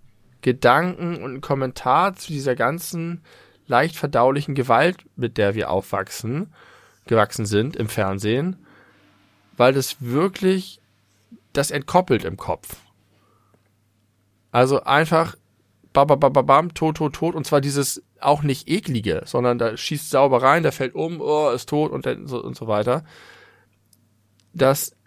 [0.41, 3.23] Gedanken und einen Kommentar zu dieser ganzen
[3.65, 6.53] leicht verdaulichen Gewalt, mit der wir aufwachsen,
[7.07, 8.57] gewachsen sind im Fernsehen,
[9.57, 10.79] weil das wirklich
[11.53, 12.77] das entkoppelt im Kopf.
[14.51, 15.35] Also einfach
[15.93, 20.63] babababam, tot, tot, tot, und zwar dieses auch nicht eklige, sondern da schießt sauber rein,
[20.63, 23.03] der fällt um, oh, ist tot und, so, und so weiter.
[24.53, 24.97] Das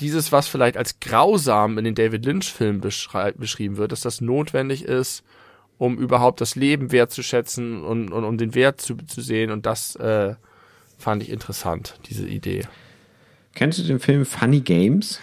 [0.00, 5.22] dieses, was vielleicht als grausam in den David Lynch-Filmen beschrieben wird, dass das notwendig ist,
[5.78, 9.50] um überhaupt das Leben wertzuschätzen und, und um den Wert zu, zu sehen.
[9.50, 10.34] Und das äh,
[10.98, 12.62] fand ich interessant, diese Idee.
[13.54, 15.20] Kennst du den Film Funny Games?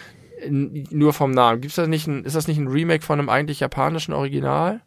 [0.48, 1.60] Nur vom Namen.
[1.60, 4.80] Gibt's das nicht ein, ist das nicht ein Remake von einem eigentlich japanischen Original?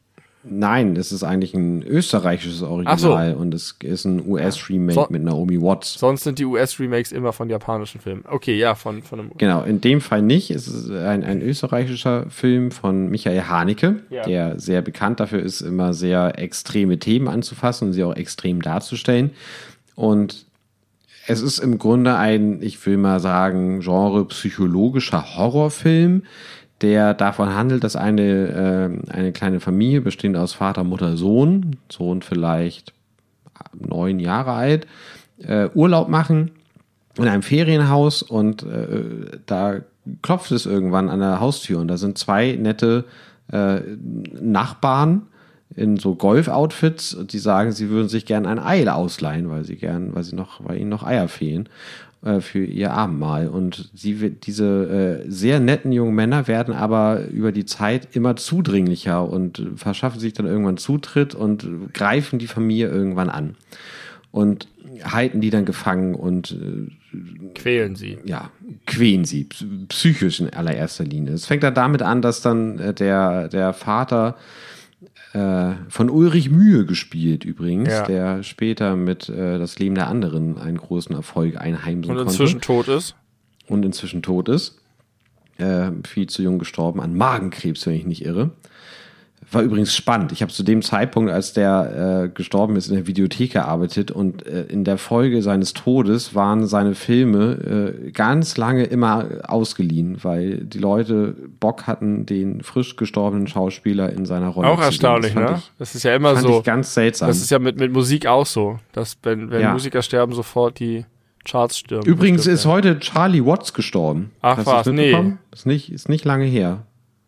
[0.46, 2.98] Nein, es ist eigentlich ein österreichisches Original
[3.34, 3.38] so.
[3.40, 5.94] und es ist ein US-Remake So- mit Naomi Watts.
[5.94, 8.26] Sonst sind die US-Remakes immer von japanischen Filmen.
[8.30, 9.32] Okay, ja, von, von einem.
[9.38, 10.52] Genau, in dem Fall nicht.
[10.52, 14.24] Es ist ein, ein österreichischer Film von Michael Haneke, Ja.
[14.24, 19.32] der sehr bekannt dafür ist, immer sehr extreme Themen anzufassen und sie auch extrem darzustellen.
[19.96, 20.46] Und
[21.28, 26.24] es ist im Grunde ein, ich will mal sagen, genre psychologischer Horrorfilm,
[26.82, 32.22] der davon handelt, dass eine, äh, eine kleine Familie bestehend aus Vater, Mutter, Sohn, Sohn
[32.22, 32.94] vielleicht
[33.74, 34.88] neun Jahre alt,
[35.38, 36.52] äh, Urlaub machen
[37.18, 39.82] in einem Ferienhaus und äh, da
[40.22, 43.06] klopft es irgendwann an der Haustür und da sind zwei nette
[43.52, 43.80] äh,
[44.42, 45.28] Nachbarn
[45.76, 49.76] in so Golf-Outfits und die sagen, sie würden sich gern ein Ei ausleihen, weil sie
[49.76, 51.70] gern, weil sie noch, weil ihnen noch Eier fehlen
[52.24, 53.48] äh, für ihr Abendmahl.
[53.48, 59.28] Und sie, diese äh, sehr netten jungen Männer werden aber über die Zeit immer zudringlicher
[59.28, 63.56] und verschaffen sich dann irgendwann Zutritt und greifen die Familie irgendwann an
[64.32, 64.68] und
[65.04, 66.92] halten die dann gefangen und äh,
[67.54, 68.18] Quälen sie.
[68.26, 68.50] ja,
[68.88, 69.48] quälen sie,
[69.90, 71.34] psychisch in allererster Linie.
[71.34, 74.36] Es fängt dann damit an, dass dann äh, der, der Vater
[75.34, 78.06] äh, von Ulrich Mühe gespielt übrigens, Ja.
[78.06, 82.62] der später mit äh, Das Leben der anderen einen großen Erfolg einheimsen Und konnte inzwischen
[82.62, 83.16] tot ist.
[83.68, 84.80] und inzwischen tot ist.
[85.58, 88.52] Äh, viel zu jung gestorben an Magenkrebs, wenn ich nicht irre.
[89.54, 90.32] War übrigens spannend.
[90.32, 94.46] Ich habe zu dem Zeitpunkt, als der äh, gestorben ist, in der Videothek gearbeitet und
[94.46, 100.58] äh, in der Folge seines Todes waren seine Filme äh, ganz lange immer ausgeliehen, weil
[100.66, 104.86] die Leute Bock hatten, den frisch gestorbenen Schauspieler in seiner Rolle Auch zu sehen.
[104.92, 105.56] erstaunlich, ne?
[105.58, 106.58] Ich, Das ist ja immer so.
[106.60, 107.28] ich ganz seltsam.
[107.28, 109.74] Das ist ja mit, mit Musik auch so, dass wenn, wenn Ja.
[109.74, 111.06] Musiker sterben, sofort die
[111.46, 112.06] Charts stürmen.
[112.06, 112.72] Übrigens Bestimmt, ist ja.
[112.72, 114.32] heute Charlie Watts gestorben.
[114.42, 115.34] Ach was, nee.
[115.52, 116.86] Ist nicht, ist nicht lange her.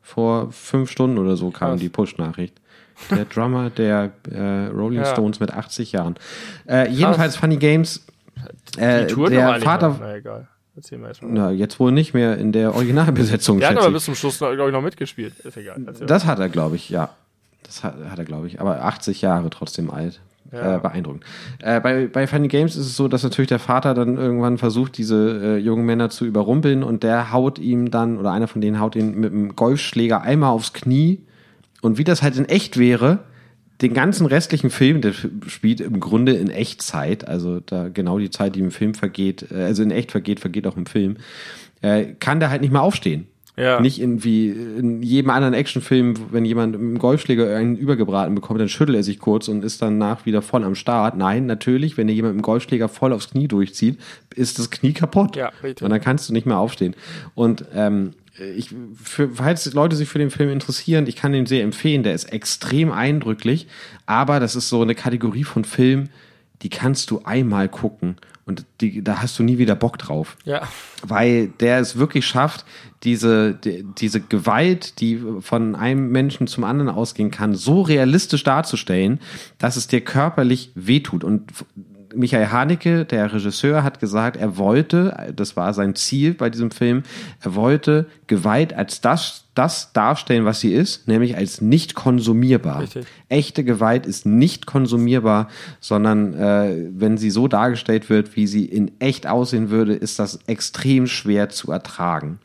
[0.07, 1.79] Vor fünf Stunden oder so kam Krass.
[1.79, 2.61] die Push-Nachricht.
[3.09, 5.05] Der Drummer der äh, Rolling Ja.
[5.05, 6.15] Stones mit 80 Jahren.
[6.69, 8.05] Äh, jedenfalls Funny Games.
[8.77, 9.97] Äh, Die Tour der Vater.
[9.99, 10.47] Na egal.
[10.75, 11.31] Erzähl mal erstmal.
[11.31, 13.59] na, jetzt wohl nicht mehr in der Originalbesetzung.
[13.59, 13.93] Der hat aber ich.
[13.93, 15.39] bis zum Schluss, glaube ich, noch mitgespielt.
[15.39, 15.81] Ist egal.
[15.87, 16.05] Erzähl mal.
[16.07, 17.09] Das hat er, glaube ich, ja.
[17.63, 18.61] Das hat, hat er, glaube ich.
[18.61, 20.21] Aber 80 Jahre trotzdem alt.
[20.55, 20.77] Ja.
[20.77, 21.23] Äh, beeindruckend.
[21.59, 24.97] Äh, bei, bei Funny Games ist es so, dass natürlich der Vater dann irgendwann versucht,
[24.97, 28.79] diese äh, jungen Männer zu überrumpeln und der haut ihm dann, oder einer von denen
[28.79, 31.19] haut ihn mit einem Golfschläger einmal aufs Knie.
[31.81, 33.19] Und wie das halt in echt wäre,
[33.81, 35.11] den ganzen restlichen Film, der
[35.47, 39.63] spielt im Grunde in Echtzeit, also da genau die Zeit, die im Film vergeht, äh,
[39.63, 41.17] also in echt vergeht, vergeht auch im Film,
[41.81, 43.27] äh, kann der halt nicht mehr aufstehen.
[43.57, 43.79] Ja.
[43.79, 48.67] Nicht in, wie in jedem anderen Actionfilm, wenn jemand einem Golfschläger einen übergebraten bekommt, dann
[48.67, 51.15] schüttelt er sich kurz und ist danach wieder voll am Start.
[51.15, 53.97] Nein, natürlich, wenn dir jemand mit dem Golfschläger voll aufs Knie durchzieht,
[54.35, 55.37] ist das Knie kaputt.
[55.37, 55.83] Ja, richtig.
[55.83, 56.95] Und dann kannst du nicht mehr aufstehen.
[57.33, 58.11] Und ähm,
[58.57, 58.71] ich,
[59.01, 62.03] für, falls Leute sich für den Film interessieren, ich kann den sehr empfehlen.
[62.03, 63.67] Der ist extrem eindrücklich,
[64.05, 66.09] aber das ist so eine Kategorie von Film,
[66.61, 70.67] die kannst du einmal gucken und die, da hast du nie wieder Bock drauf Ja.
[71.03, 72.65] weil der es wirklich schafft,
[73.03, 79.19] diese, die, diese Gewalt, die von einem Menschen zum anderen ausgehen kann, so realistisch darzustellen,
[79.57, 81.23] dass es dir körperlich wehtut.
[81.23, 81.51] Und
[82.15, 87.03] Michael Haneke, der Regisseur, hat gesagt, er wollte, das war sein Ziel bei diesem Film,
[87.41, 92.81] er wollte Gewalt als das, das darstellen, was sie ist, nämlich als nicht konsumierbar.
[92.81, 93.05] Richtig.
[93.29, 98.91] Echte Gewalt ist nicht konsumierbar, sondern äh, wenn sie so dargestellt wird, wie sie in
[98.99, 102.39] echt aussehen würde, ist das extrem schwer zu ertragen.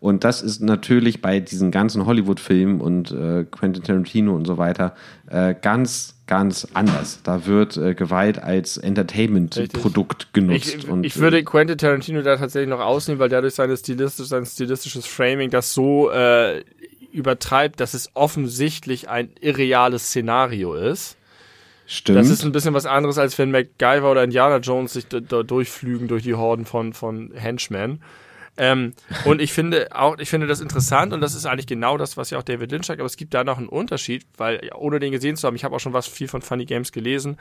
[0.00, 4.94] Und das ist natürlich bei diesen ganzen Hollywood-Filmen und äh, Quentin Tarantino und so weiter
[5.28, 7.20] äh, ganz, ganz anders.
[7.24, 10.76] Da wird äh, Gewalt als Entertainment-Produkt genutzt.
[10.76, 14.46] Ich, und, ich würde Quentin Tarantino da tatsächlich noch ausnehmen, weil dadurch seine stilistisch, sein
[14.46, 16.62] stilistisches Framing das so äh,
[17.12, 21.16] übertreibt, dass es offensichtlich ein irreales Szenario ist.
[21.88, 22.20] stimmt.
[22.20, 26.22] Das ist ein bisschen was anderes, als wenn MacGyver oder Indiana Jones sich durchflügen durch
[26.22, 28.04] die Horden von, von Henchmen.
[28.60, 28.92] Ähm,
[29.24, 32.28] und ich finde auch, ich finde das interessant und das ist eigentlich genau das, was
[32.28, 35.12] ja auch David Lynch sagt, aber es gibt da noch einen Unterschied, weil ohne den
[35.12, 37.38] gesehen zu haben, ich habe auch schon was viel von Funny Games gelesen,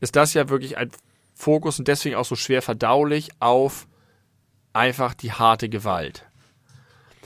[0.00, 0.90] ist das ja wirklich ein
[1.34, 3.86] Fokus und deswegen auch so schwer verdaulich auf
[4.72, 6.25] einfach die harte Gewalt.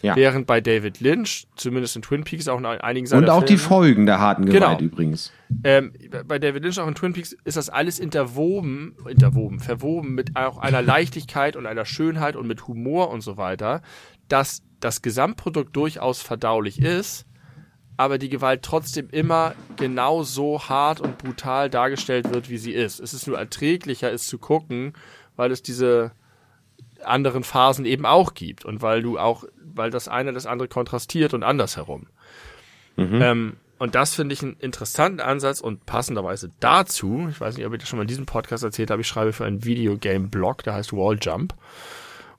[0.03, 0.17] Ja.
[0.17, 3.59] Während bei David Lynch, zumindest in Twin Peaks, auch in einigen seiner Und auch die
[3.59, 4.81] Filme, Folgen der harten Gewalt Genau.
[4.81, 5.33] übrigens.
[5.65, 5.93] ähm,
[6.27, 10.59] bei David Lynch auch in Twin Peaks ist das alles interwoben, interwoben, verwoben mit auch
[10.59, 13.83] einer Leichtigkeit und einer Schönheit und mit Humor und so weiter,
[14.29, 17.27] dass das Gesamtprodukt durchaus verdaulich ist,
[17.97, 22.99] aber die Gewalt trotzdem immer genau so hart und brutal dargestellt wird, wie sie ist.
[23.01, 24.95] Es ist nur erträglicher, es zu gucken,
[25.37, 26.13] weil es diese
[27.05, 29.45] anderen Phasen eben auch gibt und weil du auch,
[29.75, 32.07] weil das eine das andere kontrastiert und andersherum.
[33.23, 37.73] Ähm, und das finde ich einen interessanten Ansatz und passenderweise dazu, ich weiß nicht, ob
[37.73, 40.75] ich das schon mal in diesem Podcast erzählt habe, ich schreibe für einen Videogame-Blog, der
[40.75, 41.55] heißt Walljump.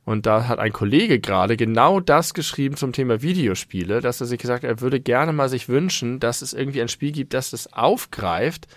[0.04, 4.40] Und da hat ein Kollege gerade genau das geschrieben zum Thema Videospiele, dass er sich
[4.40, 7.52] gesagt hat, er würde gerne mal sich wünschen, dass es irgendwie ein Spiel gibt, das
[7.52, 8.68] das aufgreift,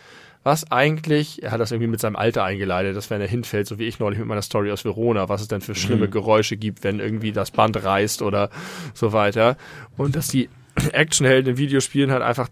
[0.44, 3.78] was eigentlich, er hat das irgendwie mit seinem Alter eingeleitet, dass wenn er hinfällt, so
[3.78, 6.10] wie ich neulich mit meiner Story aus Verona, was es denn für schlimme mhm.
[6.10, 8.50] Geräusche gibt, wenn irgendwie das Band reißt oder
[8.92, 9.56] so weiter.
[9.96, 10.50] Und dass die
[10.92, 12.48] Actionhelden in Videospielen halt einfach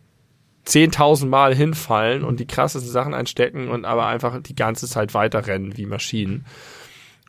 [0.67, 5.77] 10.000 Mal hinfallen und die krassesten Sachen einstecken und aber einfach die ganze Zeit weiterrennen
[5.77, 6.47] wie Maschinen.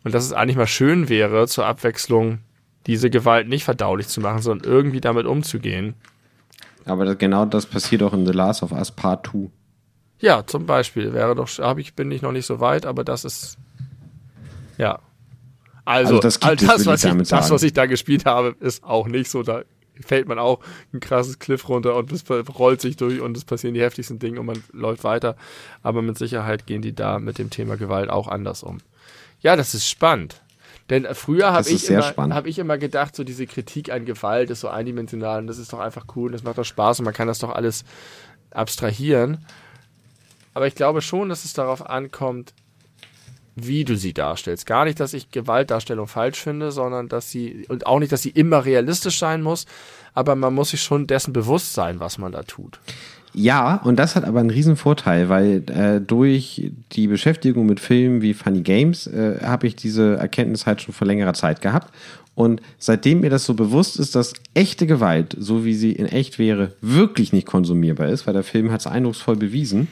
[0.06, 2.40] Und dass es eigentlich mal schön wäre, zur Abwechslung
[2.88, 5.96] diese Gewalt nicht verdaulich zu machen, sondern irgendwie damit umzugehen.
[6.86, 9.50] Aber das, genau das passiert auch in The Last of Us Part 2.
[10.24, 11.12] Ja, zum Beispiel.
[11.12, 13.58] Wäre doch, hab ich, bin ich noch nicht so weit, aber das ist,
[14.78, 15.00] ja.
[15.84, 19.06] Also, also das, all das, was ich, das, was ich da gespielt habe, ist auch
[19.08, 19.44] nicht so.
[19.44, 19.64] Da
[20.00, 20.62] fällt man auch
[20.94, 22.24] ein krasses Cliff runter und es
[22.58, 25.36] rollt sich durch und es passieren die heftigsten Dinge und man läuft weiter.
[25.82, 28.78] Aber mit Sicherheit gehen die da mit dem Thema Gewalt auch anders um.
[29.42, 30.42] Ja, das ist spannend.
[30.90, 34.62] Denn früher habe ich, immer, hab ich immer gedacht, so diese Kritik an Gewalt ist
[34.62, 37.14] so eindimensional und das ist doch einfach cool und das macht doch Spaß und man
[37.14, 37.84] kann das doch alles
[38.52, 39.46] abstrahieren.
[40.54, 42.54] Aber ich glaube schon, dass es darauf ankommt,
[43.56, 44.66] wie du sie darstellst.
[44.66, 48.30] Gar nicht, dass ich Gewaltdarstellung falsch finde, sondern dass sie, und auch nicht, dass sie
[48.30, 49.66] immer realistisch sein muss,
[50.14, 52.80] aber man muss sich schon dessen bewusst sein, was man da tut.
[53.36, 58.22] Ja, und das hat aber einen riesen Vorteil, weil äh, durch die Beschäftigung mit Filmen
[58.22, 61.92] wie Funny Games äh, habe ich diese Erkenntnis halt schon vor längerer Zeit gehabt.
[62.36, 66.40] Und seitdem mir das so bewusst ist, dass echte Gewalt, so wie sie in echt
[66.40, 69.88] wäre, wirklich nicht konsumierbar ist, weil der Film hat es eindrucksvoll bewiesen,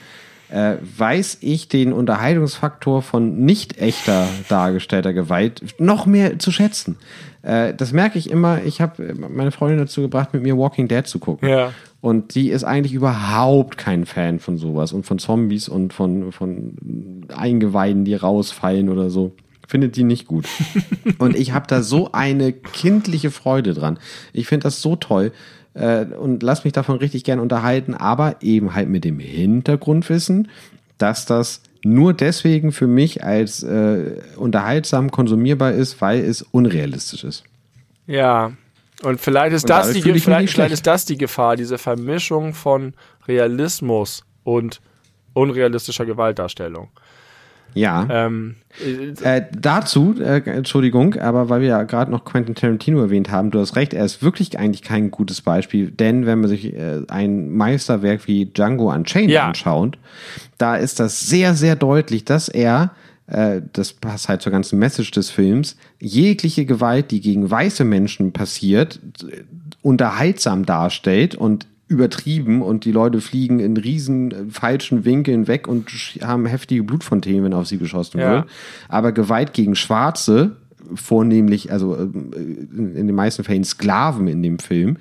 [0.51, 6.97] äh, weiß ich den Unterhaltungsfaktor von nicht echter dargestellter Gewalt noch mehr zu schätzen.
[7.41, 8.63] Äh, das merke ich immer.
[8.63, 11.47] Ich habe meine Freundin dazu gebracht, mit mir Walking Dead zu gucken.
[11.47, 11.73] Ja.
[12.01, 17.27] Und die ist eigentlich überhaupt kein Fan von sowas und von Zombies und von, von
[17.35, 19.33] Eingeweiden, die rausfallen oder so.
[19.67, 20.47] Findet die nicht gut.
[21.17, 23.99] und ich habe da so eine kindliche Freude dran.
[24.33, 25.31] Ich finde das so toll
[25.73, 30.49] äh, und lass mich davon richtig gern unterhalten, aber eben halt mit dem Hintergrundwissen,
[30.97, 37.43] dass das nur deswegen für mich als äh, unterhaltsam konsumierbar ist, weil es unrealistisch ist.
[38.05, 38.51] Ja,
[39.03, 42.93] und vielleicht ist, und das, die, vielleicht, vielleicht ist das die Gefahr, diese Vermischung von
[43.27, 44.79] Realismus und
[45.33, 46.89] unrealistischer Gewaltdarstellung.
[47.73, 48.07] Ja.
[48.09, 48.55] Ähm,
[49.23, 53.59] äh, dazu, äh, Entschuldigung, aber weil wir ja gerade noch Quentin Tarantino erwähnt haben, du
[53.59, 57.51] hast recht, er ist wirklich eigentlich kein gutes Beispiel, denn wenn man sich äh, ein
[57.51, 59.47] Meisterwerk wie Django Unchained ja.
[59.47, 59.97] anschaut,
[60.57, 62.91] da ist das sehr, sehr deutlich, dass er
[63.27, 68.33] äh, das passt halt zur ganzen Message des Films, jegliche Gewalt, die gegen weiße Menschen
[68.33, 68.99] passiert,
[69.81, 75.89] unterhaltsam darstellt und übertrieben und die Leute fliegen in riesen äh, falschen Winkeln weg und
[76.21, 78.31] haben heftige Blutfontänen, wenn auf sie geschossen ja.
[78.31, 78.45] wird.
[78.87, 80.55] Aber Gewalt gegen Schwarze,
[80.95, 84.97] vornehmlich, also äh, in den meisten Fällen Sklaven in dem Film,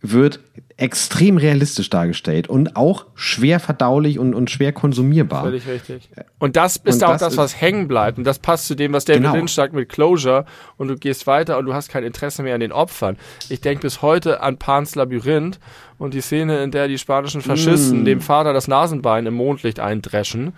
[0.00, 0.40] wird
[0.76, 5.42] extrem realistisch dargestellt und auch schwer verdaulich und, und schwer konsumierbar.
[5.42, 6.08] Völlig richtig.
[6.38, 8.16] Und das ist und auch das, das, was hängen bleibt.
[8.16, 9.34] Und das passt zu dem, was David genau.
[9.34, 10.44] Lynch sagt mit Closure.
[10.76, 13.16] Und du gehst weiter und du hast kein Interesse mehr an den Opfern.
[13.48, 15.58] Ich denke bis heute an Pans Labyrinth
[15.98, 18.04] und die Szene, in der die spanischen Faschisten mm.
[18.04, 20.52] dem Vater das Nasenbein im Mondlicht eindreschen.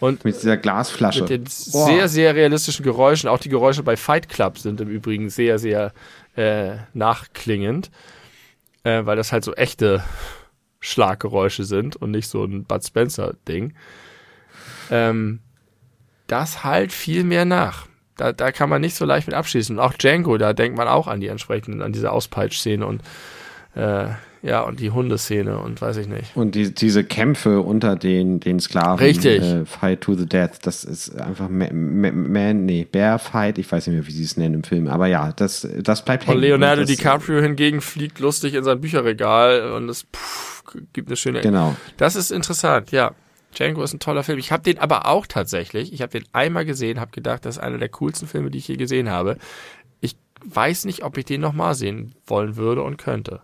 [0.00, 1.20] Und mit dieser Glasflasche.
[1.20, 1.86] Mit den oh.
[1.86, 3.28] sehr, sehr realistischen Geräuschen.
[3.28, 5.92] Auch die Geräusche bei Fight Club sind im Übrigen sehr, sehr
[6.34, 7.90] äh, nachklingend
[8.84, 10.02] äh, weil das halt so echte
[10.80, 13.74] Schlaggeräusche sind und nicht so ein Bud Spencer-Ding.
[14.90, 15.40] Ähm,
[16.26, 17.86] das halt viel mehr nach.
[18.16, 19.78] Da, da kann man nicht so leicht mit abschließen.
[19.78, 23.02] Und auch Django, da denkt man auch an die entsprechenden, an diese Auspeitsch-Szene und
[23.74, 24.08] äh,
[24.42, 26.34] ja, und die Hundeszene und weiß ich nicht.
[26.34, 29.04] Und die, diese Kämpfe unter den, den Sklaven.
[29.04, 29.42] Richtig.
[29.42, 33.96] Äh, Fight to the Death, das ist einfach Man, nee, Bear Fight, ich weiß nicht
[33.96, 36.38] mehr, wie sie es nennen im Film, aber ja, das, das bleibt hängen.
[36.38, 41.16] Und Leonardo das, DiCaprio hingegen fliegt lustig in sein Bücherregal und es pff, gibt eine
[41.16, 41.42] schöne.
[41.42, 41.76] Genau.
[41.98, 43.12] Das ist interessant, ja.
[43.54, 44.38] Django ist ein toller Film.
[44.38, 47.62] Ich habe den aber auch tatsächlich, ich habe den einmal gesehen, habe gedacht, das ist
[47.62, 49.36] einer der coolsten Filme, die ich je gesehen habe.
[50.00, 53.40] Ich weiß nicht, ob ich den nochmal sehen wollen würde und könnte.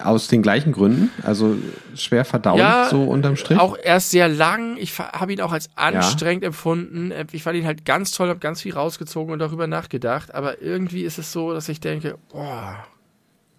[0.00, 1.56] Aus den gleichen Gründen, also
[1.96, 3.58] schwer verdaulich ja, so unterm Strich.
[3.58, 4.76] Auch erst sehr lang.
[4.76, 6.48] Ich habe ihn auch als anstrengend ja.
[6.48, 7.12] empfunden.
[7.32, 10.32] Ich fand ihn halt ganz toll, habe ganz viel rausgezogen und darüber nachgedacht.
[10.32, 12.84] Aber irgendwie ist es so, dass ich denke, boah,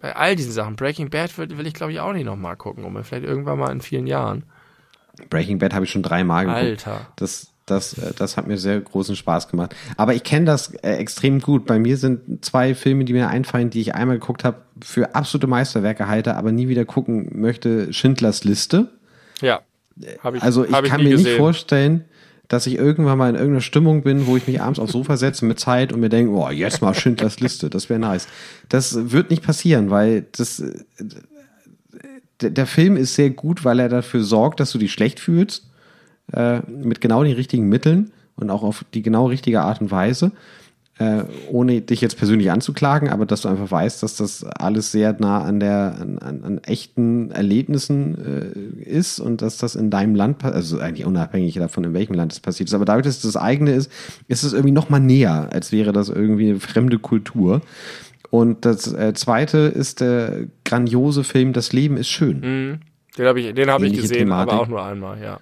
[0.00, 2.84] bei all diesen Sachen, Breaking Bad will, will ich glaube ich auch nicht nochmal gucken,
[2.84, 4.44] um vielleicht irgendwann mal in vielen Jahren.
[5.28, 6.86] Breaking Bad habe ich schon dreimal geguckt.
[6.86, 7.06] Alter.
[7.16, 9.74] Das Das, äh, das hat mir sehr großen Spaß gemacht.
[9.96, 11.66] Aber ich kenne das äh, extrem gut.
[11.66, 15.46] Bei mir sind zwei Filme, die mir einfallen, die ich einmal geguckt habe, für absolute
[15.46, 17.92] Meisterwerke halte, aber nie wieder gucken möchte.
[17.92, 18.90] Schindlers Liste.
[19.42, 19.60] Ja.
[20.22, 21.26] Hab ich, also ich kann mir gesehen.
[21.26, 22.04] nicht vorstellen,
[22.48, 25.44] dass ich irgendwann mal in irgendeiner Stimmung bin, wo ich mich abends aufs Sofa setze
[25.44, 28.28] mit Zeit und mir denke, oh, jetzt mal Schindlers Liste, das wäre nice.
[28.68, 30.62] Das wird nicht passieren, weil das
[32.40, 35.68] der, der Film ist sehr gut, weil er dafür sorgt, dass du dich schlecht fühlst,
[36.32, 40.32] äh, mit genau den richtigen Mitteln und auch auf die genau richtige Art und Weise
[40.98, 45.14] äh, ohne dich jetzt persönlich anzuklagen, aber dass du einfach weißt, dass das alles sehr
[45.18, 50.14] nah an der an, an, an echten Erlebnissen äh, ist und dass das in deinem
[50.14, 53.22] Land, also eigentlich unabhängig davon, in welchem Land es passiert ist, aber dadurch, dass es
[53.32, 53.92] das eigene ist,
[54.26, 57.60] ist es irgendwie noch mal näher, als wäre das irgendwie eine fremde Kultur.
[58.30, 62.40] Und das äh, zweite ist der grandiose Film Das Leben ist schön.
[62.40, 62.80] Mhm.
[63.16, 64.52] Den habe ich, den hab ich gesehen, Thematik.
[64.52, 65.38] aber auch nur einmal, ja.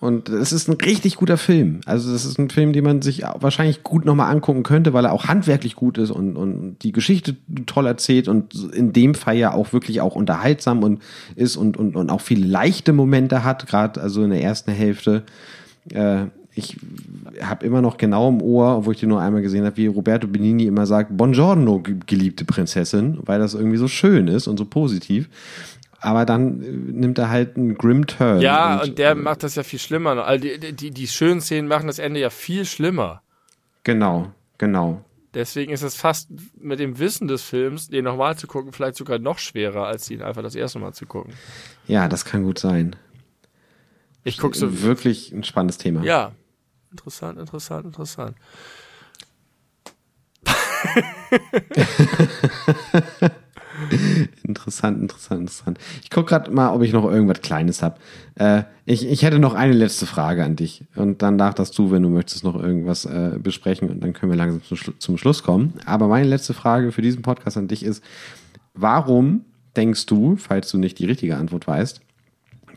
[0.00, 1.80] Und es ist ein richtig guter Film.
[1.84, 5.12] Also das ist ein Film, den man sich wahrscheinlich gut nochmal angucken könnte, weil er
[5.12, 7.34] auch handwerklich gut ist und, und die Geschichte
[7.66, 11.02] toll erzählt und in dem Fall ja auch wirklich auch unterhaltsam und
[11.34, 15.24] ist und, und, und auch viele leichte Momente hat, gerade also in der ersten Hälfte.
[15.92, 16.76] Äh, ich
[17.40, 20.28] habe immer noch genau im Ohr, wo ich den nur einmal gesehen habe, wie Roberto
[20.28, 25.28] Benini immer sagt, Buongiorno, geliebte Prinzessin, weil das irgendwie so schön ist und so positiv
[26.00, 28.40] aber dann äh, nimmt er halt einen Grim Turn.
[28.40, 30.24] Ja, und, und der äh, macht das ja viel schlimmer.
[30.24, 33.22] Also die, die, die schönen Szenen machen das Ende ja viel schlimmer.
[33.84, 35.04] Genau, genau.
[35.34, 39.18] Deswegen ist es fast mit dem Wissen des Films, den nochmal zu gucken, vielleicht sogar
[39.18, 41.34] noch schwerer, als ihn einfach das erste Mal zu gucken.
[41.86, 42.96] Ja, das kann gut sein.
[44.24, 44.82] Ich gucke so.
[44.82, 46.02] Wirklich ein spannendes Thema.
[46.02, 46.32] Ja.
[46.90, 48.36] Interessant, interessant, interessant.
[54.58, 55.78] interessant, interessant, interessant.
[56.02, 57.96] Ich gucke gerade mal, ob ich noch irgendwas Kleines habe.
[58.34, 60.84] Äh, ich, ich hätte noch eine letzte Frage an dich.
[60.94, 63.90] Und dann darfst du, wenn du möchtest, noch irgendwas äh, besprechen.
[63.90, 65.74] Und dann können wir langsam zum, zum Schluss kommen.
[65.86, 68.02] Aber meine letzte Frage für diesen Podcast an dich ist,
[68.74, 69.44] warum
[69.76, 72.00] denkst du, falls du nicht die richtige Antwort weißt,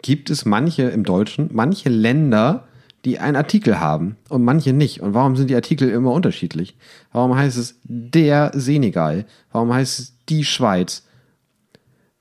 [0.01, 2.67] gibt es manche im Deutschen, manche Länder,
[3.05, 5.01] die einen Artikel haben und manche nicht.
[5.01, 6.75] Und warum sind die Artikel immer unterschiedlich?
[7.11, 9.25] Warum heißt es der Senegal?
[9.51, 11.03] Warum heißt es die Schweiz?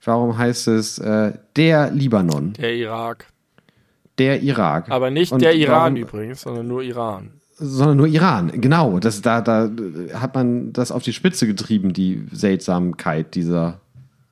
[0.05, 2.55] Warum heißt es äh, der Libanon?
[2.55, 3.27] Der Irak.
[4.19, 4.91] Der Irak.
[4.91, 7.41] Aber nicht und der Iran warum, übrigens, sondern nur Iran.
[7.57, 8.99] Sondern nur Iran, genau.
[8.99, 9.71] Das, da, da
[10.15, 13.81] hat man das auf die Spitze getrieben, die Seltsamkeit dieser,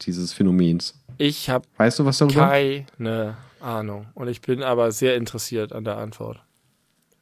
[0.00, 0.94] dieses Phänomens.
[1.18, 2.48] Ich habe weißt du was darüber?
[2.48, 4.06] keine Ahnung.
[4.14, 6.40] Und ich bin aber sehr interessiert an der Antwort.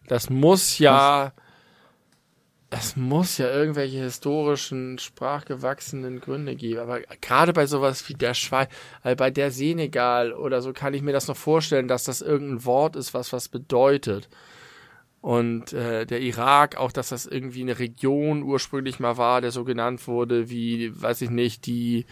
[0.06, 1.32] Das muss ja.
[1.36, 1.45] Was?
[2.70, 6.80] Es muss ja irgendwelche historischen, sprachgewachsenen Gründe geben.
[6.80, 8.68] Aber gerade bei sowas wie der Schweiz,
[9.02, 12.64] also bei der Senegal oder so kann ich mir das noch vorstellen, dass das irgendein
[12.64, 14.28] Wort ist, was was bedeutet.
[15.20, 19.64] Und äh, der Irak, auch dass das irgendwie eine Region ursprünglich mal war, der so
[19.64, 22.06] genannt wurde wie, weiß ich nicht, die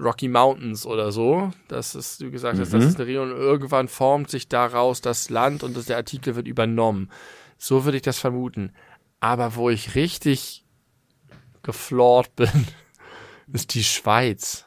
[0.00, 1.50] Rocky Mountains oder so.
[1.68, 2.78] Das ist, wie gesagt hast, mhm.
[2.78, 3.30] das ist eine Region.
[3.30, 7.10] Irgendwann formt sich daraus das Land und das, der Artikel wird übernommen.
[7.58, 8.72] So würde ich das vermuten.
[9.20, 10.64] Aber wo ich richtig
[11.62, 12.66] geflort bin,
[13.52, 14.66] ist die Schweiz.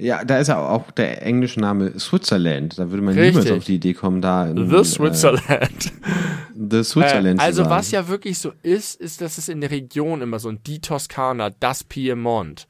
[0.00, 2.78] Ja, da ist ja auch der englische Name Switzerland.
[2.78, 3.34] Da würde man Richtig.
[3.34, 4.46] niemals auf die Idee kommen, da.
[4.46, 5.50] In, The Switzerland.
[5.50, 7.38] Äh, The Switzerland.
[7.38, 10.48] Äh, also, was ja wirklich so ist, ist, dass es in der Region immer so
[10.48, 12.66] ein die Toskana, das Piemont.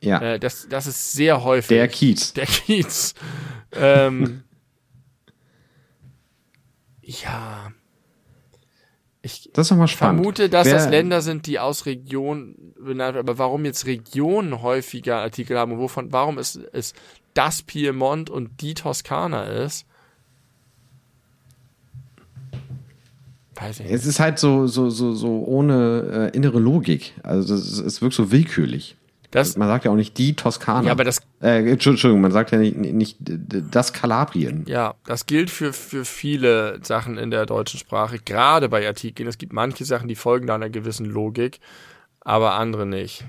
[0.00, 0.20] Ja.
[0.20, 1.68] Äh, das, das ist sehr häufig.
[1.68, 2.32] Der Kiez.
[2.32, 3.14] Der Kiez.
[3.72, 4.42] ähm,
[7.10, 7.72] Ja.
[9.22, 10.20] Ich das ist mal spannend.
[10.20, 13.28] vermute, dass Wer, das Länder sind, die aus Regionen benannt werden.
[13.28, 16.94] Aber warum jetzt Regionen häufiger Artikel haben und wovon, warum es, es
[17.34, 19.84] das Piemont und die Toskana ist,
[23.56, 23.94] weiß ich nicht.
[23.94, 27.12] Es ist halt so, so, so, so ohne äh, innere Logik.
[27.22, 28.96] Also es wirkt so willkürlich.
[29.30, 30.86] Das, man sagt ja auch nicht die Toskana.
[30.86, 31.20] Ja, aber das.
[31.42, 34.64] Äh, Entschuldigung, man sagt ja nicht, nicht das Kalabrien.
[34.66, 39.26] Ja, das gilt für, für viele Sachen in der deutschen Sprache, gerade bei Artikeln.
[39.26, 41.60] Es gibt manche Sachen, die folgen da einer gewissen Logik,
[42.20, 43.24] aber andere nicht.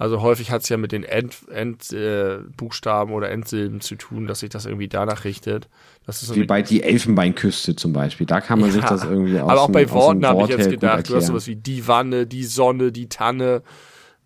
[0.00, 4.40] Also häufig hat es ja mit den Endbuchstaben End, äh, oder Endsilben zu tun, dass
[4.40, 5.68] sich das irgendwie danach richtet.
[6.06, 8.26] Das so Wie bei die Elfenbeinküste zum Beispiel.
[8.26, 10.70] Da kann man ja, sich das irgendwie aus Aber auch bei Worten habe ich jetzt
[10.70, 13.62] gedacht, du hast sowas wie die Wanne, die Sonne, die Tanne.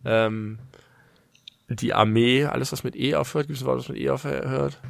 [0.04, 0.60] Ähm,
[1.80, 4.80] die Armee, alles was mit E aufhört, gibt es ein Wort, was mit E aufhört?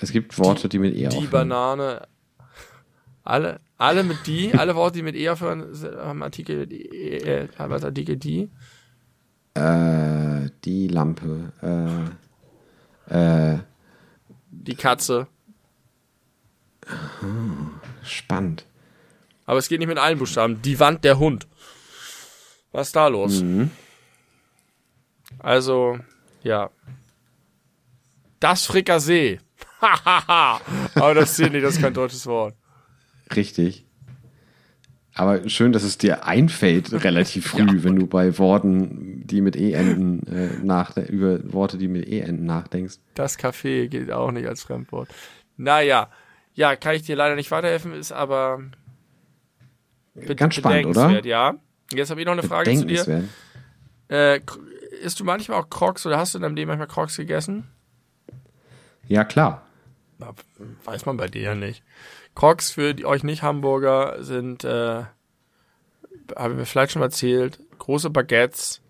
[0.00, 1.22] Es gibt Worte, die, die mit E aufhören.
[1.22, 2.08] Die Banane.
[3.24, 5.66] Alle, alle mit die, alle Worte, die mit E aufhören,
[5.98, 8.50] haben Artikel, e, äh, haben Artikel die.
[9.54, 12.14] Äh, die Lampe.
[13.08, 13.58] Äh, äh,
[14.50, 15.28] die Katze.
[18.02, 18.66] Spannend.
[19.44, 20.60] Aber es geht nicht mit allen Buchstaben.
[20.62, 21.46] Die Wand, der Hund.
[22.72, 23.40] Was ist da los?
[23.40, 23.70] Mhm.
[25.46, 26.00] Also,
[26.42, 26.70] ja.
[28.40, 29.38] Das Frikassee.
[29.80, 30.60] Hahaha.
[30.96, 32.56] Aber das zählt nicht, das ist kein deutsches Wort.
[33.36, 33.86] Richtig.
[35.14, 39.70] Aber schön, dass es dir einfällt, relativ früh, wenn du bei Worten, die mit E
[39.70, 42.96] enden, äh, nach, über Worte, die mit E enden, nachdenkst.
[43.14, 45.08] Das Café geht auch nicht als Fremdwort.
[45.56, 46.10] Naja.
[46.54, 48.64] Ja, kann ich dir leider nicht weiterhelfen, ist aber
[50.34, 51.24] Ganz spannend, oder?
[51.24, 51.54] Ja.
[51.92, 53.28] Jetzt habe ich noch eine Frage zu dir.
[54.08, 54.40] Äh,
[55.02, 57.68] isst du manchmal auch Crocs oder hast du in deinem Leben manchmal Crocs gegessen?
[59.08, 59.62] Ja, klar.
[60.18, 60.32] Na,
[60.84, 61.82] Weiß man bei dir ja nicht.
[62.34, 65.04] Crocs für die euch nicht Hamburger sind, äh,
[66.34, 68.80] habe ich mir vielleicht schon mal erzählt, große Baguettes.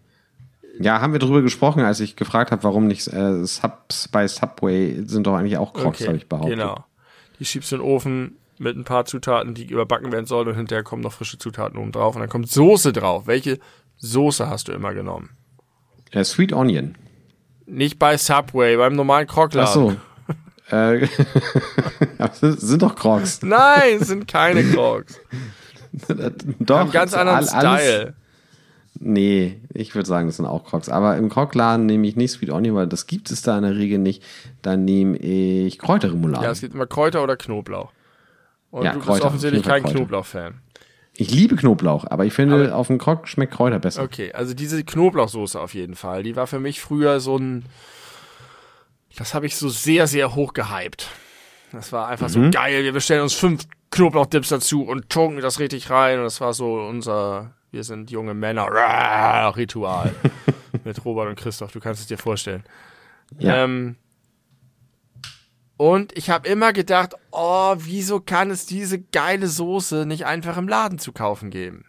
[0.79, 5.03] Ja, haben wir drüber gesprochen, als ich gefragt habe, warum nicht äh, Subs bei Subway
[5.07, 6.59] sind doch eigentlich auch Crocs, habe ich behauptet.
[6.59, 6.85] Genau.
[7.39, 10.57] Die schiebst du in den Ofen mit ein paar Zutaten, die überbacken werden sollen und
[10.57, 13.27] hinterher kommen noch frische Zutaten oben drauf und dann kommt Soße drauf.
[13.27, 13.59] Welche
[13.99, 15.31] Soße hast du immer genommen?
[16.13, 16.95] Äh, Sweet Onion.
[17.67, 19.69] Nicht bei Subway, beim normalen Crocladen.
[19.69, 19.73] Ach
[20.71, 20.77] so.
[20.77, 21.07] äh,
[22.57, 23.43] sind doch Crocs.
[23.43, 25.19] Nein, es sind keine Crocs.
[26.61, 26.79] doch.
[26.79, 28.15] Haben ganz anderen all- Style.
[28.99, 30.89] Nee, ich würde sagen, das sind auch Crocs.
[30.89, 33.77] Aber im Crocladen nehme ich nicht Sweet Onion, weil das gibt es da in der
[33.77, 34.23] Regel nicht.
[34.63, 36.45] Dann nehme ich Kräuterremoulade.
[36.47, 37.93] Ja, es gibt immer Kräuter oder Knoblauch.
[38.71, 39.95] Und Ja, du bist Kräuter, offensichtlich auf jeden kein.
[39.97, 40.55] Knoblauch-Fan.
[41.19, 44.03] Ich liebe Knoblauch, aber ich finde, Aber- auf dem Croc schmeckt Kräuter besser.
[44.03, 47.65] Okay, also diese Knoblauchsoße auf jeden Fall, die war für mich früher so ein,
[49.17, 51.09] das habe ich so sehr, sehr hoch gehypt.
[51.73, 52.33] Das war einfach Mhm.
[52.33, 56.41] so geil, wir bestellen uns fünf Knoblauchdips dazu und tunken das richtig rein und das
[56.41, 58.67] war so unser, wir sind junge Männer,
[59.57, 60.15] Ritual
[60.85, 62.63] mit Robert und Christoph, du kannst es dir vorstellen.
[63.39, 63.65] Ja.
[63.65, 63.97] Ähm,
[65.77, 70.69] und ich habe immer gedacht, oh, wieso kann es diese geile Soße nicht einfach im
[70.69, 71.85] Laden zu kaufen geben?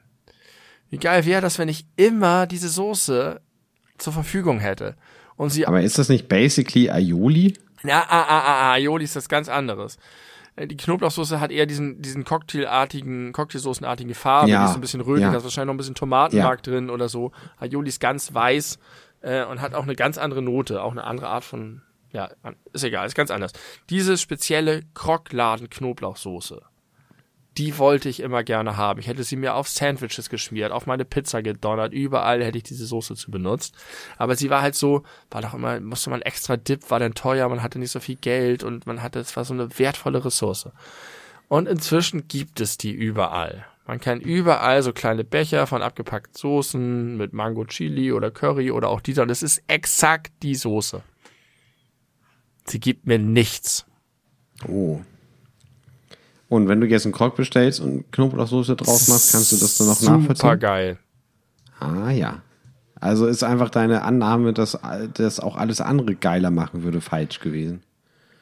[0.89, 3.41] Wie geil wäre das, wenn ich immer diese Soße
[3.97, 4.95] zur Verfügung hätte
[5.35, 7.53] und sie Aber ist das nicht basically Aioli?
[7.83, 9.97] ja, ah, ah, ah, ah, Aioli ist das ganz anderes.
[10.55, 15.01] Äh, Die Knoblauchsoße hat eher diesen, diesen Cocktailartigen, Cocktailsoßenartigen Farbe, Ja, die ist ein bisschen
[15.01, 15.31] rötlich, ja.
[15.31, 17.31] da ist wahrscheinlich noch ein bisschen Tomatenmark drin oder so.
[17.59, 18.79] Aioli ist ganz weiß
[19.21, 21.81] äh, und hat auch eine ganz andere Note, auch eine andere Art von,
[22.11, 22.29] ja,
[22.73, 23.53] ist egal, ist ganz anders.
[23.89, 26.61] Diese spezielle Krockladen-Knoblauchsoße,
[27.57, 28.99] die wollte ich immer gerne haben.
[28.99, 32.85] Ich hätte sie mir auf Sandwiches geschmiert, auf meine Pizza gedonnert, überall hätte ich diese
[32.85, 33.75] Soße zu benutzt.
[34.17, 37.49] Aber sie war halt so, war doch immer, musste man extra Dip, war dann teuer,
[37.49, 40.69] man hatte nicht so viel Geld und man hatte, es war so eine wertvolle Ressource.
[41.47, 43.65] Und inzwischen gibt es die überall.
[43.87, 48.89] Man kann überall so kleine Becher von abgepackten Soßen mit Mango Chili oder Curry oder
[48.89, 49.23] auch dieser.
[49.23, 51.01] Und es ist exakt die Soße.
[52.69, 53.85] Sie gibt mir nichts.
[54.67, 54.99] Oh.
[56.49, 59.87] Und wenn du jetzt einen Croc bestellst und Knoblauchsoße drauf machst, kannst du das dann
[59.87, 60.59] noch Super nachvollziehen?
[60.59, 60.97] geil.
[61.79, 62.41] Ah ja.
[62.99, 64.77] Also ist einfach deine Annahme, dass
[65.13, 67.83] das auch alles andere geiler machen würde, falsch gewesen.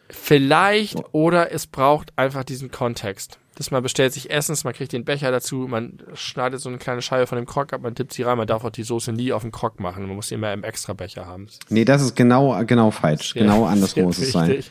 [0.10, 3.40] Vielleicht oder es braucht einfach diesen Kontext.
[3.56, 7.02] Dass man bestellt sich Essens, man kriegt den Becher dazu, man schneidet so eine kleine
[7.02, 9.32] Scheibe von dem Krog ab, man tippt sie rein, man darf auch die Soße nie
[9.32, 11.48] auf den Krog machen, man muss sie immer im Extrabecher haben.
[11.70, 13.34] Nee, das ist genau, genau falsch.
[13.34, 14.64] Genau Ja, andersrum sehr muss es sein.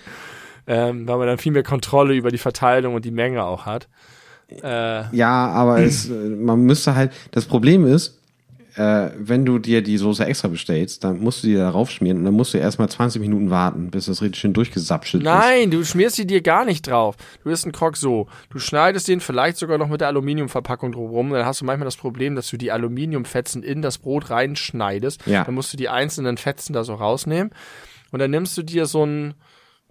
[0.67, 3.89] Ähm, weil man dann viel mehr Kontrolle über die Verteilung und die Menge auch hat.
[4.51, 8.19] Äh, Ja, aber es, äh, man müsste halt, das Problem ist,
[8.77, 12.25] äh, wenn du dir die Soße extra bestellst, dann musst du die da raufschmieren und
[12.25, 15.29] dann musst du erstmal 20 Minuten warten, bis das richtig schön durchgesapschelt ist.
[15.29, 17.17] Nein, du schmierst sie dir gar nicht drauf.
[17.45, 18.27] Du isst einen Krog so.
[18.51, 21.31] Du schneidest den vielleicht sogar noch mit der Aluminiumverpackung drumherum.
[21.31, 25.27] Dann hast du manchmal das Problem, dass du die Aluminiumfetzen in das Brot reinschneidest.
[25.27, 25.45] Ja.
[25.45, 27.53] Dann musst du die einzelnen Fetzen da so rausnehmen.
[28.11, 29.35] Und dann nimmst du dir so ein,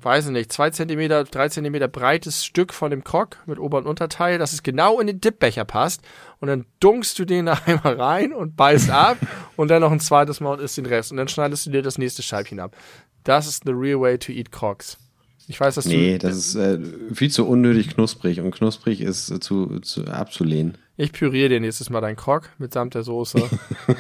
[0.02, 3.88] weiß ich nicht, zwei Zentimeter, drei Zentimeter breites Stück von dem Krog mit Ober- und
[3.88, 6.02] Unterteil, dass es genau in den Dipbecher passt.
[6.40, 9.18] Und dann dunkst du den da einmal rein und beißt ab
[9.56, 11.12] und dann noch ein zweites Mal und isst den Rest.
[11.12, 12.76] Und dann schneidest du dir das nächste Scheibchen ab.
[13.24, 14.98] Das ist the real way to eat Crocs.
[15.48, 16.28] Ich weiß, dass Nee, du.
[16.28, 16.80] das ist äh,
[17.14, 20.78] viel zu unnötig knusprig und knusprig ist äh, zu, zu abzulehnen.
[20.96, 23.42] Ich püriere dir nächstes Mal deinen Krog mitsamt der Soße.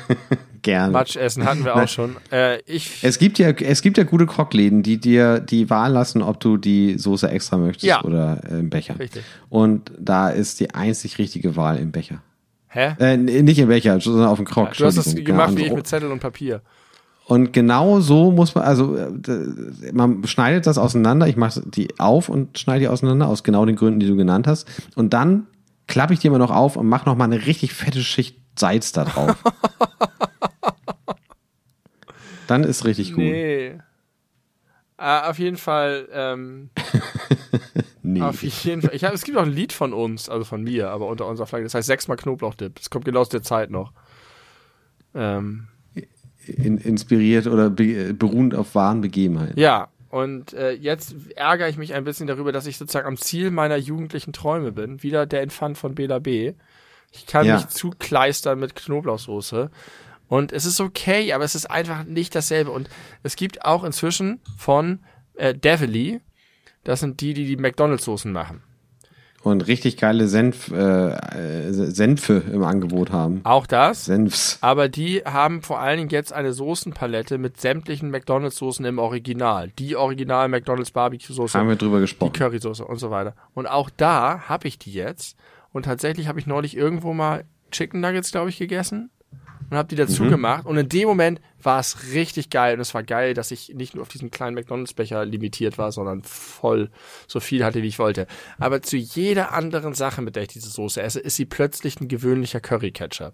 [0.61, 0.93] Gerne.
[0.93, 2.15] Matsch essen hatten wir auch schon.
[2.31, 3.03] Äh, ich.
[3.03, 6.57] Es gibt ja, es gibt ja gute Crockläden, die dir die Wahl lassen, ob du
[6.57, 8.03] die Soße extra möchtest Ja.
[8.03, 8.97] oder äh, im Becher.
[8.99, 9.23] Richtig.
[9.49, 12.21] Und da ist die einzig richtige Wahl im Becher.
[12.69, 12.93] Hä?
[12.99, 14.73] Äh, nicht im Becher, sondern auf dem Krog.
[14.77, 16.61] Du hast das Entschuldigung, gemacht genau, wie ich mit Zettel und Papier.
[17.25, 19.11] Und genau so muss man, also äh,
[19.93, 21.27] man schneidet das auseinander.
[21.27, 24.45] Ich mache die auf und schneide die auseinander aus genau den Gründen, die du genannt
[24.47, 24.67] hast.
[24.95, 25.47] Und dann
[25.88, 28.91] klappe ich die immer noch auf und mache noch mal eine richtig fette Schicht Salz
[28.91, 29.38] da drauf.
[32.47, 33.23] dann ist richtig gut.
[33.23, 33.77] Nee.
[34.97, 36.69] äh, auf jeden Fall, ähm,
[38.03, 38.22] Nee.
[38.22, 38.93] auf jeden Fall.
[38.93, 41.47] Ich hab, es gibt auch ein Lied von uns, also von mir, aber unter unserer
[41.47, 41.64] Flagge.
[41.64, 42.76] Das heißt sechsmal Knoblauchdip.
[42.76, 43.93] Das kommt genau aus der Zeit noch.
[45.15, 45.68] Ähm,
[46.45, 49.57] In, inspiriert oder be, beruhend auf wahren Begebenheiten.
[49.60, 53.49] ja, und äh, jetzt ärgere ich mich ein bisschen darüber, dass ich sozusagen am Ziel
[53.49, 55.02] meiner jugendlichen Träume bin.
[55.02, 56.53] Wieder der Infant von Bela B.
[57.11, 57.56] Ich kann Ja.
[57.56, 59.72] mich zukleistern mit Knoblauchsoße.
[60.27, 62.69] Und es ist okay, aber es ist einfach nicht dasselbe.
[62.69, 62.91] Und
[63.23, 64.99] es gibt auch inzwischen von
[65.34, 66.22] äh, Devilly,
[66.84, 68.61] das sind die, die die McDonalds-Soßen machen.
[69.43, 73.41] Und richtig geile Senf, äh, äh, Senfe im Angebot haben.
[73.43, 74.05] Auch das.
[74.05, 74.57] Senfs.
[74.61, 79.71] Aber die haben vor allen Dingen jetzt eine Soßenpalette mit sämtlichen McDonalds-Soßen im Original.
[79.77, 82.33] Die Original McDonalds Barbecue-Soße, Haben wir drüber die gesprochen.
[82.33, 83.35] Currysoße und so weiter.
[83.53, 85.35] Und auch da habe ich die jetzt.
[85.73, 89.09] Und tatsächlich habe ich neulich irgendwo mal Chicken Nuggets, glaube ich, gegessen
[89.69, 90.65] und habe die dazu gemacht.
[90.65, 92.76] Und in dem Moment war es richtig geil.
[92.76, 96.23] Und es war geil, dass ich nicht nur auf diesen kleinen McDonalds-Becher limitiert war, sondern
[96.23, 96.90] voll
[97.27, 98.27] so viel hatte, wie ich wollte.
[98.60, 102.07] Aber zu jeder anderen Sache, mit der ich diese Soße esse, ist sie plötzlich ein
[102.07, 103.34] gewöhnlicher Curry-Ketchup.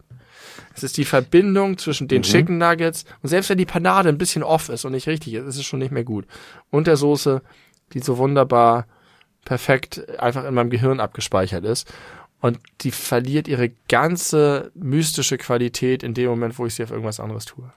[0.75, 4.43] Es ist die Verbindung zwischen den Chicken Nuggets und selbst wenn die Panade ein bisschen
[4.43, 6.25] off ist und nicht richtig ist, ist es schon nicht mehr gut.
[6.69, 7.41] Und der Soße,
[7.93, 8.85] die so wunderbar
[9.45, 11.91] perfekt einfach in meinem Gehirn abgespeichert ist.
[12.41, 17.19] Und die verliert ihre ganze mystische Qualität in dem Moment, wo ich sie auf irgendwas
[17.19, 17.69] anderes tue.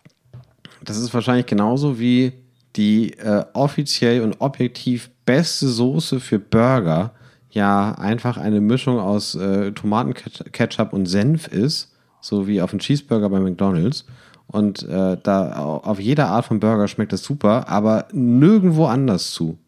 [0.85, 2.33] Das ist wahrscheinlich genauso wie
[2.77, 7.13] die äh, offiziell und objektiv beste Soße für Burger
[7.51, 13.29] ja einfach eine Mischung aus äh, Tomatenketchup und Senf ist, so wie auf dem Cheeseburger
[13.29, 14.07] bei McDonald's.
[14.47, 19.33] Und äh, da au- auf jeder Art von Burger schmeckt das super, aber nirgendwo anders
[19.33, 19.59] zu.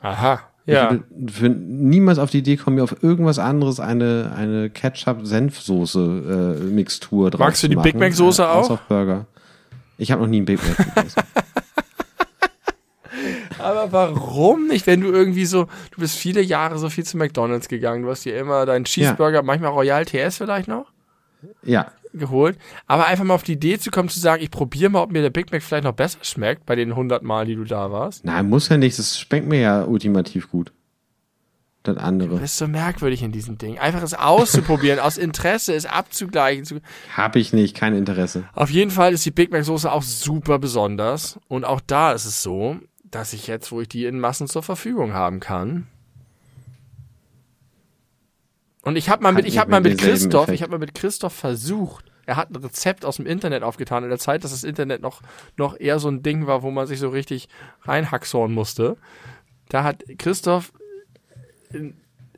[0.00, 0.40] Aha.
[0.68, 0.84] Ja.
[0.84, 7.30] Ich würde für niemals auf die Idee kommen, mir auf irgendwas anderes eine, eine Ketchup-Senf-Soße-Mixtur
[7.30, 8.68] drauf Magst du zu die machen, Big Mac-Soße äh, auch?
[8.68, 9.24] auf Burger.
[9.96, 11.22] Ich habe noch nie einen Big Mac gegessen.
[13.58, 17.68] Aber warum nicht, wenn du irgendwie so, du bist viele Jahre so viel zu McDonalds
[17.68, 20.92] gegangen, du hast dir immer deinen Cheeseburger, manchmal Royal TS vielleicht noch
[21.62, 25.02] ja, geholt, aber einfach mal auf die Idee zu kommen, zu sagen, ich probiere mal,
[25.02, 27.64] ob mir der Big Mac vielleicht noch besser schmeckt bei den 100 Mal, die du
[27.64, 28.24] da warst.
[28.24, 28.98] nein, muss ja nicht.
[28.98, 30.72] Das schmeckt mir ja ultimativ gut.
[31.84, 32.34] Das andere.
[32.34, 33.78] Das ist so merkwürdig in diesem Ding.
[33.78, 36.64] Einfach es auszuprobieren, aus Interesse es abzugleichen.
[36.64, 36.80] Zu
[37.16, 38.44] Habe ich nicht, kein Interesse.
[38.52, 41.38] Auf jeden Fall ist die Big Mac Soße auch super besonders.
[41.46, 42.76] Und auch da ist es so,
[43.10, 45.86] dass ich jetzt, wo ich die in Massen zur Verfügung haben kann.
[48.82, 50.54] Und ich habe mal mit, ich habe mal mit Christoph, Effekt.
[50.56, 52.07] ich habe mal mit Christoph versucht.
[52.28, 55.22] Er hat ein Rezept aus dem Internet aufgetan in der Zeit, dass das Internet noch,
[55.56, 57.48] noch eher so ein Ding war, wo man sich so richtig
[57.84, 58.98] reinhacksorn musste.
[59.70, 60.74] Da hat Christoph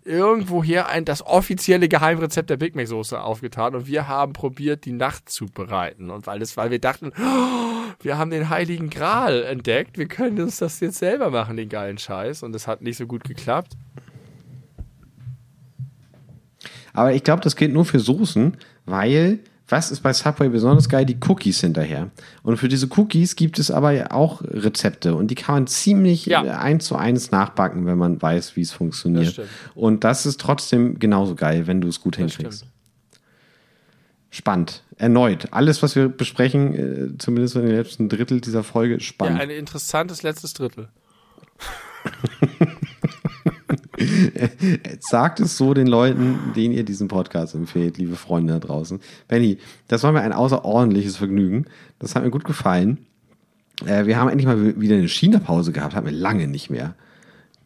[0.04, 4.92] irgendwoher ein, das offizielle Geheimrezept der Big Mac Soße aufgetan und wir haben probiert, die
[4.92, 6.10] Nacht zu bereiten.
[6.10, 10.40] Und weil es, weil wir dachten, oh, wir haben den Heiligen Gral entdeckt, wir können
[10.40, 12.44] uns das jetzt selber machen, den geilen Scheiß.
[12.44, 13.72] Und es hat nicht so gut geklappt.
[16.92, 19.40] Aber ich glaube, das gilt nur für Soßen, weil
[19.70, 21.04] was ist bei Subway besonders geil?
[21.06, 22.10] Die Cookies hinterher.
[22.42, 26.44] Und für diese Cookies gibt es aber auch Rezepte und die kann man ziemlich Ja.
[26.44, 29.38] äh, eins zu eins nachbacken, wenn man weiß, wie es funktioniert.
[29.38, 32.58] Das und das ist trotzdem genauso geil, wenn du es gut Das hinkriegst.
[32.58, 32.72] stimmt.
[34.32, 34.82] Spannend.
[34.96, 35.48] Erneut.
[35.52, 36.74] Alles, was wir besprechen,
[37.14, 39.40] äh, zumindest in den letzten Drittel dieser Folge, ist Ja, spannend.
[39.40, 40.88] ein interessantes letztes Drittel.
[45.00, 49.00] Sagt es so den Leuten, denen ihr diesen Podcast empfehlt, liebe Freunde da draußen.
[49.28, 51.66] Benny, das war mir ein außerordentliches Vergnügen.
[51.98, 52.98] Das hat mir gut gefallen.
[53.86, 56.94] Äh, wir haben endlich mal wieder eine China-Pause gehabt, hatten wir lange nicht mehr.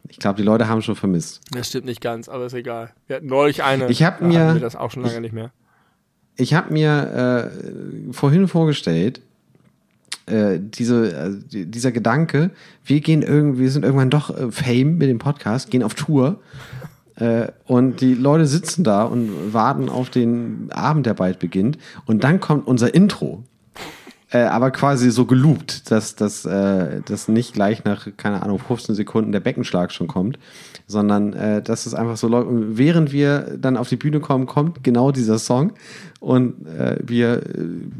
[0.07, 1.41] Ich glaube, die Leute haben schon vermisst.
[1.51, 2.91] Das stimmt nicht ganz, aber ist egal.
[3.07, 3.89] Wir hatten neulich eine.
[3.89, 5.51] Ich hab da mir- das auch schon lange nicht mehr.
[6.37, 7.51] Ich habe mir
[8.09, 9.21] äh, vorhin vorgestellt,
[10.27, 12.51] äh, diese, äh, die- dieser Gedanke,
[12.83, 16.39] wir gehen irgendwie, wir sind irgendwann doch äh, Fame mit dem Podcast, gehen auf Tour
[17.17, 22.23] äh, und die Leute sitzen da und warten auf den Abend, der bald beginnt und
[22.23, 23.43] dann kommt unser Intro.
[24.31, 29.31] Äh, aber quasi so geloopt, dass dass das nicht gleich nach, keine Ahnung, 15 Sekunden
[29.31, 30.39] der Beckenschlag schon kommt,
[30.87, 31.31] sondern
[31.63, 32.47] dass es einfach so läuft.
[32.47, 35.73] Und während wir dann auf die Bühne kommen, kommt genau dieser Song
[36.19, 37.41] und äh, wir äh,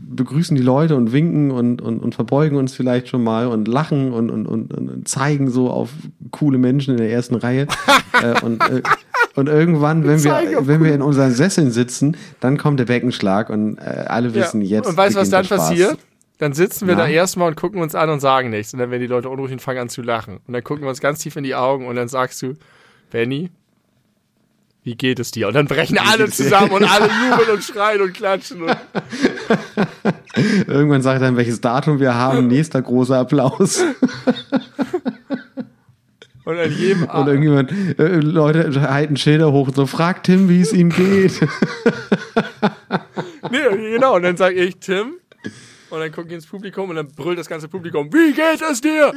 [0.09, 4.13] begrüßen die Leute und winken und, und, und verbeugen uns vielleicht schon mal und lachen
[4.13, 5.91] und, und, und, und zeigen so auf
[6.31, 7.67] coole Menschen in der ersten Reihe.
[8.23, 8.81] äh, und, äh,
[9.35, 13.77] und irgendwann, wenn wir, wenn wir in unseren Sesseln sitzen, dann kommt der Beckenschlag und
[13.77, 14.87] äh, alle wissen jetzt.
[14.87, 15.97] Und weißt du, was dann passiert?
[16.37, 17.03] Dann sitzen wir Na?
[17.03, 18.73] da erstmal und gucken uns an und sagen nichts.
[18.73, 20.39] Und dann werden die Leute unruhig und fangen an zu lachen.
[20.47, 22.55] Und dann gucken wir uns ganz tief in die Augen und dann sagst du,
[23.11, 23.51] Benny,
[24.85, 25.47] wie geht es dir?
[25.47, 28.61] Und dann brechen alle zusammen und alle jubeln und schreien und klatschen.
[28.61, 28.77] Und
[30.67, 32.47] Irgendwann sagt er dann, welches Datum wir haben.
[32.47, 33.83] Nächster großer Applaus.
[36.45, 40.61] Und an jedem Und irgendjemand, äh, Leute halten Schilder hoch und so, fragt Tim, wie
[40.61, 41.41] es ihm geht.
[43.49, 44.17] Nee, genau.
[44.17, 45.13] Und dann sage ich Tim.
[45.89, 48.79] Und dann gucke ich ins Publikum und dann brüllt das ganze Publikum, wie geht es
[48.79, 49.11] dir?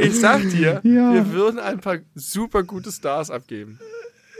[0.00, 1.12] Ich sag dir, Ja.
[1.14, 3.78] wir würden ein paar super gute Stars abgeben.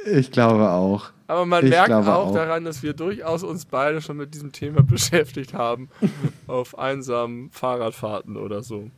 [0.06, 1.10] Ich glaube auch.
[1.26, 2.34] Aber man Ich merkt auch, auch.
[2.34, 5.88] daran, dass wir durchaus uns beide schon mit diesem Thema beschäftigt haben.
[6.46, 8.90] auf einsamen Fahrradfahrten oder so.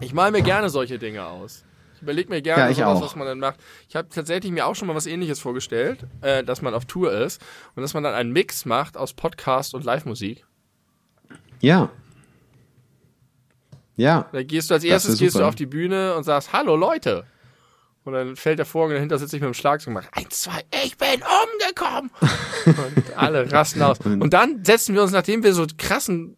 [0.00, 1.64] Ich male mir gerne solche Dinge aus.
[1.96, 3.02] Ich überlege mir gerne Ja, sowas, auch.
[3.04, 3.60] was man dann macht.
[3.88, 7.12] Ich habe tatsächlich mir auch schon mal was ähnliches vorgestellt, äh, dass man auf Tour
[7.12, 7.40] ist
[7.76, 10.44] und dass man dann einen Mix macht aus Podcast und Live-Musik.
[11.60, 11.90] Ja.
[14.00, 14.28] Ja.
[14.32, 17.24] Da gehst du als erstes gehst du auf die Bühne und sagst, hallo Leute.
[18.04, 20.40] Und dann fällt der Vorhang und dahinter sitze ich mit dem Schlagzeug und mache, eins,
[20.40, 22.10] zwei, ich bin umgekommen.
[22.66, 23.98] und alle rasten aus.
[24.00, 26.36] Und dann setzen wir uns, nachdem wir so krassen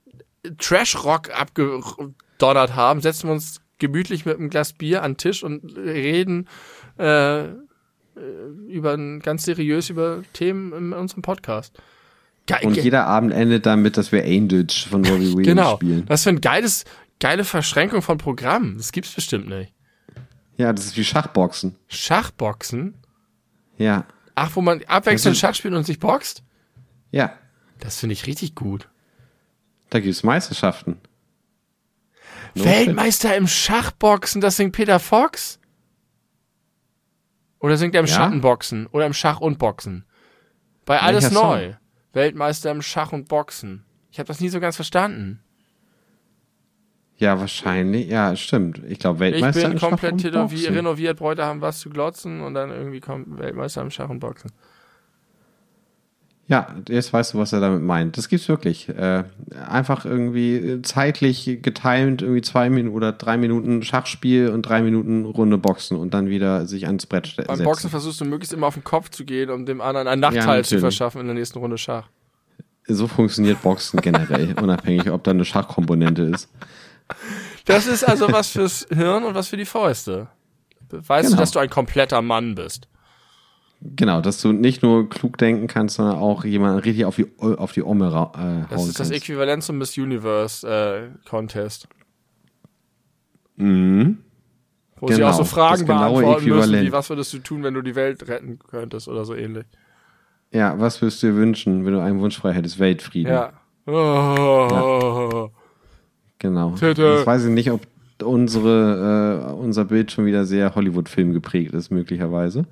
[0.58, 5.76] Trash-Rock abgedonnert haben, setzen wir uns gemütlich mit einem Glas Bier an den Tisch und
[5.76, 6.48] reden
[6.98, 7.50] äh, äh,
[8.68, 11.78] über ganz seriös über Themen in unserem Podcast.
[12.46, 15.76] Geil, Und jeder Abend endet damit, dass wir Angels von Robbie Williams genau.
[15.76, 16.04] spielen.
[16.08, 16.84] Was für ein geiles,
[17.22, 18.76] geile Verschränkung von Programmen.
[18.76, 19.72] Das gibt's bestimmt nicht.
[20.56, 21.78] Ja, das ist wie Schachboxen.
[21.86, 22.94] Schachboxen?
[23.78, 24.06] Ja.
[24.34, 26.42] Ach, wo man abwechselnd Schach spielt und sich boxt?
[27.12, 27.38] Ja.
[27.78, 28.88] Das finde ich richtig gut.
[29.88, 31.00] Da gibt's Meisterschaften.
[32.56, 35.60] No Weltmeister im Schachboxen, das singt Peter Fox?
[37.60, 38.14] Oder singt er im Ja?
[38.16, 38.88] Schattenboxen?
[38.88, 40.04] Oder im Schach und Boxen?
[40.84, 41.50] Bei Alles Welcher Song?
[41.50, 41.74] Neu.
[42.14, 43.84] Weltmeister im Schach und Boxen.
[44.10, 45.40] Ich habe das nie so ganz verstanden.
[47.18, 48.08] Ja, wahrscheinlich.
[48.08, 48.80] Ja, stimmt.
[48.88, 50.74] Ich glaube, Ich Weltmeister bin im Schach komplett und tätowiert, Boxen.
[50.74, 54.50] renoviert, Bräute haben was zu glotzen und dann irgendwie kommt Weltmeister im Schach und Boxen.
[56.48, 58.18] Ja, jetzt weißt du, was er damit meint.
[58.18, 58.88] Das gibt's wirklich.
[58.88, 59.24] Äh,
[59.66, 65.24] einfach irgendwie äh, zeitlich getimt, irgendwie zwei Minuten oder drei Minuten Schachspiel und drei Minuten
[65.24, 67.62] Runde Boxen und dann wieder sich ans Brett ste- Beim.
[67.62, 70.30] Boxen versuchst du möglichst immer auf den Kopf zu gehen, um dem anderen einen Ja,
[70.30, 70.80] Nachteil zu natürlich.
[70.80, 72.08] verschaffen in der nächsten Runde Schach.
[72.88, 76.50] So funktioniert Boxen generell, unabhängig, ob da eine Schachkomponente ist.
[77.64, 80.28] Das ist also was fürs Hirn und was für die Fäuste.
[80.90, 81.40] Weißt du, Genau.
[81.40, 82.88] dass du ein kompletter Mann bist?
[83.80, 87.72] Genau, dass du nicht nur klug denken kannst, sondern auch jemanden richtig auf die, auf
[87.72, 89.24] die Omme ra- äh, Das hauen ist das kannst.
[89.24, 91.88] Äquivalent zum Miss Universe äh, Contest.
[93.56, 94.18] Mhm.
[94.96, 97.62] Wo sie Genau, auch so Fragen das genaue beantworten müssen, wie was würdest du tun,
[97.64, 99.64] wenn du die Welt retten könntest oder so ähnlich.
[100.52, 102.78] Ja, was würdest du dir wünschen, wenn du einen Wunsch frei hättest?
[102.78, 103.32] Weltfrieden.
[103.32, 103.52] Ja.
[103.86, 105.50] Oh.
[106.42, 106.72] Genau.
[106.72, 107.02] Tete.
[107.18, 107.80] Jetzt weiß ich nicht, ob
[108.22, 112.66] unsere, äh, unser Bild schon wieder sehr Hollywood-Film geprägt ist, möglicherweise.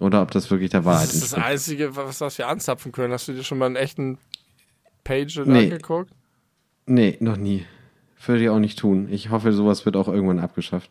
[0.00, 1.44] Oder ob das wirklich der Wahrheit Das ist das.
[1.44, 3.12] Einzige, was, was wir anzapfen können.
[3.12, 4.16] Hast du dir schon mal einen echten
[5.04, 5.64] Page Nee.
[5.64, 6.10] angeguckt?
[6.86, 7.66] Nee, noch nie.
[8.26, 9.08] Würde ich auch nicht tun.
[9.10, 10.90] Ich hoffe, sowas wird auch irgendwann abgeschafft.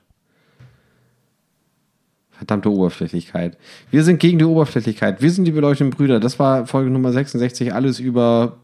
[2.31, 3.57] Verdammte Oberflächlichkeit.
[3.91, 5.21] Wir sind gegen die Oberflächlichkeit.
[5.21, 6.19] Wir sind die beleuchteten Brüder.
[6.19, 7.73] Das war Folge Nummer 66.
[7.73, 8.57] Alles über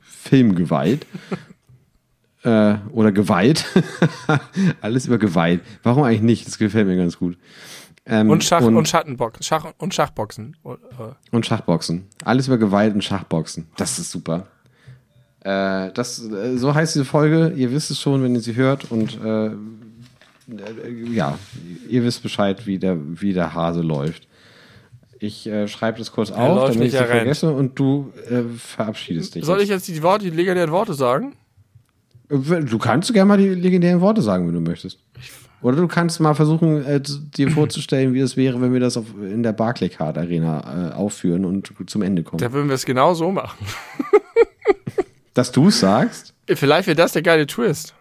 [0.00, 1.06] Filmgewalt.
[2.42, 3.64] Äh, oder Gewalt.
[4.80, 5.60] Alles über Gewalt.
[5.82, 6.46] Warum eigentlich nicht?
[6.46, 7.36] Das gefällt mir ganz gut.
[8.06, 9.42] Ähm, Und Schach und, und, Schattenboxen.
[9.42, 10.56] Schach und Schachboxen.
[10.62, 12.06] Und, äh, und Schachboxen.
[12.24, 13.66] Alles über Gewalt und Schachboxen.
[13.76, 14.46] Das ist super.
[15.40, 17.52] Äh, das, äh, so heißt diese Folge.
[17.56, 18.90] Ihr wisst es schon, wenn ihr sie hört.
[18.90, 19.52] Und äh, äh,
[21.12, 21.38] ja,
[21.88, 24.26] ihr wisst Bescheid, wie der, wie der Hase läuft.
[25.18, 28.10] Ich äh, schreibe das kurz auf, damit ich es er vergesse und du
[28.56, 29.44] verabschiedest dich.
[29.44, 31.36] Soll ich jetzt die Worte, die legendären Worte sagen?
[32.30, 34.98] Du kannst gerne mal die legendären Worte sagen, wenn du möchtest.
[35.62, 39.06] Oder du kannst mal versuchen, äh, dir vorzustellen, wie es wäre, wenn wir das auf,
[39.20, 42.38] in der Barclaycard Arena äh, aufführen und zum Ende kommen.
[42.38, 43.58] Da würden wir es genau so machen.
[45.34, 47.94] Dass du es sagst, Vielleicht wäre das der geile Twist.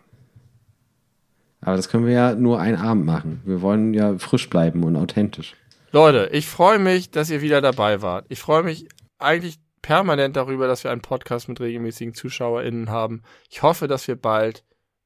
[1.61, 3.41] aber das können wir ja nur einen Abend machen.
[3.45, 5.55] Wir wollen ja frisch bleiben und authentisch.
[5.91, 8.25] Leute, ich freue mich, dass ihr wieder dabei wart.
[8.29, 8.87] Ich freue mich
[9.17, 13.23] eigentlich permanent darüber, dass wir einen Podcast mit regelmäßigen ZuschauerInnen haben.
[13.49, 14.63] Ich hoffe, dass wir bald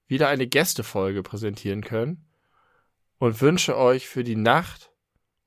[0.07, 2.25] wieder eine Gästefolge präsentieren können
[3.19, 4.91] und wünsche euch für die Nacht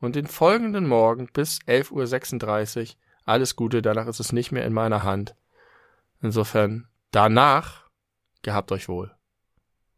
[0.00, 3.82] und den folgenden Morgen bis 11.36 Uhr alles Gute.
[3.82, 5.34] Danach ist es nicht mehr in meiner Hand.
[6.22, 7.88] Insofern, danach,
[8.42, 9.15] gehabt euch wohl.